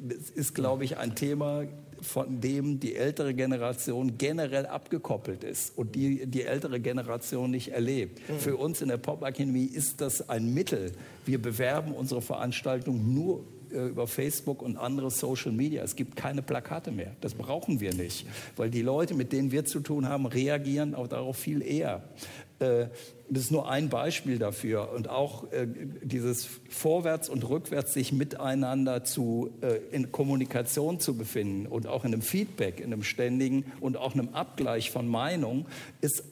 Das 0.00 0.30
ist, 0.30 0.54
glaube 0.54 0.84
ich, 0.84 0.96
ein 0.96 1.14
Thema, 1.14 1.64
von 2.02 2.40
dem 2.40 2.80
die 2.80 2.96
ältere 2.96 3.34
Generation 3.34 4.18
generell 4.18 4.66
abgekoppelt 4.66 5.44
ist 5.44 5.76
und 5.76 5.94
die 5.94 6.26
die 6.26 6.42
ältere 6.42 6.80
Generation 6.80 7.50
nicht 7.50 7.68
erlebt. 7.68 8.20
Mhm. 8.28 8.38
Für 8.38 8.56
uns 8.56 8.80
in 8.80 8.88
der 8.88 8.98
Popakademie 8.98 9.66
ist 9.66 10.00
das 10.00 10.28
ein 10.28 10.52
Mittel. 10.54 10.92
Wir 11.26 11.40
bewerben 11.40 11.92
unsere 11.92 12.22
Veranstaltung 12.22 13.14
nur 13.14 13.44
äh, 13.72 13.88
über 13.88 14.06
Facebook 14.06 14.62
und 14.62 14.76
andere 14.76 15.10
Social 15.10 15.52
Media. 15.52 15.82
Es 15.82 15.96
gibt 15.96 16.16
keine 16.16 16.42
Plakate 16.42 16.90
mehr. 16.90 17.12
Das 17.20 17.34
brauchen 17.34 17.80
wir 17.80 17.94
nicht, 17.94 18.26
weil 18.56 18.70
die 18.70 18.82
Leute, 18.82 19.14
mit 19.14 19.32
denen 19.32 19.52
wir 19.52 19.64
zu 19.64 19.80
tun 19.80 20.08
haben, 20.08 20.26
reagieren 20.26 20.94
auch 20.94 21.08
darauf 21.08 21.36
viel 21.36 21.62
eher. 21.62 22.02
Äh, 22.60 22.86
das 23.30 23.44
ist 23.44 23.50
nur 23.50 23.70
ein 23.70 23.88
Beispiel 23.88 24.38
dafür. 24.38 24.92
Und 24.92 25.08
auch 25.08 25.52
äh, 25.52 25.66
dieses 26.02 26.48
Vorwärts 26.68 27.28
und 27.28 27.48
Rückwärts 27.48 27.92
sich 27.92 28.12
miteinander 28.12 29.04
zu, 29.04 29.50
äh, 29.60 29.76
in 29.94 30.12
Kommunikation 30.12 30.98
zu 30.98 31.16
befinden 31.16 31.66
und 31.66 31.86
auch 31.86 32.04
in 32.04 32.12
einem 32.12 32.22
Feedback, 32.22 32.80
in 32.80 32.92
einem 32.92 33.02
ständigen 33.02 33.66
und 33.80 33.96
auch 33.96 34.14
einem 34.14 34.30
Abgleich 34.30 34.90
von 34.90 35.08
Meinung 35.08 35.66
ist 36.00 36.24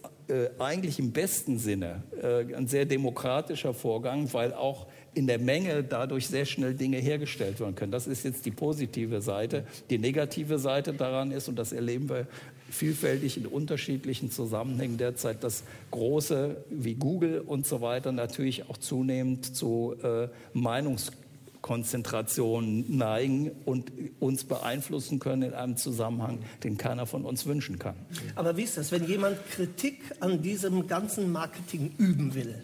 eigentlich 0.58 0.98
im 0.98 1.12
besten 1.12 1.60
Sinne 1.60 2.02
ein 2.20 2.66
sehr 2.66 2.84
demokratischer 2.84 3.72
Vorgang, 3.72 4.32
weil 4.32 4.52
auch 4.52 4.88
in 5.14 5.28
der 5.28 5.38
Menge 5.38 5.84
dadurch 5.84 6.26
sehr 6.26 6.44
schnell 6.46 6.74
Dinge 6.74 6.98
hergestellt 6.98 7.60
werden 7.60 7.76
können. 7.76 7.92
Das 7.92 8.08
ist 8.08 8.24
jetzt 8.24 8.44
die 8.44 8.50
positive 8.50 9.20
Seite. 9.20 9.64
Die 9.88 9.98
negative 9.98 10.58
Seite 10.58 10.94
daran 10.94 11.30
ist, 11.30 11.48
und 11.48 11.56
das 11.56 11.72
erleben 11.72 12.08
wir 12.08 12.26
vielfältig 12.70 13.36
in 13.36 13.46
unterschiedlichen 13.46 14.30
Zusammenhängen 14.30 14.96
derzeit, 14.98 15.42
dass 15.44 15.64
große 15.90 16.64
wie 16.70 16.94
Google 16.94 17.40
und 17.40 17.66
so 17.66 17.80
weiter 17.80 18.12
natürlich 18.12 18.68
auch 18.68 18.76
zunehmend 18.76 19.56
zu 19.56 19.96
äh, 20.02 20.28
Meinungskonzentrationen 20.52 22.96
neigen 22.96 23.50
und 23.64 23.90
uns 24.20 24.44
beeinflussen 24.44 25.18
können 25.18 25.42
in 25.42 25.54
einem 25.54 25.76
Zusammenhang, 25.76 26.38
den 26.64 26.76
keiner 26.76 27.06
von 27.06 27.24
uns 27.24 27.46
wünschen 27.46 27.78
kann. 27.78 27.96
Aber 28.34 28.56
wie 28.56 28.62
ist 28.62 28.76
das, 28.76 28.92
wenn 28.92 29.06
jemand 29.06 29.38
Kritik 29.50 30.00
an 30.20 30.42
diesem 30.42 30.86
ganzen 30.86 31.32
Marketing 31.32 31.92
üben 31.98 32.34
will? 32.34 32.62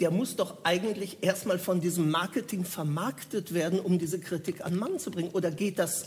der 0.00 0.10
muss 0.10 0.36
doch 0.36 0.58
eigentlich 0.64 1.18
erstmal 1.22 1.58
von 1.58 1.80
diesem 1.80 2.10
Marketing 2.10 2.64
vermarktet 2.64 3.52
werden, 3.52 3.80
um 3.80 3.98
diese 3.98 4.20
Kritik 4.20 4.64
an 4.64 4.76
Mann 4.76 4.98
zu 4.98 5.10
bringen. 5.10 5.30
Oder 5.32 5.50
geht 5.50 5.78
das 5.78 6.06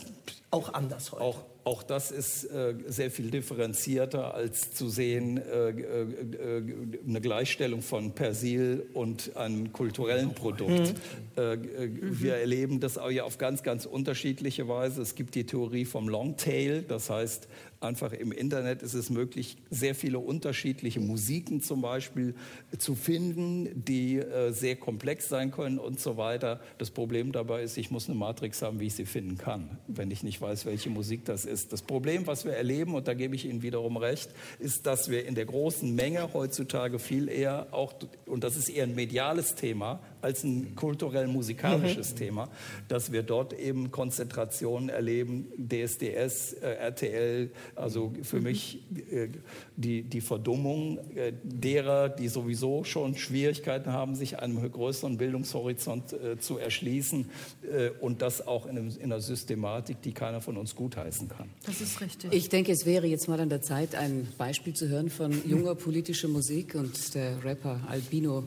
auch 0.50 0.72
anders 0.72 1.12
heute? 1.12 1.22
Auch, 1.22 1.44
auch 1.64 1.82
das 1.82 2.10
ist 2.10 2.44
äh, 2.44 2.74
sehr 2.86 3.10
viel 3.10 3.30
differenzierter 3.30 4.34
als 4.34 4.72
zu 4.74 4.88
sehen 4.88 5.38
äh, 5.38 5.70
äh, 5.70 6.62
eine 7.06 7.20
Gleichstellung 7.20 7.82
von 7.82 8.12
Persil 8.12 8.86
und 8.94 9.36
einem 9.36 9.72
kulturellen 9.72 10.34
Produkt. 10.34 10.94
Mhm. 10.94 10.94
Äh, 11.36 11.52
äh, 11.54 11.90
wir 12.00 12.36
erleben 12.36 12.80
das 12.80 12.98
auch 12.98 13.10
ja 13.10 13.24
auf 13.24 13.38
ganz, 13.38 13.62
ganz 13.62 13.86
unterschiedliche 13.86 14.66
Weise. 14.66 15.02
Es 15.02 15.14
gibt 15.14 15.34
die 15.34 15.44
Theorie 15.44 15.84
vom 15.84 16.08
Longtail, 16.08 16.82
das 16.82 17.10
heißt, 17.10 17.48
einfach 17.82 18.12
im 18.12 18.32
Internet 18.32 18.82
ist 18.82 18.94
es 18.94 19.10
möglich, 19.10 19.56
sehr 19.70 19.94
viele 19.94 20.18
unterschiedliche 20.18 21.00
Musiken 21.00 21.60
zum 21.60 21.82
Beispiel 21.82 22.34
zu 22.78 22.94
finden, 22.94 23.84
die 23.84 24.18
äh, 24.18 24.52
sehr 24.52 24.76
komplex 24.76 25.28
sein 25.28 25.50
können 25.50 25.78
und 25.78 26.00
so 26.00 26.16
weiter. 26.16 26.60
Das 26.78 26.90
Problem 26.90 27.32
dabei 27.32 27.62
ist, 27.62 27.76
ich 27.76 27.90
muss 27.90 28.08
eine 28.08 28.18
Matrix 28.18 28.62
haben, 28.62 28.80
wie 28.80 28.86
ich 28.86 28.94
sie 28.94 29.06
finden 29.06 29.38
kann, 29.38 29.78
wenn 29.86 30.10
ich 30.10 30.22
nicht 30.22 30.40
weiß, 30.40 30.66
welche 30.66 30.90
Musik 30.90 31.24
das 31.24 31.44
ist. 31.44 31.72
Das 31.72 31.82
Problem, 31.82 32.26
was 32.26 32.44
wir 32.44 32.52
erleben, 32.52 32.94
und 32.94 33.08
da 33.08 33.14
gebe 33.14 33.34
ich 33.34 33.44
Ihnen 33.44 33.62
wiederum 33.62 33.96
recht, 33.96 34.30
ist, 34.58 34.86
dass 34.86 35.10
wir 35.10 35.26
in 35.26 35.34
der 35.34 35.46
großen 35.46 35.94
Menge 35.94 36.32
heutzutage 36.32 36.98
viel 36.98 37.28
eher 37.28 37.68
auch, 37.72 37.94
und 38.26 38.44
das 38.44 38.56
ist 38.56 38.68
eher 38.68 38.84
ein 38.84 38.94
mediales 38.94 39.54
Thema, 39.54 40.00
als 40.22 40.44
ein 40.44 40.74
kulturell-musikalisches 40.76 42.12
mhm. 42.12 42.16
Thema, 42.16 42.48
dass 42.88 43.12
wir 43.12 43.22
dort 43.22 43.52
eben 43.52 43.90
Konzentrationen 43.90 44.88
erleben, 44.88 45.48
DSDS, 45.58 46.54
äh, 46.54 46.74
RTL, 46.74 47.50
also 47.74 48.12
für 48.22 48.36
mhm. 48.36 48.42
mich 48.44 48.78
äh, 49.10 49.28
die, 49.76 50.02
die 50.02 50.20
Verdummung 50.20 50.98
äh, 51.14 51.32
derer, 51.42 52.08
die 52.08 52.28
sowieso 52.28 52.84
schon 52.84 53.16
Schwierigkeiten 53.16 53.92
haben, 53.92 54.14
sich 54.14 54.38
einem 54.38 54.70
größeren 54.70 55.16
Bildungshorizont 55.16 56.12
äh, 56.12 56.38
zu 56.38 56.58
erschließen 56.58 57.28
äh, 57.62 57.90
und 58.00 58.22
das 58.22 58.46
auch 58.46 58.66
in, 58.66 58.78
einem, 58.78 58.88
in, 58.88 59.04
einer 59.04 59.20
Systematik, 59.20 60.00
die 60.02 60.12
keiner 60.12 60.40
von 60.40 60.56
uns 60.56 60.76
gutheißen 60.76 61.28
kann. 61.28 61.50
Das 61.66 61.80
ist 61.80 62.00
richtig. 62.00 62.32
Ich 62.32 62.48
denke, 62.48 62.72
es 62.72 62.86
wäre 62.86 63.06
jetzt 63.06 63.28
mal 63.28 63.40
an 63.40 63.48
der 63.48 63.62
Zeit, 63.62 63.94
ein 63.96 64.28
Beispiel 64.38 64.74
zu 64.74 64.88
hören 64.88 65.10
von 65.10 65.32
junger 65.48 65.74
politischer 65.74 66.28
Musik 66.28 66.74
und 66.76 67.14
der 67.14 67.42
Rapper 67.44 67.80
Albino 67.88 68.44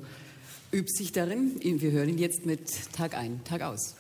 übt 0.76 0.92
sich 0.92 1.14
darin. 1.14 1.58
Wir 1.62 1.92
hören 1.92 2.10
ihn 2.10 2.18
jetzt 2.18 2.46
mit 2.46 2.92
Tag 2.92 3.16
ein, 3.16 3.44
Tag 3.46 3.62
aus. 3.62 3.96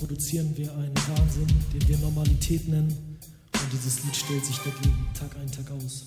produzieren 0.00 0.54
wir 0.54 0.70
einen 0.72 0.94
Wahnsinn, 0.94 1.46
den 1.72 1.88
wir 1.88 1.96
Normalität 1.98 2.68
nennen. 2.68 3.18
Und 3.52 3.72
dieses 3.72 4.04
Lied 4.04 4.14
stellt 4.14 4.44
sich 4.44 4.58
dagegen 4.58 5.08
Tag 5.18 5.34
ein, 5.36 5.50
Tag 5.50 5.70
aus. 5.70 6.06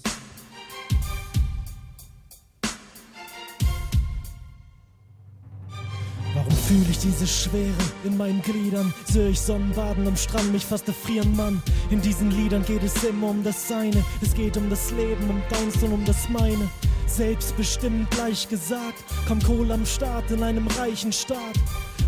Fühl 6.67 6.89
ich 6.89 6.99
diese 6.99 7.25
Schwere 7.25 7.71
in 8.03 8.17
meinen 8.17 8.41
Gliedern, 8.41 8.93
sehe 9.05 9.29
ich 9.29 9.39
Sonnenbaden 9.39 10.05
am 10.05 10.17
Strand, 10.17 10.51
mich 10.51 10.65
fast 10.65 10.85
erfrieren, 10.85 11.33
Mann. 11.33 11.63
In 11.91 12.01
diesen 12.01 12.29
Liedern 12.29 12.65
geht 12.65 12.83
es 12.83 13.05
immer 13.05 13.29
um 13.29 13.41
das 13.41 13.69
Seine, 13.69 14.03
es 14.21 14.33
geht 14.33 14.57
um 14.57 14.69
das 14.69 14.91
Leben, 14.91 15.29
um 15.29 15.41
Downs 15.49 15.81
und 15.81 15.93
um 15.93 16.03
das 16.03 16.27
Meine. 16.27 16.69
Selbstbestimmt 17.05 18.11
gleich 18.11 18.49
gesagt, 18.49 19.01
komm 19.29 19.41
Kohl 19.41 19.71
am 19.71 19.85
Start 19.85 20.29
in 20.29 20.43
einem 20.43 20.67
reichen 20.67 21.13
Staat. 21.13 21.55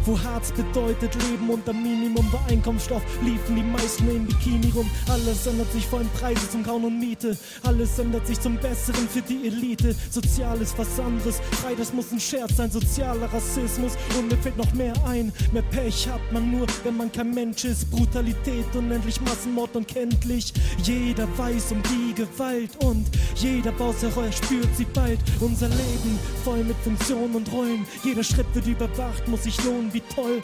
Wo 0.05 0.17
Harz 0.19 0.51
bedeutet 0.51 1.13
Leben 1.29 1.49
unter 1.49 1.73
Minimum 1.73 2.25
bei 2.31 2.53
Einkommensstoff, 2.53 3.01
liefen 3.23 3.55
die 3.55 3.63
meisten 3.63 4.09
in 4.09 4.25
Bikini 4.25 4.71
rum. 4.75 4.89
Alles 5.09 5.45
ändert 5.45 5.71
sich 5.71 5.85
vor 5.85 5.99
allem 5.99 6.09
Preise 6.09 6.49
zum 6.49 6.63
Kauen 6.63 6.85
und 6.85 6.99
Miete. 6.99 7.37
Alles 7.63 7.99
ändert 7.99 8.25
sich 8.25 8.39
zum 8.39 8.57
Besseren 8.57 9.07
für 9.09 9.21
die 9.21 9.47
Elite. 9.47 9.95
Sozial 10.09 10.61
ist 10.61 10.77
was 10.77 10.99
anderes. 10.99 11.41
Frei, 11.61 11.75
das 11.75 11.93
muss 11.93 12.11
ein 12.11 12.19
Scherz 12.19 12.55
sein. 12.55 12.71
Sozialer 12.71 13.31
Rassismus. 13.31 13.93
Und 14.17 14.31
mir 14.31 14.37
fällt 14.37 14.57
noch 14.57 14.73
mehr 14.73 14.93
ein. 15.05 15.33
Mehr 15.51 15.63
Pech 15.63 16.07
hat 16.07 16.21
man 16.31 16.49
nur, 16.51 16.65
wenn 16.83 16.97
man 16.97 17.11
kein 17.11 17.31
Mensch 17.33 17.65
ist. 17.65 17.89
Brutalität, 17.91 18.65
unendlich 18.73 19.19
Massenmord 19.21 19.75
und 19.75 19.87
kenntlich. 19.87 20.53
Jeder 20.83 21.27
weiß 21.37 21.73
um 21.73 21.83
die 21.83 22.13
Gewalt 22.13 22.71
und 22.83 23.05
jeder 23.35 23.71
Bauserreuer 23.73 24.31
spürt 24.31 24.69
sie 24.75 24.85
bald. 24.85 25.19
Unser 25.39 25.67
Leben 25.67 26.17
voll 26.43 26.63
mit 26.63 26.77
Funktionen 26.83 27.35
und 27.35 27.51
Rollen. 27.51 27.85
Jeder 28.03 28.23
Schritt 28.23 28.47
wird 28.53 28.67
überwacht, 28.67 29.27
muss 29.27 29.43
sich 29.43 29.63
lohnen 29.63 29.88
wie 29.93 30.01
toll. 30.01 30.41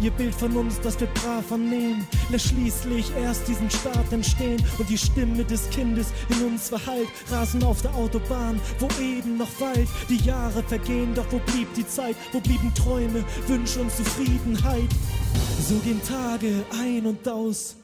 Ihr 0.00 0.12
Bild 0.12 0.34
von 0.34 0.56
uns, 0.56 0.80
das 0.80 1.00
wir 1.00 1.08
brav 1.08 1.50
annehmen, 1.50 2.06
lässt 2.30 2.48
schließlich 2.48 3.10
erst 3.16 3.48
diesen 3.48 3.68
Staat 3.68 4.12
entstehen 4.12 4.62
und 4.78 4.88
die 4.88 4.98
Stimme 4.98 5.44
des 5.44 5.68
Kindes 5.70 6.08
in 6.28 6.46
uns 6.46 6.68
verhallt. 6.68 7.08
Rasen 7.30 7.64
auf 7.64 7.82
der 7.82 7.94
Autobahn, 7.94 8.60
wo 8.78 8.88
eben 9.02 9.38
noch 9.38 9.60
Wald. 9.60 9.88
Die 10.08 10.24
Jahre 10.24 10.62
vergehen, 10.62 11.14
doch 11.14 11.26
wo 11.30 11.38
blieb 11.38 11.72
die 11.74 11.86
Zeit? 11.86 12.14
Wo 12.32 12.40
blieben 12.40 12.72
Träume, 12.74 13.24
Wünsche 13.48 13.80
und 13.80 13.90
Zufriedenheit? 13.90 14.88
So 15.68 15.74
gehen 15.78 16.00
Tage 16.06 16.64
ein 16.80 17.04
und 17.06 17.28
aus, 17.28 17.74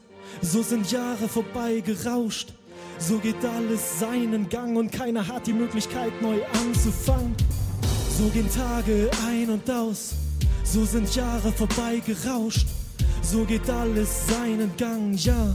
so 0.40 0.62
sind 0.62 0.90
Jahre 0.92 1.28
vorbei 1.28 1.80
gerauscht. 1.80 2.52
So 2.98 3.18
geht 3.18 3.44
alles 3.44 3.98
seinen 3.98 4.48
Gang 4.48 4.76
und 4.76 4.92
keiner 4.92 5.26
hat 5.26 5.48
die 5.48 5.52
Möglichkeit 5.52 6.12
neu 6.22 6.38
anzufangen. 6.64 7.34
So 8.16 8.28
gehen 8.28 8.48
Tage 8.48 9.10
ein 9.26 9.50
und 9.50 9.68
aus. 9.68 10.14
So 10.64 10.84
sind 10.84 11.14
Jahre 11.14 11.52
vorbei 11.52 12.02
gerauscht, 12.04 12.66
so 13.22 13.44
geht 13.44 13.68
alles 13.68 14.26
seinen 14.26 14.74
Gang, 14.76 15.14
ja. 15.14 15.54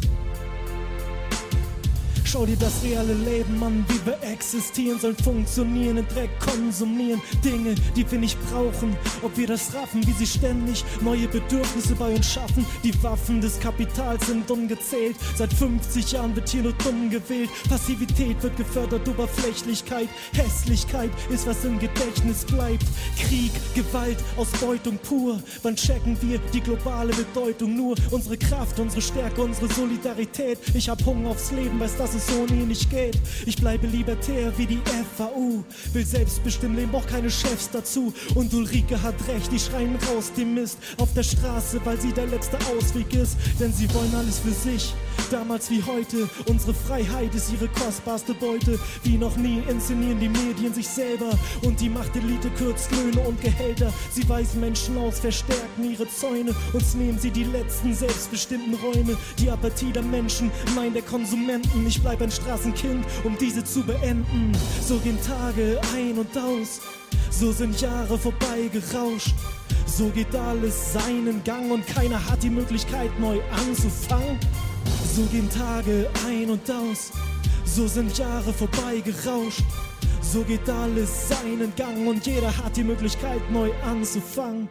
Schau 2.31 2.45
dir 2.45 2.57
das 2.57 2.83
reale 2.83 3.13
Leben 3.13 3.63
an, 3.63 3.83
wie 3.87 4.05
wir 4.05 4.21
existieren, 4.21 4.99
sollen 4.99 5.17
funktionieren, 5.17 5.97
in 5.97 6.07
Dreck 6.09 6.29
konsumieren. 6.39 7.19
Dinge, 7.43 7.73
die 7.95 8.09
wir 8.11 8.19
nicht 8.19 8.37
brauchen. 8.51 8.95
Ob 9.23 9.35
wir 9.35 9.47
das 9.47 9.73
raffen, 9.73 10.05
wie 10.05 10.11
sie 10.11 10.27
ständig 10.27 10.85
neue 11.01 11.27
Bedürfnisse 11.27 11.95
bei 11.95 12.13
uns 12.13 12.31
schaffen. 12.31 12.67
Die 12.83 12.93
Waffen 13.01 13.41
des 13.41 13.59
Kapitals 13.59 14.27
sind 14.27 14.51
ungezählt. 14.51 15.15
Seit 15.37 15.51
50 15.51 16.11
Jahren 16.11 16.35
wird 16.35 16.47
hier 16.49 16.61
nur 16.61 16.73
dumm 16.73 17.09
gewählt. 17.09 17.49
Passivität 17.67 18.43
wird 18.43 18.55
gefördert, 18.57 19.09
Oberflächlichkeit. 19.09 20.09
Hässlichkeit 20.33 21.09
ist, 21.31 21.47
was 21.47 21.65
im 21.65 21.79
Gedächtnis 21.79 22.45
bleibt. 22.45 22.85
Krieg, 23.17 23.51
Gewalt, 23.73 24.19
Ausbeutung 24.37 24.99
pur. 24.99 25.41
Wann 25.63 25.75
checken 25.75 26.15
wir 26.21 26.37
die 26.53 26.61
globale 26.61 27.11
Bedeutung? 27.11 27.75
Nur 27.75 27.95
unsere 28.11 28.37
Kraft, 28.37 28.79
unsere 28.79 29.01
Stärke, 29.01 29.41
unsere 29.41 29.67
Solidarität. 29.73 30.59
Ich 30.75 30.89
hab 30.89 31.03
Hunger 31.03 31.31
aufs 31.31 31.49
Leben, 31.49 31.79
weiß, 31.79 31.97
dass 31.97 32.13
es 32.13 32.18
es 32.19 32.35
ohne 32.35 32.61
ihn 32.61 32.67
nicht 32.67 32.89
geht. 32.89 33.17
Ich 33.45 33.55
bleibe 33.57 33.87
libertär 33.87 34.51
wie 34.57 34.65
die 34.65 34.81
FAU. 35.17 35.63
Will 35.93 36.05
selbstbestimmt 36.05 36.75
leben, 36.75 36.91
braucht 36.91 37.07
keine 37.07 37.29
Chefs 37.29 37.69
dazu. 37.71 38.13
Und 38.35 38.53
Ulrike 38.53 39.01
hat 39.01 39.15
recht, 39.27 39.51
die 39.51 39.59
schreien 39.59 39.97
raus 40.07 40.31
den 40.35 40.53
Mist 40.53 40.77
auf 40.97 41.13
der 41.13 41.23
Straße, 41.23 41.79
weil 41.85 41.99
sie 41.99 42.11
der 42.11 42.27
letzte 42.27 42.57
Ausweg 42.77 43.13
ist. 43.13 43.37
Denn 43.59 43.73
sie 43.73 43.91
wollen 43.93 44.13
alles 44.15 44.39
für 44.39 44.51
sich, 44.51 44.93
damals 45.31 45.69
wie 45.69 45.81
heute. 45.83 46.29
Unsere 46.47 46.73
Freiheit 46.73 47.33
ist 47.35 47.51
ihre 47.53 47.67
kostbarste 47.69 48.33
Beute. 48.33 48.77
Wie 49.03 49.17
noch 49.17 49.37
nie 49.37 49.61
inszenieren 49.69 50.19
die 50.19 50.29
Medien 50.29 50.73
sich 50.73 50.87
selber. 50.87 51.31
Und 51.63 51.79
die 51.79 51.89
Machtelite 51.89 52.49
kürzt 52.51 52.91
Löhne 52.91 53.21
und 53.27 53.41
Gehälter. 53.41 53.93
Sie 54.11 54.27
weisen 54.27 54.59
Menschen 54.59 54.97
aus, 54.97 55.19
verstärken 55.19 55.89
ihre 55.89 56.07
Zäune. 56.09 56.53
Uns 56.73 56.95
nehmen 56.95 57.19
sie 57.19 57.31
die 57.31 57.45
letzten 57.45 57.93
selbstbestimmten 57.93 58.73
Räume. 58.75 59.17
Die 59.37 59.49
Apathie 59.49 59.91
der 59.91 60.03
Menschen, 60.03 60.51
mein 60.75 60.93
der 60.93 61.03
Konsumenten. 61.03 61.87
Ich 61.87 62.03
bleib 62.09 62.21
ein 62.23 62.31
Straßenkind, 62.31 63.05
um 63.23 63.37
diese 63.37 63.63
zu 63.63 63.83
beenden. 63.83 64.51
So 64.81 64.97
gehen 64.97 65.19
Tage 65.21 65.79
ein 65.95 66.17
und 66.17 66.35
aus, 66.35 66.81
so 67.29 67.51
sind 67.51 67.79
Jahre 67.79 68.17
vorbei 68.17 68.67
gerauscht. 68.73 69.35
So 69.85 70.09
geht 70.09 70.35
alles 70.35 70.93
seinen 70.93 71.43
Gang 71.43 71.69
und 71.71 71.85
keiner 71.85 72.19
hat 72.27 72.41
die 72.41 72.49
Möglichkeit 72.49 73.11
neu 73.19 73.39
anzufangen. 73.51 74.39
So 75.13 75.21
gehen 75.25 75.49
Tage 75.51 76.09
ein 76.27 76.49
und 76.49 76.71
aus, 76.71 77.11
so 77.63 77.87
sind 77.87 78.17
Jahre 78.17 78.53
vorbei 78.53 79.03
gerauscht. 79.05 79.65
So 80.21 80.41
geht 80.41 80.67
alles 80.67 81.29
seinen 81.29 81.71
Gang 81.75 82.07
und 82.07 82.25
jeder 82.25 82.55
hat 82.57 82.75
die 82.75 82.83
Möglichkeit 82.83 83.51
neu 83.51 83.69
anzufangen. 83.85 84.67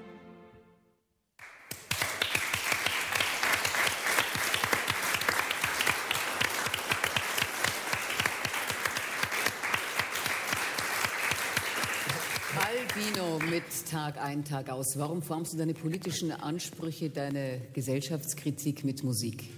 Mit 13.59 13.91
Tag 13.91 14.23
ein, 14.23 14.45
Tag 14.45 14.71
aus. 14.71 14.99
Warum 14.99 15.21
formst 15.21 15.53
du 15.53 15.57
deine 15.57 15.75
politischen 15.75 16.31
Ansprüche, 16.31 17.11
deine 17.11 17.61
Gesellschaftskritik 17.73 18.85
mit 18.85 19.03
Musik? 19.03 19.49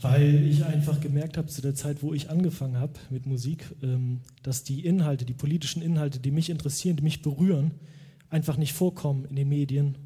Weil 0.00 0.46
ich 0.46 0.64
einfach 0.64 1.00
gemerkt 1.00 1.36
habe 1.36 1.48
zu 1.48 1.62
der 1.62 1.74
Zeit, 1.74 2.00
wo 2.04 2.14
ich 2.14 2.30
angefangen 2.30 2.78
habe 2.78 2.92
mit 3.10 3.26
Musik, 3.26 3.64
ähm, 3.82 4.20
dass 4.44 4.62
die 4.62 4.84
Inhalte, 4.86 5.24
die 5.24 5.34
politischen 5.34 5.82
Inhalte, 5.82 6.20
die 6.20 6.30
mich 6.30 6.48
interessieren, 6.48 6.96
die 6.96 7.02
mich 7.02 7.22
berühren, 7.22 7.72
einfach 8.28 8.56
nicht 8.56 8.72
vorkommen 8.72 9.24
in 9.24 9.34
den 9.34 9.48
Medien 9.48 9.98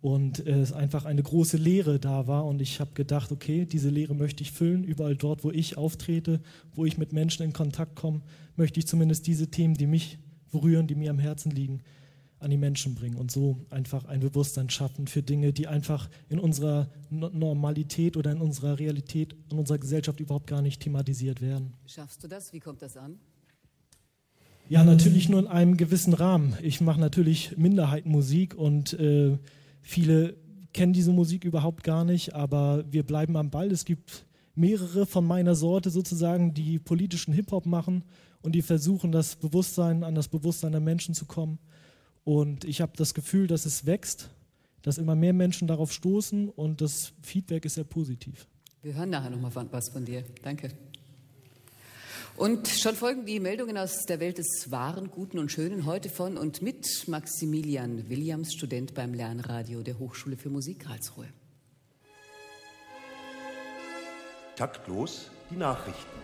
und 0.00 0.38
es 0.46 0.72
einfach 0.72 1.04
eine 1.04 1.22
große 1.22 1.58
Leere 1.58 1.98
da 1.98 2.26
war. 2.26 2.46
Und 2.46 2.62
ich 2.62 2.80
habe 2.80 2.92
gedacht, 2.94 3.32
okay, 3.32 3.66
diese 3.66 3.90
Leere 3.90 4.14
möchte 4.14 4.42
ich 4.42 4.52
füllen. 4.52 4.82
Überall 4.82 5.14
dort, 5.14 5.44
wo 5.44 5.50
ich 5.50 5.76
auftrete, 5.76 6.40
wo 6.74 6.86
ich 6.86 6.96
mit 6.96 7.12
Menschen 7.12 7.42
in 7.42 7.52
Kontakt 7.52 7.96
komme, 7.96 8.22
möchte 8.56 8.80
ich 8.80 8.86
zumindest 8.86 9.26
diese 9.26 9.50
Themen, 9.50 9.74
die 9.74 9.86
mich 9.86 10.18
berühren, 10.50 10.86
die 10.86 10.94
mir 10.94 11.10
am 11.10 11.18
Herzen 11.18 11.50
liegen, 11.50 11.82
an 12.40 12.50
die 12.50 12.56
Menschen 12.56 12.94
bringen 12.94 13.16
und 13.16 13.32
so 13.32 13.66
einfach 13.70 14.04
ein 14.04 14.20
Bewusstsein 14.20 14.70
schaffen 14.70 15.08
für 15.08 15.22
Dinge, 15.22 15.52
die 15.52 15.66
einfach 15.66 16.08
in 16.28 16.38
unserer 16.38 16.88
Normalität 17.10 18.16
oder 18.16 18.30
in 18.30 18.40
unserer 18.40 18.78
Realität, 18.78 19.34
in 19.50 19.58
unserer 19.58 19.78
Gesellschaft 19.78 20.20
überhaupt 20.20 20.46
gar 20.46 20.62
nicht 20.62 20.80
thematisiert 20.80 21.40
werden. 21.40 21.72
Schaffst 21.86 22.22
du 22.22 22.28
das? 22.28 22.52
Wie 22.52 22.60
kommt 22.60 22.82
das 22.82 22.96
an? 22.96 23.18
Ja, 24.68 24.84
natürlich 24.84 25.28
nur 25.28 25.40
in 25.40 25.46
einem 25.46 25.76
gewissen 25.76 26.12
Rahmen. 26.12 26.54
Ich 26.62 26.80
mache 26.80 27.00
natürlich 27.00 27.56
Minderheitenmusik 27.56 28.54
und 28.54 28.92
äh, 28.92 29.38
Viele 29.88 30.36
kennen 30.74 30.92
diese 30.92 31.12
Musik 31.12 31.44
überhaupt 31.44 31.82
gar 31.82 32.04
nicht, 32.04 32.34
aber 32.34 32.84
wir 32.90 33.04
bleiben 33.04 33.38
am 33.38 33.48
Ball. 33.48 33.70
Es 33.70 33.86
gibt 33.86 34.26
mehrere 34.54 35.06
von 35.06 35.26
meiner 35.26 35.54
Sorte 35.54 35.88
sozusagen, 35.88 36.52
die 36.52 36.78
politischen 36.78 37.32
Hip-Hop 37.32 37.64
machen 37.64 38.04
und 38.48 38.54
die 38.54 38.62
versuchen, 38.62 39.12
das 39.12 39.36
Bewusstsein 39.36 40.02
an 40.02 40.14
das 40.14 40.28
Bewusstsein 40.28 40.72
der 40.72 40.80
Menschen 40.80 41.12
zu 41.12 41.26
kommen. 41.26 41.58
Und 42.24 42.64
ich 42.64 42.80
habe 42.80 42.92
das 42.96 43.12
Gefühl, 43.12 43.46
dass 43.46 43.66
es 43.66 43.84
wächst, 43.84 44.30
dass 44.80 44.96
immer 44.96 45.14
mehr 45.14 45.34
Menschen 45.34 45.68
darauf 45.68 45.92
stoßen 45.92 46.48
und 46.48 46.80
das 46.80 47.12
Feedback 47.22 47.66
ist 47.66 47.74
sehr 47.74 47.84
positiv. 47.84 48.46
Wir 48.80 48.94
hören 48.94 49.10
nachher 49.10 49.28
nochmal 49.28 49.52
was 49.70 49.90
von 49.90 50.06
dir. 50.06 50.24
Danke. 50.42 50.70
Und 52.38 52.68
schon 52.68 52.94
folgen 52.94 53.26
die 53.26 53.38
Meldungen 53.38 53.76
aus 53.76 54.06
der 54.06 54.18
Welt 54.18 54.38
des 54.38 54.70
Wahren, 54.70 55.10
Guten 55.10 55.38
und 55.38 55.52
Schönen 55.52 55.84
heute 55.84 56.08
von 56.08 56.38
und 56.38 56.62
mit 56.62 57.06
Maximilian 57.06 58.08
Williams, 58.08 58.54
Student 58.54 58.94
beim 58.94 59.12
Lernradio 59.12 59.82
der 59.82 59.98
Hochschule 59.98 60.38
für 60.38 60.48
Musik 60.48 60.86
Karlsruhe. 60.86 61.28
Taktlos 64.56 65.30
die 65.50 65.56
Nachrichten. 65.56 66.18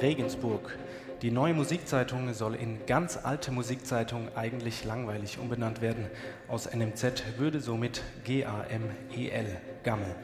Regensburg. 0.00 0.78
Die 1.22 1.30
neue 1.30 1.54
Musikzeitung 1.54 2.34
soll 2.34 2.56
in 2.56 2.84
ganz 2.84 3.16
alte 3.16 3.52
Musikzeitung 3.52 4.28
eigentlich 4.34 4.84
langweilig 4.84 5.38
umbenannt 5.38 5.80
werden. 5.80 6.06
Aus 6.48 6.68
NMZ 6.74 7.38
würde 7.38 7.60
somit 7.60 8.02
GAMEL, 8.24 9.60
Gammel. 9.84 10.16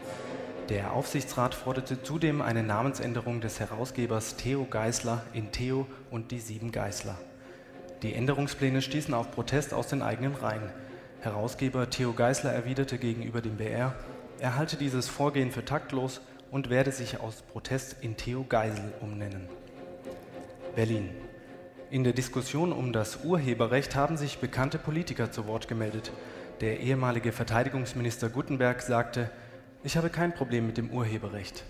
Der 0.69 0.93
Aufsichtsrat 0.93 1.55
forderte 1.55 2.03
zudem 2.03 2.43
eine 2.43 2.65
Namensänderung 2.65 3.41
des 3.41 3.61
Herausgebers 3.61 4.35
Theo 4.35 4.67
Geisler 4.69 5.23
in 5.33 5.53
Theo 5.53 5.87
und 6.11 6.33
die 6.33 6.41
sieben 6.41 6.73
Geisler. 6.73 7.17
Die 8.03 8.15
Änderungspläne 8.15 8.83
stießen 8.83 9.15
auf 9.15 9.31
Protest 9.31 9.73
aus 9.73 9.87
den 9.87 10.03
eigenen 10.03 10.35
Reihen. 10.35 10.69
Herausgeber 11.21 11.91
Theo 11.91 12.13
Geisler 12.13 12.53
erwiderte 12.53 12.99
gegenüber 12.99 13.41
dem 13.41 13.57
BR, 13.57 13.95
er 14.41 14.57
halte 14.57 14.77
dieses 14.77 15.09
Vorgehen 15.09 15.53
für 15.53 15.65
taktlos 15.65 16.21
und 16.51 16.71
werde 16.71 16.91
sich 16.91 17.21
aus 17.21 17.43
Protest 17.43 17.97
in 18.01 18.17
Theo 18.17 18.45
Geisel 18.49 18.93
umnennen. 19.01 19.49
Berlin. 20.79 21.11
In 21.91 22.05
der 22.05 22.13
Diskussion 22.13 22.71
um 22.71 22.93
das 22.93 23.25
Urheberrecht 23.25 23.97
haben 23.97 24.17
sich 24.17 24.39
bekannte 24.39 24.79
Politiker 24.79 25.33
zu 25.33 25.49
Wort 25.49 25.67
gemeldet. 25.67 26.13
Der 26.61 26.79
ehemalige 26.79 27.33
Verteidigungsminister 27.33 28.29
Guttenberg 28.29 28.81
sagte, 28.81 29.29
ich 29.83 29.97
habe 29.97 30.09
kein 30.09 30.33
Problem 30.33 30.69
mit 30.69 30.77
dem 30.77 30.93
Urheberrecht. 30.93 31.65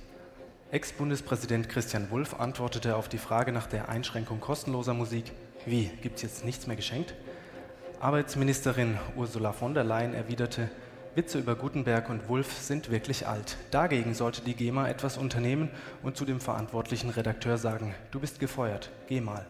Ex-Bundespräsident 0.72 1.70
Christian 1.70 2.10
Wulff 2.10 2.38
antwortete 2.38 2.96
auf 2.96 3.08
die 3.08 3.16
Frage 3.16 3.50
nach 3.50 3.66
der 3.66 3.88
Einschränkung 3.88 4.40
kostenloser 4.40 4.92
Musik, 4.92 5.32
wie, 5.64 5.90
gibt's 6.02 6.20
jetzt 6.20 6.44
nichts 6.44 6.66
mehr 6.66 6.76
geschenkt? 6.76 7.14
Arbeitsministerin 8.00 8.98
Ursula 9.16 9.54
von 9.54 9.72
der 9.72 9.84
Leyen 9.84 10.12
erwiderte, 10.12 10.68
Witze 11.18 11.40
über 11.40 11.56
Gutenberg 11.56 12.10
und 12.10 12.28
Wulff 12.28 12.52
sind 12.52 12.92
wirklich 12.92 13.26
alt. 13.26 13.56
Dagegen 13.72 14.14
sollte 14.14 14.40
die 14.40 14.54
GEMA 14.54 14.88
etwas 14.88 15.18
unternehmen 15.18 15.68
und 16.04 16.16
zu 16.16 16.24
dem 16.24 16.38
verantwortlichen 16.38 17.10
Redakteur 17.10 17.58
sagen, 17.58 17.92
du 18.12 18.20
bist 18.20 18.38
gefeuert, 18.38 18.92
geh 19.08 19.20
mal. 19.20 19.44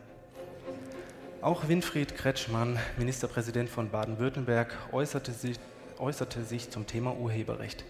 Auch 1.43 1.69
Winfried 1.69 2.17
Kretschmann, 2.17 2.79
Ministerpräsident 2.97 3.69
von 3.69 3.91
Baden-Württemberg, 3.91 4.79
äußerte 4.93 5.31
sich, 5.33 5.59
äußerte 5.99 6.43
sich 6.43 6.71
zum 6.71 6.87
Thema 6.87 7.15
Urheberrecht. 7.17 7.85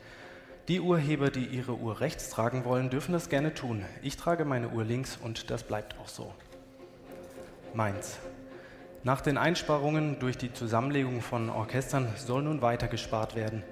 Die 0.67 0.81
Urheber, 0.81 1.31
die 1.31 1.47
ihre 1.47 1.77
Uhr 1.77 2.01
rechts 2.01 2.31
tragen 2.31 2.65
wollen, 2.65 2.91
dürfen 2.91 3.13
das 3.13 3.29
gerne 3.29 3.55
tun. 3.55 3.85
Ich 4.03 4.17
trage 4.17 4.45
meine 4.45 4.71
Uhr 4.71 4.83
links 4.83 5.17
und 5.23 5.53
das 5.53 5.63
bleibt 5.63 5.97
auch 6.01 6.09
so. 6.09 6.35
Mainz. 7.75 8.19
Nach 9.05 9.21
den 9.21 9.39
Einsparungen 9.39 10.19
durch 10.19 10.37
die 10.37 10.53
Zusammenlegung 10.53 11.21
von 11.21 11.51
Orchestern 11.51 12.09
soll 12.17 12.43
nun 12.43 12.63
weiter 12.63 12.89
gespart 12.89 13.37
werden. 13.37 13.63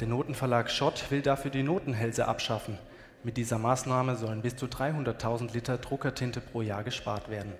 Der 0.00 0.08
Notenverlag 0.08 0.70
Schott 0.70 1.10
will 1.10 1.22
dafür 1.22 1.50
die 1.50 1.62
Notenhälse 1.62 2.28
abschaffen. 2.28 2.78
Mit 3.24 3.36
dieser 3.36 3.58
Maßnahme 3.58 4.16
sollen 4.16 4.42
bis 4.42 4.56
zu 4.56 4.66
300.000 4.66 5.52
Liter 5.52 5.78
Druckertinte 5.78 6.40
pro 6.40 6.62
Jahr 6.62 6.84
gespart 6.84 7.28
werden. 7.28 7.52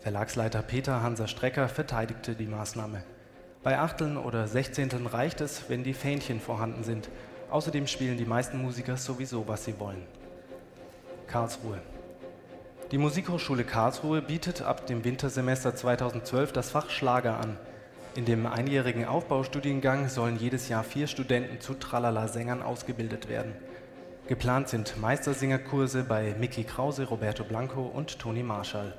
Verlagsleiter 0.00 0.62
Peter 0.62 1.02
Hanser 1.02 1.28
Strecker 1.28 1.68
verteidigte 1.68 2.34
die 2.34 2.46
Maßnahme. 2.46 3.04
Bei 3.62 3.78
Achteln 3.78 4.16
oder 4.16 4.48
Sechzehnteln 4.48 5.06
reicht 5.06 5.40
es, 5.40 5.70
wenn 5.70 5.84
die 5.84 5.94
Fähnchen 5.94 6.40
vorhanden 6.40 6.82
sind 6.82 7.08
Außerdem 7.54 7.86
spielen 7.86 8.18
die 8.18 8.24
meisten 8.24 8.60
Musiker 8.60 8.96
sowieso, 8.96 9.46
was 9.46 9.64
sie 9.64 9.78
wollen. 9.78 10.02
Karlsruhe. 11.28 11.78
Die 12.90 12.98
Musikhochschule 12.98 13.64
Karlsruhe 13.64 14.20
bietet 14.20 14.60
ab 14.60 14.86
dem 14.86 15.04
Wintersemester 15.04 15.74
2012 15.74 16.52
das 16.52 16.70
Fach 16.70 16.90
Schlager 16.90 17.40
an. 17.40 17.56
In 18.14 18.26
dem 18.26 18.46
einjährigen 18.46 19.06
Aufbaustudiengang 19.06 20.08
sollen 20.08 20.38
jedes 20.38 20.68
Jahr 20.68 20.84
vier 20.84 21.06
Studenten 21.06 21.60
zu 21.60 21.74
Tralala-Sängern 21.74 22.62
ausgebildet 22.62 23.30
werden. 23.30 23.54
Geplant 24.28 24.68
sind 24.68 25.00
Meistersingerkurse 25.00 26.04
bei 26.04 26.34
Mickey 26.38 26.64
Krause, 26.64 27.04
Roberto 27.04 27.42
Blanco 27.42 27.82
und 27.82 28.18
Toni 28.18 28.42
Marshall. 28.42 28.92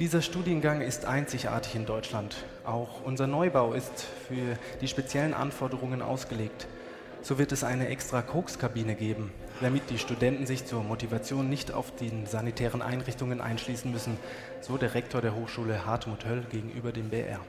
Dieser 0.00 0.20
Studiengang 0.20 0.80
ist 0.80 1.04
einzigartig 1.04 1.76
in 1.76 1.86
Deutschland. 1.86 2.36
Auch 2.64 3.02
unser 3.04 3.28
Neubau 3.28 3.74
ist 3.74 4.06
für 4.28 4.58
die 4.80 4.88
speziellen 4.88 5.34
Anforderungen 5.34 6.02
ausgelegt. 6.02 6.66
So 7.22 7.38
wird 7.38 7.52
es 7.52 7.64
eine 7.64 7.88
extra 7.88 8.22
Kokskabine 8.22 8.94
geben, 8.96 9.32
damit 9.60 9.90
die 9.90 9.98
Studenten 9.98 10.46
sich 10.46 10.64
zur 10.66 10.82
Motivation 10.82 11.48
nicht 11.48 11.72
auf 11.72 11.94
den 11.94 12.26
sanitären 12.26 12.82
Einrichtungen 12.82 13.40
einschließen 13.40 13.90
müssen, 13.90 14.16
so 14.60 14.76
der 14.76 14.94
Rektor 14.94 15.20
der 15.20 15.34
Hochschule 15.34 15.84
Hartmut 15.84 16.24
Höll 16.24 16.42
gegenüber 16.50 16.92
dem 16.92 17.08
BR. 17.08 17.40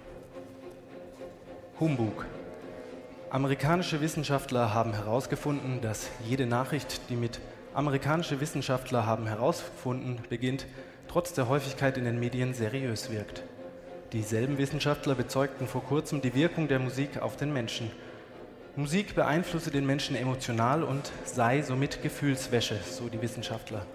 Humbug. 1.80 2.26
Amerikanische 3.30 4.02
Wissenschaftler 4.02 4.74
haben 4.74 4.94
herausgefunden, 4.94 5.82
dass 5.82 6.10
jede 6.26 6.48
Nachricht, 6.48 7.02
die 7.10 7.16
mit 7.16 7.40
amerikanische 7.74 8.42
Wissenschaftler 8.42 9.06
haben 9.06 9.28
herausgefunden 9.28 10.20
beginnt, 10.30 10.66
trotz 11.08 11.34
der 11.34 11.48
Häufigkeit 11.48 11.98
in 11.98 12.06
den 12.06 12.20
Medien 12.20 12.54
seriös 12.54 13.12
wirkt. 13.12 13.44
Dieselben 14.14 14.58
Wissenschaftler 14.58 15.14
bezeugten 15.14 15.68
vor 15.68 15.84
kurzem 15.84 16.22
die 16.22 16.34
Wirkung 16.34 16.68
der 16.68 16.80
Musik 16.80 17.22
auf 17.22 17.38
den 17.38 17.54
Menschen– 17.54 17.92
Musik 18.80 19.14
beeinflusse 19.14 19.72
den 19.72 19.86
Menschen 19.86 20.16
emotional 20.16 20.84
und 20.84 21.12
sei 21.26 21.62
somit 21.64 22.02
Gefühlswäsche, 22.02 22.80
so 22.90 23.10
die 23.10 23.22
Wissenschaftler. 23.22 23.86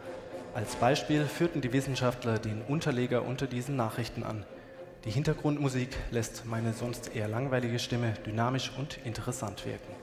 Als 0.53 0.77
Beispiel 0.77 1.25
führten 1.25 1.63
die 1.63 1.73
Wissenschaftler 1.73 2.39
den 2.39 2.61
Unterleger 2.69 3.25
unter 3.25 3.47
diesen 3.47 3.77
Nachrichten 3.77 4.23
an. 4.23 4.45
Die 5.07 5.11
Hintergrundmusik 5.11 5.89
lässt 6.11 6.45
meine 6.45 6.75
sonst 6.75 7.17
eher 7.17 7.29
langweilige 7.29 7.79
Stimme 7.79 8.13
dynamisch 8.27 8.73
und 8.77 8.99
interessant 9.07 9.65
wirken. 9.65 9.95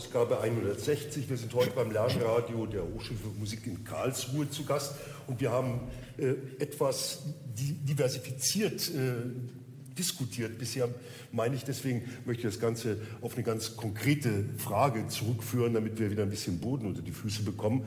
Ausgabe 0.00 0.40
160. 0.40 1.28
Wir 1.28 1.36
sind 1.36 1.52
heute 1.52 1.72
beim 1.72 1.90
Lernradio 1.90 2.64
der 2.64 2.82
Hochschule 2.82 3.18
für 3.18 3.38
Musik 3.38 3.66
in 3.66 3.84
Karlsruhe 3.84 4.48
zu 4.48 4.64
Gast 4.64 4.94
und 5.26 5.38
wir 5.42 5.50
haben 5.50 5.78
äh, 6.16 6.36
etwas 6.58 7.18
diversifiziert 7.54 8.88
äh, 8.94 9.12
diskutiert 9.98 10.56
bisher, 10.56 10.88
meine 11.32 11.54
ich. 11.54 11.64
Deswegen 11.64 12.06
möchte 12.24 12.46
ich 12.46 12.54
das 12.54 12.62
Ganze 12.62 12.96
auf 13.20 13.34
eine 13.34 13.42
ganz 13.42 13.76
konkrete 13.76 14.46
Frage 14.56 15.06
zurückführen, 15.08 15.74
damit 15.74 16.00
wir 16.00 16.10
wieder 16.10 16.22
ein 16.22 16.30
bisschen 16.30 16.60
Boden 16.60 16.86
unter 16.86 17.02
die 17.02 17.12
Füße 17.12 17.42
bekommen. 17.42 17.84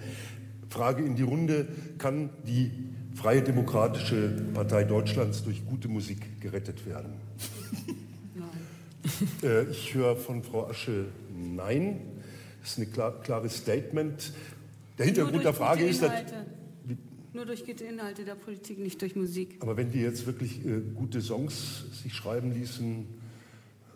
Frage 0.70 1.04
in 1.04 1.16
die 1.16 1.24
Runde, 1.24 1.68
kann 1.98 2.30
die 2.46 2.70
Freie 3.16 3.42
Demokratische 3.42 4.40
Partei 4.54 4.84
Deutschlands 4.84 5.44
durch 5.44 5.66
gute 5.66 5.88
Musik 5.88 6.40
gerettet 6.40 6.86
werden? 6.86 7.14
äh, 9.42 9.64
ich 9.64 9.96
höre 9.96 10.16
von 10.16 10.44
Frau 10.44 10.68
Asche 10.68 11.06
nein. 11.44 12.02
Das 12.62 12.72
ist 12.72 12.80
ein 12.80 12.92
klar, 12.92 13.22
klares 13.22 13.58
Statement. 13.58 14.32
Der 14.98 15.06
Hintergrund 15.06 15.44
der 15.44 15.54
Frage 15.54 15.86
ist, 15.86 16.02
dass, 16.02 16.12
nur 17.34 17.46
durch 17.46 17.66
gute 17.66 17.84
Inhalte 17.84 18.24
der 18.24 18.36
Politik, 18.36 18.78
nicht 18.78 19.02
durch 19.02 19.16
Musik. 19.16 19.58
Aber 19.60 19.76
wenn 19.76 19.92
die 19.92 20.02
jetzt 20.02 20.28
wirklich 20.28 20.64
äh, 20.66 20.82
gute 20.96 21.20
Songs 21.20 21.86
sich 22.04 22.14
schreiben 22.14 22.54
ließen, 22.54 23.08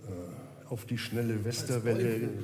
äh, 0.08 0.70
auf 0.70 0.86
die 0.86 0.98
schnelle 0.98 1.44
Westerwelle. 1.46 2.30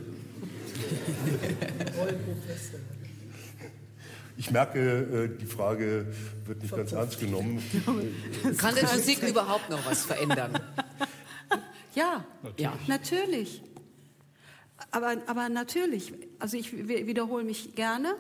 Ich 4.36 4.50
merke, 4.50 5.30
äh, 5.32 5.38
die 5.40 5.46
Frage 5.46 6.08
wird 6.46 6.64
nicht 6.64 6.76
ganz 6.76 6.92
ernst 6.92 7.20
genommen. 7.20 7.62
Kann 8.58 8.74
denn 8.74 8.86
Musik 8.86 9.22
überhaupt 9.22 9.70
noch 9.70 9.86
was 9.86 10.06
verändern? 10.06 10.60
Ja, 11.96 12.26
natürlich. 12.42 12.60
Ja. 12.60 12.80
natürlich. 12.88 13.62
Aber, 14.94 15.18
aber 15.26 15.50
natürlich, 15.50 16.14
also 16.38 16.56
ich 16.56 16.88
wiederhole 16.88 17.44
mich 17.44 17.74
gerne, 17.74 18.16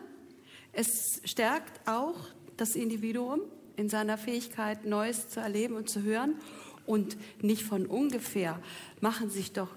es 0.71 1.21
stärkt 1.23 1.87
auch 1.87 2.15
das 2.57 2.75
Individuum 2.75 3.41
in 3.75 3.89
seiner 3.89 4.17
Fähigkeit, 4.17 4.83
Neues 4.83 5.29
zu 5.29 5.39
erleben 5.39 5.75
und 5.75 5.87
zu 5.87 6.01
hören. 6.01 6.35
Und 6.87 7.15
nicht 7.43 7.61
von 7.61 7.85
ungefähr 7.85 8.59
machen 9.01 9.29
sich 9.29 9.53
doch 9.53 9.69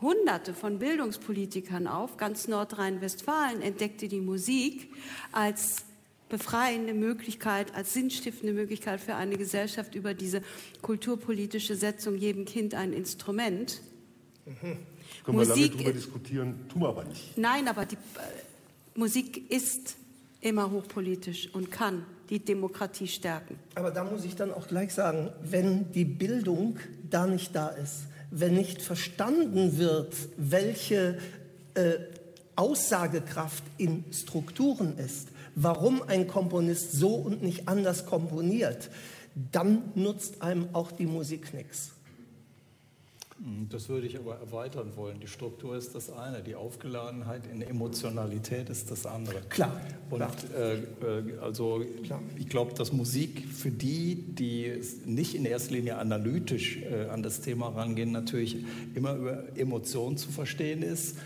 Hunderte 0.00 0.54
von 0.54 0.78
Bildungspolitikern 0.78 1.88
auf. 1.88 2.16
Ganz 2.18 2.46
Nordrhein-Westfalen 2.46 3.60
entdeckte 3.60 4.06
die 4.06 4.20
Musik 4.20 4.92
als 5.32 5.84
befreiende 6.28 6.94
Möglichkeit, 6.94 7.74
als 7.74 7.92
sinnstiftende 7.92 8.54
Möglichkeit 8.54 9.00
für 9.00 9.16
eine 9.16 9.36
Gesellschaft 9.36 9.96
über 9.96 10.14
diese 10.14 10.40
kulturpolitische 10.82 11.74
Setzung 11.74 12.16
jedem 12.16 12.44
Kind 12.44 12.74
ein 12.74 12.92
Instrument. 12.92 13.82
Mhm. 14.46 14.78
Können 15.24 15.38
Musik, 15.38 15.54
wir 15.54 15.62
lange 15.62 15.68
darüber 15.70 15.92
diskutieren, 15.92 16.68
tun 16.68 16.82
wir 16.82 16.88
aber 16.88 17.04
nicht. 17.04 17.36
Nein, 17.38 17.66
aber 17.68 17.86
die 17.86 17.96
äh, 17.96 18.98
Musik 18.98 19.50
ist 19.50 19.96
immer 20.40 20.70
hochpolitisch 20.70 21.48
und 21.54 21.70
kann 21.70 22.04
die 22.30 22.38
Demokratie 22.38 23.08
stärken. 23.08 23.58
Aber 23.74 23.90
da 23.90 24.04
muss 24.04 24.24
ich 24.24 24.36
dann 24.36 24.52
auch 24.52 24.68
gleich 24.68 24.92
sagen, 24.94 25.30
wenn 25.42 25.92
die 25.92 26.04
Bildung 26.04 26.78
da 27.08 27.26
nicht 27.26 27.54
da 27.54 27.68
ist, 27.68 28.04
wenn 28.30 28.54
nicht 28.54 28.82
verstanden 28.82 29.78
wird, 29.78 30.14
welche 30.36 31.18
äh, 31.74 31.94
Aussagekraft 32.56 33.62
in 33.78 34.04
Strukturen 34.12 34.98
ist, 34.98 35.28
warum 35.54 36.02
ein 36.02 36.26
Komponist 36.26 36.92
so 36.92 37.14
und 37.14 37.42
nicht 37.42 37.68
anders 37.68 38.06
komponiert, 38.06 38.90
dann 39.52 39.92
nutzt 39.94 40.42
einem 40.42 40.68
auch 40.72 40.92
die 40.92 41.06
Musik 41.06 41.54
nichts. 41.54 41.92
Hm, 43.44 43.68
das 43.68 43.90
würde 43.90 44.06
ich 44.06 44.18
aber 44.18 44.36
erweitern 44.36 44.92
wollen. 44.96 45.20
Die 45.20 45.26
Struktur 45.26 45.76
ist 45.76 45.94
das 45.94 46.10
eine, 46.10 46.42
die 46.42 46.54
Aufgeladenheit 46.54 47.42
in 47.52 47.60
Emotionalität 47.60 48.70
ist 48.70 48.90
das 48.90 49.04
andere. 49.04 49.42
Klar. 49.50 49.78
Und 50.08 50.18
klar. 50.18 50.32
Äh, 50.56 50.76
äh 50.76 51.38
also 51.42 51.84
klar. 52.04 52.22
ich 52.38 52.48
glaube, 52.48 52.72
dass 52.72 52.92
Musik 52.92 53.46
für 53.46 53.70
die, 53.70 54.14
die 54.14 54.80
nicht 55.04 55.34
in 55.34 55.44
erster 55.44 55.74
Linie 55.74 55.98
analytisch 55.98 56.78
äh, 56.78 57.10
an 57.10 57.22
das 57.22 57.42
Thema 57.42 57.68
rangehen, 57.68 58.12
natürlich 58.12 58.64
immer 58.94 59.14
über 59.14 59.58
Emotionen 59.58 60.16
zu 60.16 60.30
verstehen 60.30 60.80
ist. 60.80 61.18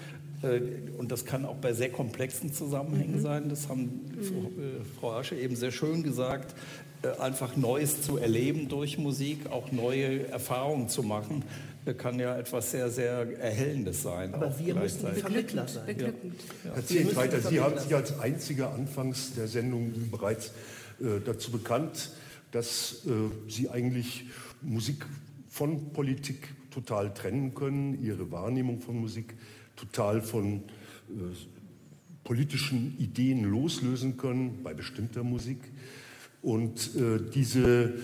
Äh, 0.42 0.60
und 0.98 1.12
das 1.12 1.24
kann 1.24 1.44
auch 1.44 1.56
bei 1.56 1.72
sehr 1.72 1.92
komplexen 1.92 2.52
Zusammenhängen 2.52 3.18
mhm. 3.18 3.22
sein. 3.22 3.48
Das 3.48 3.68
haben 3.68 3.84
mhm. 3.84 4.84
Frau 4.98 5.12
Asche 5.12 5.36
eben 5.36 5.54
sehr 5.54 5.70
schön 5.70 6.02
gesagt. 6.02 6.52
Äh, 7.02 7.20
einfach 7.20 7.56
Neues 7.56 8.02
zu 8.02 8.16
erleben 8.16 8.68
durch 8.68 8.98
Musik, 8.98 9.50
auch 9.50 9.70
neue 9.70 10.26
Erfahrungen 10.26 10.88
zu 10.88 11.04
machen 11.04 11.44
kann 11.94 12.18
ja 12.18 12.36
etwas 12.36 12.70
sehr, 12.70 12.90
sehr 12.90 13.38
Erhellendes 13.38 14.02
sein. 14.02 14.34
Aber 14.34 14.58
wir 14.58 14.74
müssen 14.74 15.06
Vermittler 15.12 15.68
sein. 15.68 15.96
Ja. 15.98 16.06
Ja. 16.06 16.74
Erzählt 16.74 17.16
weiter. 17.16 17.40
Sie 17.40 17.60
haben 17.60 17.78
sich 17.78 17.94
als 17.94 18.18
einziger 18.18 18.72
anfangs 18.72 19.34
der 19.34 19.48
Sendung 19.48 19.92
bereits 20.10 20.52
äh, 21.00 21.20
dazu 21.24 21.50
bekannt, 21.50 22.10
dass 22.52 23.06
äh, 23.06 23.10
Sie 23.48 23.68
eigentlich 23.68 24.26
Musik 24.62 25.06
von 25.48 25.92
Politik 25.92 26.48
total 26.70 27.12
trennen 27.12 27.54
können, 27.54 28.02
Ihre 28.02 28.30
Wahrnehmung 28.30 28.80
von 28.80 28.96
Musik 28.96 29.34
total 29.76 30.22
von 30.22 30.62
äh, 31.08 31.12
politischen 32.24 32.96
Ideen 32.98 33.44
loslösen 33.44 34.16
können 34.16 34.62
bei 34.62 34.74
bestimmter 34.74 35.24
Musik. 35.24 35.58
Und 36.42 36.94
äh, 36.96 37.18
diese 37.34 37.94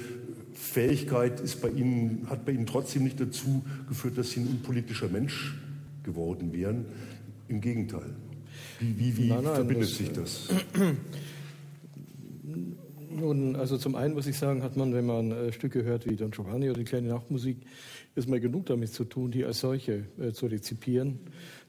Fähigkeit 0.54 1.40
ist 1.40 1.60
bei 1.62 1.70
Ihnen, 1.70 2.26
hat 2.28 2.44
bei 2.44 2.52
Ihnen 2.52 2.66
trotzdem 2.66 3.04
nicht 3.04 3.20
dazu 3.20 3.64
geführt, 3.88 4.18
dass 4.18 4.30
Sie 4.30 4.40
ein 4.40 4.48
unpolitischer 4.48 5.08
Mensch 5.08 5.54
geworden 6.02 6.52
wären. 6.52 6.86
Im 7.48 7.60
Gegenteil. 7.60 8.14
Wie, 8.80 8.98
wie, 8.98 9.16
wie 9.16 9.28
nein, 9.28 9.44
nein, 9.44 9.54
verbindet 9.54 9.90
das, 9.90 9.96
sich 9.96 10.10
das? 10.12 10.48
Nun, 13.10 13.54
also 13.54 13.78
zum 13.78 13.94
einen 13.94 14.14
muss 14.14 14.26
ich 14.26 14.36
sagen, 14.36 14.62
hat 14.62 14.76
man, 14.76 14.92
wenn 14.92 15.06
man 15.06 15.30
äh, 15.30 15.52
Stücke 15.52 15.84
hört 15.84 16.08
wie 16.08 16.16
Don 16.16 16.32
Giovanni 16.32 16.68
oder 16.68 16.80
die 16.80 16.84
kleine 16.84 17.08
Nachtmusik, 17.08 17.58
ist 18.16 18.28
mal 18.28 18.40
genug 18.40 18.66
damit 18.66 18.92
zu 18.92 19.04
tun, 19.04 19.30
die 19.30 19.44
als 19.44 19.60
solche 19.60 20.04
äh, 20.18 20.32
zu 20.32 20.46
rezipieren. 20.46 21.20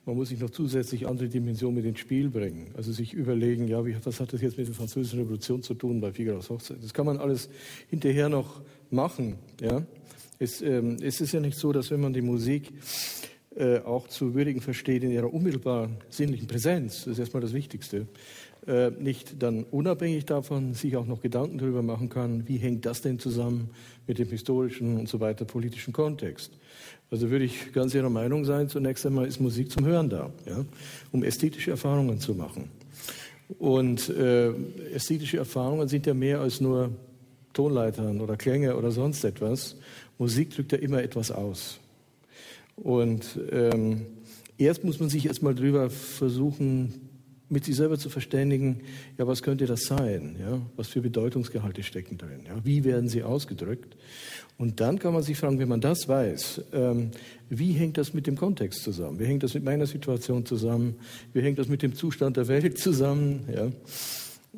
Man 0.06 0.16
muss 0.16 0.30
sich 0.30 0.40
noch 0.40 0.52
zusätzlich 0.52 1.08
andere 1.08 1.28
Dimensionen 1.28 1.76
mit 1.76 1.86
ins 1.86 2.00
Spiel 2.00 2.30
bringen. 2.30 2.68
Also 2.78 2.92
sich 2.92 3.14
überlegen, 3.14 3.68
ja, 3.68 3.84
was 4.04 4.20
hat 4.20 4.34
das 4.34 4.42
jetzt 4.42 4.58
mit 4.58 4.68
der 4.68 4.76
Französischen 4.76 5.20
Revolution 5.20 5.64
zu 5.64 5.74
tun 5.74 6.00
bei 6.00 6.12
Figaro's 6.12 6.50
Hochzeit? 6.50 6.78
Das 6.84 6.94
kann 6.94 7.08
man 7.08 7.18
alles 7.18 7.50
hinterher 7.90 8.30
noch 8.30 8.62
machen. 8.92 9.38
Ja? 9.60 9.84
Es, 10.38 10.62
ähm, 10.62 10.98
es 11.02 11.22
ist 11.22 11.32
ja 11.32 11.40
nicht 11.40 11.58
so, 11.58 11.72
dass 11.72 11.90
wenn 11.90 12.02
man 12.02 12.14
die 12.14 12.22
Musik 12.22 12.72
äh, 13.56 13.80
auch 13.80 14.08
zu 14.08 14.36
würdigen 14.36 14.62
versteht 14.62 15.04
in 15.04 15.12
ihrer 15.12 15.34
unmittelbaren 15.34 15.98
sinnlichen 16.10 16.48
Präsenz, 16.48 17.06
das 17.06 17.14
ist 17.14 17.20
erstmal 17.20 17.42
das 17.42 17.54
Wichtigste, 17.54 18.06
äh, 18.68 18.92
nicht 18.92 19.42
dann 19.42 19.64
unabhängig 19.64 20.26
davon 20.26 20.74
sich 20.74 20.98
auch 20.98 21.06
noch 21.06 21.22
Gedanken 21.22 21.58
darüber 21.58 21.82
machen 21.82 22.10
kann, 22.10 22.48
wie 22.48 22.58
hängt 22.58 22.86
das 22.86 23.02
denn 23.02 23.20
zusammen 23.20 23.70
mit 24.08 24.18
dem 24.18 24.30
historischen 24.30 24.98
und 24.98 25.08
so 25.08 25.20
weiter 25.20 25.46
politischen 25.46 25.94
Kontext. 25.94 26.52
Also 27.12 27.30
würde 27.30 27.46
ich 27.46 27.74
ganz 27.74 27.94
Ihrer 27.94 28.10
Meinung 28.10 28.46
sein, 28.46 28.68
zunächst 28.68 29.06
einmal 29.06 29.28
ist 29.28 29.40
Musik 29.40 29.72
zum 29.72 29.86
Hören 29.86 30.10
da, 30.10 30.32
ja, 30.46 30.66
um 31.12 31.24
ästhetische 31.24 31.72
Erfahrungen 31.72 32.20
zu 32.20 32.34
machen. 32.34 32.70
Und 33.60 34.10
äh, 34.10 34.50
ästhetische 34.94 35.38
Erfahrungen 35.38 35.88
sind 35.88 36.08
ja 36.08 36.14
mehr 36.14 36.40
als 36.40 36.62
nur 36.62 36.90
Tonleitern 37.54 38.20
oder 38.20 38.38
Klänge 38.38 38.76
oder 38.76 38.92
sonst 38.92 39.24
etwas. 39.24 39.76
Musik 40.18 40.56
drückt 40.56 40.72
ja 40.72 40.80
immer 40.80 41.04
etwas 41.04 41.32
aus. 41.32 41.80
Und 42.76 43.40
ähm, 43.52 44.08
erst 44.58 44.84
muss 44.84 45.00
man 45.00 45.10
sich 45.10 45.28
erstmal 45.28 45.56
drüber 45.56 45.90
versuchen, 45.90 47.05
mit 47.56 47.66
sich 47.66 47.76
selber 47.76 47.98
zu 47.98 48.10
verständigen, 48.10 48.82
ja, 49.18 49.26
was 49.26 49.42
könnte 49.42 49.66
das 49.66 49.86
sein? 49.86 50.36
Ja? 50.40 50.62
Was 50.76 50.90
für 50.90 51.02
Bedeutungsgehalte 51.02 51.82
stecken 51.82 52.18
drin? 52.18 52.42
Ja? 52.46 52.64
Wie 52.64 52.84
werden 52.84 53.10
sie 53.10 53.24
ausgedrückt? 53.24 53.96
Und 54.58 54.80
dann 54.80 55.00
kann 55.00 55.14
man 55.14 55.24
sich 55.24 55.38
fragen, 55.38 55.58
wenn 55.58 55.70
man 55.70 55.82
das 55.82 56.08
weiß, 56.08 56.62
ähm, 56.74 57.12
wie 57.50 57.72
hängt 57.72 57.98
das 57.98 58.14
mit 58.14 58.28
dem 58.28 58.36
Kontext 58.36 58.84
zusammen? 58.84 59.20
Wie 59.20 59.26
hängt 59.26 59.42
das 59.42 59.54
mit 59.54 59.64
meiner 59.64 59.86
Situation 59.86 60.46
zusammen? 60.46 60.96
Wie 61.34 61.42
hängt 61.42 61.58
das 61.58 61.68
mit 61.68 61.82
dem 61.82 61.96
Zustand 61.96 62.38
der 62.38 62.48
Welt 62.48 62.78
zusammen? 62.78 63.48
Ja? 63.54 63.72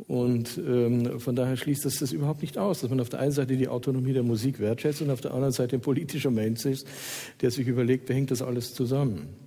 Und 0.08 0.58
ähm, 0.58 1.20
von 1.20 1.36
daher 1.36 1.56
schließt 1.56 1.86
das 1.86 1.96
das 1.96 2.12
überhaupt 2.12 2.42
nicht 2.42 2.58
aus, 2.58 2.82
dass 2.82 2.90
man 2.90 3.00
auf 3.00 3.10
der 3.10 3.20
einen 3.20 3.32
Seite 3.32 3.58
die 3.58 3.68
Autonomie 3.68 4.14
der 4.14 4.24
Musik 4.24 4.60
wertschätzt 4.60 5.02
und 5.02 5.10
auf 5.10 5.22
der 5.22 5.34
anderen 5.34 5.54
Seite 5.54 5.78
ein 5.78 5.82
politischer 5.82 6.32
Mensch 6.32 6.66
ist, 6.66 6.88
der 7.42 7.50
sich 7.52 7.68
überlegt, 7.68 8.10
wie 8.10 8.14
hängt 8.14 8.32
das 8.32 8.42
alles 8.42 8.74
zusammen? 8.74 9.47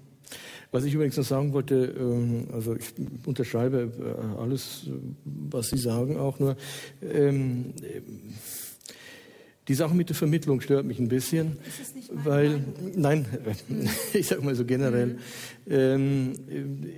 Was 0.73 0.85
ich 0.85 0.95
übrigens 0.95 1.17
noch 1.17 1.25
sagen 1.25 1.53
wollte, 1.53 1.95
ähm, 1.99 2.49
also 2.53 2.77
ich 2.77 2.93
unterschreibe 3.27 3.93
äh, 3.99 4.41
alles, 4.41 4.87
was 5.25 5.69
Sie 5.69 5.79
sagen, 5.79 6.17
auch 6.17 6.39
nur. 6.39 6.57
Ähm, 7.03 7.75
die 9.69 9.75
Sache 9.75 9.95
mit 9.95 10.09
der 10.09 10.17
Vermittlung 10.17 10.61
stört 10.61 10.85
mich 10.85 10.99
ein 10.99 11.09
bisschen, 11.09 11.59
weil, 12.13 12.65
nein, 12.97 13.27
ich 14.13 14.27
sage 14.27 14.43
mal 14.43 14.55
so 14.55 14.65
generell, 14.65 15.07
mhm. 15.07 15.19
ähm, 15.71 16.33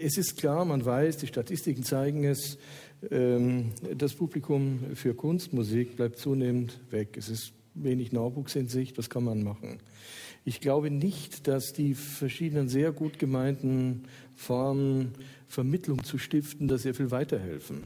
es 0.00 0.16
ist 0.16 0.38
klar, 0.38 0.64
man 0.64 0.84
weiß, 0.84 1.18
die 1.18 1.26
Statistiken 1.26 1.82
zeigen 1.82 2.24
es, 2.24 2.58
ähm, 3.10 3.72
das 3.96 4.14
Publikum 4.14 4.80
für 4.94 5.14
Kunstmusik 5.14 5.96
bleibt 5.96 6.18
zunehmend 6.18 6.80
weg. 6.90 7.16
Es 7.16 7.28
ist 7.28 7.52
wenig 7.74 8.12
Nachwuchs 8.12 8.54
in 8.54 8.68
Sicht, 8.68 8.96
was 8.96 9.10
kann 9.10 9.24
man 9.24 9.42
machen? 9.42 9.78
Ich 10.44 10.60
glaube 10.60 10.90
nicht, 10.90 11.46
dass 11.46 11.72
die 11.72 11.94
verschiedenen 11.94 12.68
sehr 12.68 12.92
gut 12.92 13.18
gemeinten 13.18 14.04
Formen, 14.34 15.12
Vermittlung 15.46 16.02
zu 16.02 16.18
stiften, 16.18 16.66
da 16.66 16.78
sehr 16.78 16.94
viel 16.94 17.10
weiterhelfen. 17.10 17.84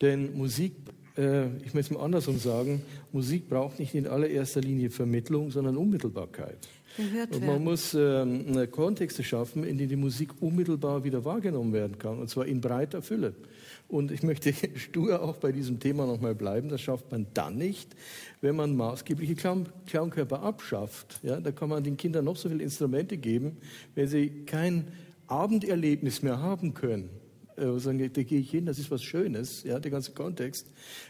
Denn 0.00 0.36
Musik, 0.36 0.76
äh, 1.16 1.48
ich 1.58 1.74
möchte 1.74 1.92
es 1.92 1.98
mal 1.98 2.04
andersrum 2.04 2.38
sagen, 2.38 2.82
Musik 3.12 3.48
braucht 3.48 3.80
nicht 3.80 3.94
in 3.94 4.06
allererster 4.06 4.60
Linie 4.60 4.90
Vermittlung, 4.90 5.50
sondern 5.50 5.76
Unmittelbarkeit. 5.76 6.68
Und 6.96 7.46
man 7.46 7.62
muss 7.62 7.94
äh, 7.94 8.66
Kontexte 8.70 9.22
schaffen, 9.22 9.64
in 9.64 9.78
denen 9.78 9.90
die 9.90 9.96
Musik 9.96 10.30
unmittelbar 10.40 11.04
wieder 11.04 11.24
wahrgenommen 11.24 11.72
werden 11.72 11.98
kann, 11.98 12.18
und 12.18 12.28
zwar 12.28 12.46
in 12.46 12.60
breiter 12.60 13.02
Fülle. 13.02 13.34
Und 13.88 14.10
ich 14.10 14.22
möchte 14.22 14.52
stur 14.76 15.22
auch 15.22 15.36
bei 15.36 15.52
diesem 15.52 15.78
Thema 15.80 16.06
nochmal 16.06 16.34
bleiben. 16.34 16.68
Das 16.68 16.80
schafft 16.80 17.10
man 17.10 17.26
dann 17.34 17.56
nicht, 17.56 17.94
wenn 18.40 18.56
man 18.56 18.76
maßgebliche 18.76 19.34
Klangkörper 19.86 20.42
abschafft. 20.42 21.20
Ja, 21.22 21.40
da 21.40 21.52
kann 21.52 21.68
man 21.68 21.84
den 21.84 21.96
Kindern 21.96 22.24
noch 22.24 22.36
so 22.36 22.48
viele 22.48 22.62
Instrumente 22.62 23.16
geben, 23.16 23.58
wenn 23.94 24.08
sie 24.08 24.44
kein 24.46 24.88
Abenderlebnis 25.26 26.22
mehr 26.22 26.40
haben 26.40 26.74
können 26.74 27.10
äh, 27.58 27.78
sagen, 27.78 27.98
da 27.98 28.22
gehe 28.22 28.40
ich 28.40 28.50
hin, 28.50 28.66
das 28.66 28.78
ist 28.78 28.90
was 28.90 29.02
Schönes, 29.02 29.64
ja, 29.64 29.78
der 29.78 29.90
ganze 29.90 30.12
Kontext 30.12 30.66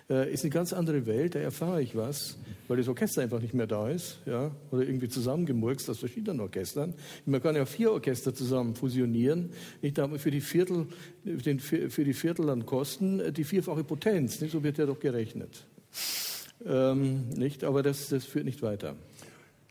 äh, 0.09 0.33
ist 0.33 0.45
eine 0.45 0.51
ganz 0.51 0.73
andere 0.73 1.07
Welt, 1.07 1.35
da 1.35 1.39
erfahre 1.39 1.83
ich 1.83 1.97
was, 1.97 2.39
weil 2.67 2.77
das 2.77 2.89
Orchester 2.89 3.23
einfach 3.23 3.41
nicht 3.41 3.55
mehr 3.55 3.67
da 3.67 3.89
ist, 3.89 4.19
ja, 4.27 4.51
oder 4.71 4.83
irgendwie 4.83 5.09
zusammengemurkst 5.09 5.89
aus 5.91 5.99
verschiedenen 5.99 6.41
Orchestern. 6.41 6.95
Man 7.27 7.43
kann 7.43 7.57
ja 7.57 7.67
vier 7.67 7.93
Orchester 7.93 8.35
zusammen 8.35 8.75
fusionieren, 8.75 9.51
nicht 9.83 10.01
für 10.17 10.31
die 10.31 10.41
Viertel, 10.41 10.87
für 11.25 12.05
die 12.05 12.15
Viertel 12.15 12.51
an 12.51 12.67
Kosten 12.67 13.21
äh, 13.21 13.33
die 13.33 13.45
vierfache 13.45 13.85
Potenz, 13.85 14.41
nicht? 14.41 14.53
so 14.53 14.63
wird 14.63 14.79
ja 14.79 14.87
doch 14.87 15.01
gerechnet. 15.01 15.67
Ähm, 16.65 17.29
nicht, 17.31 17.65
aber 17.65 17.83
das, 17.83 18.09
das 18.09 18.25
führt 18.25 18.45
nicht 18.45 18.63
weiter. 18.63 18.97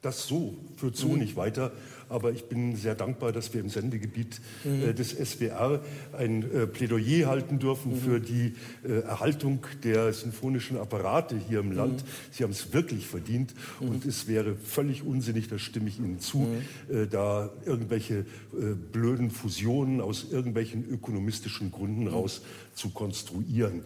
Das 0.02 0.28
so 0.28 0.56
führt 0.76 0.96
so 0.96 1.10
mhm. 1.10 1.20
nicht 1.20 1.36
weiter. 1.36 1.72
Aber 2.10 2.32
ich 2.32 2.46
bin 2.46 2.76
sehr 2.76 2.96
dankbar, 2.96 3.32
dass 3.32 3.54
wir 3.54 3.62
im 3.62 3.70
Sendegebiet 3.70 4.40
mhm. 4.64 4.90
äh, 4.90 4.94
des 4.94 5.10
SWR 5.12 5.82
ein 6.18 6.44
äh, 6.52 6.68
Plädoyer 6.68 7.28
halten 7.28 7.60
dürfen 7.60 7.94
mhm. 7.94 8.00
für 8.00 8.20
die 8.20 8.56
äh, 8.84 9.00
Erhaltung 9.02 9.66
der 9.84 10.14
sinfonischen 10.14 10.78
Apparate 10.78 11.36
hier 11.38 11.60
im 11.60 11.72
Land. 11.72 12.04
Mhm. 12.04 12.08
Sie 12.32 12.44
haben 12.44 12.52
es 12.52 12.74
wirklich 12.74 13.08
verdient 13.08 13.54
mhm. 13.80 13.90
und 13.90 14.06
es 14.06 14.28
wäre 14.28 14.56
völlig 14.56 15.04
unsinnig, 15.04 15.48
das 15.48 15.62
stimme 15.62 15.90
ich 15.90 16.00
Ihnen 16.00 16.20
zu, 16.20 16.40
mhm. 16.40 16.96
äh, 16.96 17.08
da 17.08 17.50
irgendwelche 17.66 18.20
äh, 18.20 18.74
blöden 18.92 19.32
Fusionen 19.32 20.02
aus 20.02 20.28
irgendwelchen 20.32 20.88
ökonomistischen 20.90 21.72
Gründen 21.72 22.08
raus 22.08 22.42
zu 22.74 22.90
konstruieren. 22.90 23.84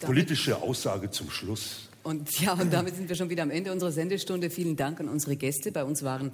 Politische 0.00 0.62
Aussage 0.62 1.10
zum 1.10 1.30
Schluss. 1.30 1.90
Und 2.02 2.40
ja, 2.40 2.52
und 2.52 2.72
damit 2.72 2.96
sind 2.96 3.08
wir 3.08 3.16
schon 3.16 3.30
wieder 3.30 3.42
am 3.42 3.50
Ende 3.50 3.72
unserer 3.72 3.92
Sendestunde. 3.92 4.50
Vielen 4.50 4.76
Dank 4.76 5.00
an 5.00 5.08
unsere 5.08 5.36
Gäste. 5.36 5.72
Bei 5.72 5.84
uns 5.84 6.02
waren 6.02 6.32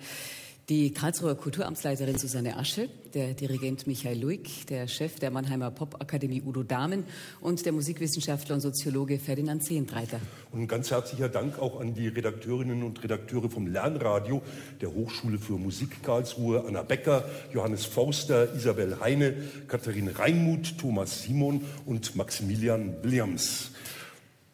die 0.70 0.92
Karlsruher 0.92 1.34
Kulturamtsleiterin 1.34 2.16
Susanne 2.16 2.56
Asche, 2.56 2.88
der 3.12 3.34
Dirigent 3.34 3.88
Michael 3.88 4.20
Luig, 4.20 4.68
der 4.68 4.86
Chef 4.86 5.18
der 5.18 5.32
Mannheimer 5.32 5.72
Popakademie 5.72 6.42
Udo 6.46 6.62
Dahmen 6.62 7.06
und 7.40 7.66
der 7.66 7.72
Musikwissenschaftler 7.72 8.54
und 8.54 8.60
Soziologe 8.60 9.18
Ferdinand 9.18 9.64
Zehentreiter. 9.64 10.20
Und 10.52 10.60
ein 10.60 10.68
ganz 10.68 10.92
herzlicher 10.92 11.28
Dank 11.28 11.58
auch 11.58 11.80
an 11.80 11.94
die 11.94 12.06
Redakteurinnen 12.06 12.84
und 12.84 13.02
Redakteure 13.02 13.50
vom 13.50 13.66
Lernradio 13.66 14.42
der 14.80 14.94
Hochschule 14.94 15.38
für 15.38 15.54
Musik 15.54 16.04
Karlsruhe, 16.04 16.64
Anna 16.64 16.82
Becker, 16.82 17.24
Johannes 17.52 17.84
Forster, 17.84 18.54
Isabel 18.54 19.00
Heine, 19.00 19.34
Katharine 19.66 20.16
Reinmuth, 20.16 20.78
Thomas 20.78 21.24
Simon 21.24 21.64
und 21.84 22.14
Maximilian 22.14 22.94
Williams. 23.02 23.72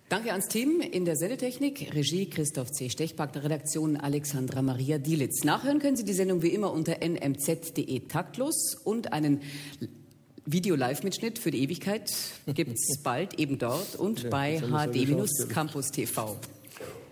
Danke 0.08 0.30
ans 0.30 0.46
Team 0.46 0.80
in 0.80 1.04
der 1.04 1.16
Sendetechnik, 1.16 1.92
Regie 1.92 2.30
Christoph 2.30 2.70
C. 2.70 2.88
Stechpark, 2.90 3.32
der 3.32 3.42
Redaktion 3.42 3.96
Alexandra 3.96 4.62
Maria 4.62 4.98
Dielitz. 4.98 5.42
Nachhören 5.42 5.80
können 5.80 5.96
Sie 5.96 6.04
die 6.04 6.12
Sendung 6.12 6.42
wie 6.42 6.50
immer 6.50 6.72
unter 6.72 7.02
nmz.de 7.02 8.00
taktlos 8.06 8.76
und 8.84 9.12
einen 9.12 9.40
Video-Live-Mitschnitt 10.44 11.40
für 11.40 11.50
die 11.50 11.60
Ewigkeit 11.64 12.14
gibt 12.46 12.74
es 12.74 12.98
bald 13.02 13.40
eben 13.40 13.58
dort 13.58 13.96
und 13.96 14.22
ja, 14.22 14.30
bei 14.30 14.60
HD-Campus 14.60 15.90
TV. 15.90 16.38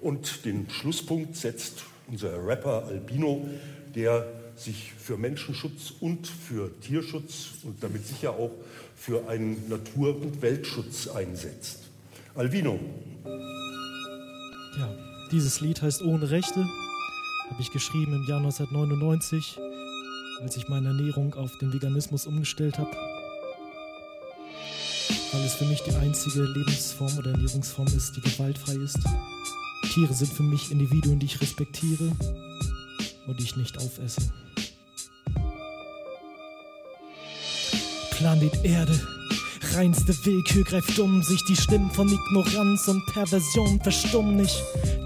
Und 0.01 0.45
den 0.45 0.70
Schlusspunkt 0.70 1.36
setzt 1.36 1.82
unser 2.07 2.47
Rapper 2.47 2.84
Albino, 2.86 3.45
der 3.92 4.24
sich 4.55 4.92
für 4.92 5.16
Menschenschutz 5.16 5.95
und 5.99 6.28
für 6.28 6.70
Tierschutz 6.80 7.55
und 7.64 7.82
damit 7.82 8.07
sicher 8.07 8.38
auch 8.38 8.53
für 8.95 9.28
einen 9.28 9.68
Natur- 9.68 10.14
und 10.14 10.42
Weltschutz 10.42 11.09
einsetzt. 11.09 11.84
Alvino. 12.37 12.80
Ja, 14.76 14.89
dieses 15.30 15.61
Lied 15.61 15.80
heißt 15.82 16.03
Ohne 16.03 16.30
Rechte. 16.30 16.66
Habe 17.49 17.61
ich 17.61 17.70
geschrieben 17.70 18.12
im 18.12 18.24
Jahr 18.26 18.39
1999, 18.39 19.57
als 20.43 20.57
ich 20.57 20.68
meine 20.68 20.89
Ernährung 20.89 21.35
auf 21.35 21.57
den 21.59 21.72
Veganismus 21.72 22.26
umgestellt 22.26 22.76
habe. 22.76 22.91
Weil 25.32 25.45
es 25.45 25.55
für 25.55 25.64
mich 25.66 25.82
die 25.82 25.95
einzige 25.95 26.43
Lebensform 26.43 27.16
oder 27.18 27.30
Ernährungsform 27.30 27.87
ist, 27.87 28.16
die 28.16 28.20
gewaltfrei 28.20 28.74
ist. 28.82 28.99
Tiere 29.93 30.12
sind 30.12 30.32
für 30.32 30.43
mich 30.43 30.72
Individuen, 30.72 31.20
die 31.20 31.26
ich 31.26 31.41
respektiere 31.41 32.11
und 33.28 33.39
die 33.39 33.45
ich 33.45 33.57
nicht 33.57 33.78
aufesse. 33.78 34.22
Planet 38.11 38.64
Erde 38.64 39.24
Reinste 39.75 40.14
Willkür 40.25 40.62
greift 40.62 41.01
um 41.01 41.20
sich, 41.22 41.45
die 41.45 41.57
Stimmen 41.57 41.91
von 41.91 42.09
Ignoranz 42.09 42.87
und 42.87 43.05
Perversion 43.07 43.81
verstummen 43.83 44.37
nicht. 44.37 44.62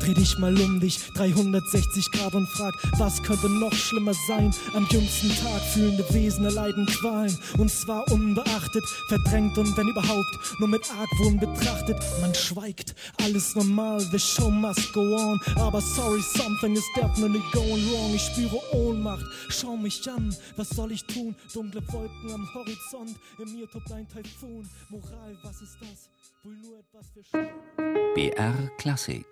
Dreh 0.09 0.15
dich 0.15 0.39
mal 0.39 0.59
um 0.63 0.81
dich, 0.81 0.99
360 1.13 2.11
Grad 2.13 2.35
und 2.35 2.49
frag, 2.49 2.73
was 2.97 3.23
könnte 3.23 3.47
noch 3.51 3.75
schlimmer 3.75 4.15
sein? 4.27 4.55
Am 4.73 4.87
jüngsten 4.91 5.29
Tag 5.29 5.61
fühlende 5.75 6.03
Wesen 6.15 6.47
erleiden 6.47 6.87
Qualen 6.87 7.37
und 7.59 7.71
zwar 7.71 8.11
unbeachtet, 8.11 8.87
verdrängt 9.09 9.59
und 9.59 9.77
wenn 9.77 9.87
überhaupt 9.87 10.39
nur 10.61 10.69
mit 10.71 10.81
Argwohn 10.99 11.39
betrachtet. 11.39 11.99
Man 12.23 12.35
schweigt, 12.35 12.95
alles 13.23 13.55
normal, 13.55 14.01
the 14.01 14.19
show 14.19 14.51
must 14.51 14.95
go 14.95 15.15
on. 15.15 15.39
Aber 15.57 15.83
sorry, 15.83 16.23
something 16.23 16.75
is 16.75 16.87
definitely 16.97 17.43
going 17.53 17.85
wrong. 17.93 18.15
Ich 18.15 18.23
spüre 18.23 18.63
Ohnmacht, 18.73 19.27
schau 19.51 19.77
mich 19.77 20.01
an, 20.09 20.35
was 20.57 20.71
soll 20.71 20.91
ich 20.91 21.05
tun? 21.05 21.37
Dunkle 21.53 21.83
Wolken 21.93 22.33
am 22.33 22.49
Horizont, 22.55 23.15
in 23.39 23.55
mir 23.55 23.69
tobt 23.69 23.93
ein. 23.93 24.07
Religion, 24.17 24.67
Moral, 24.89 25.37
was 25.43 25.61
ist 25.61 25.77
das? 25.83 26.09
Wohl 26.45 26.57
nur 26.63 26.79
etwas 26.79 27.11
für 27.11 27.23
Sch 27.23 28.15
BR 28.15 28.71
Klassik 28.79 29.27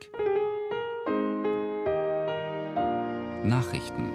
Nachrichten. 3.46 4.10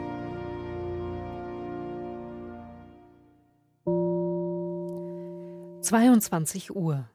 22 5.82 6.76
Uhr 6.76 7.06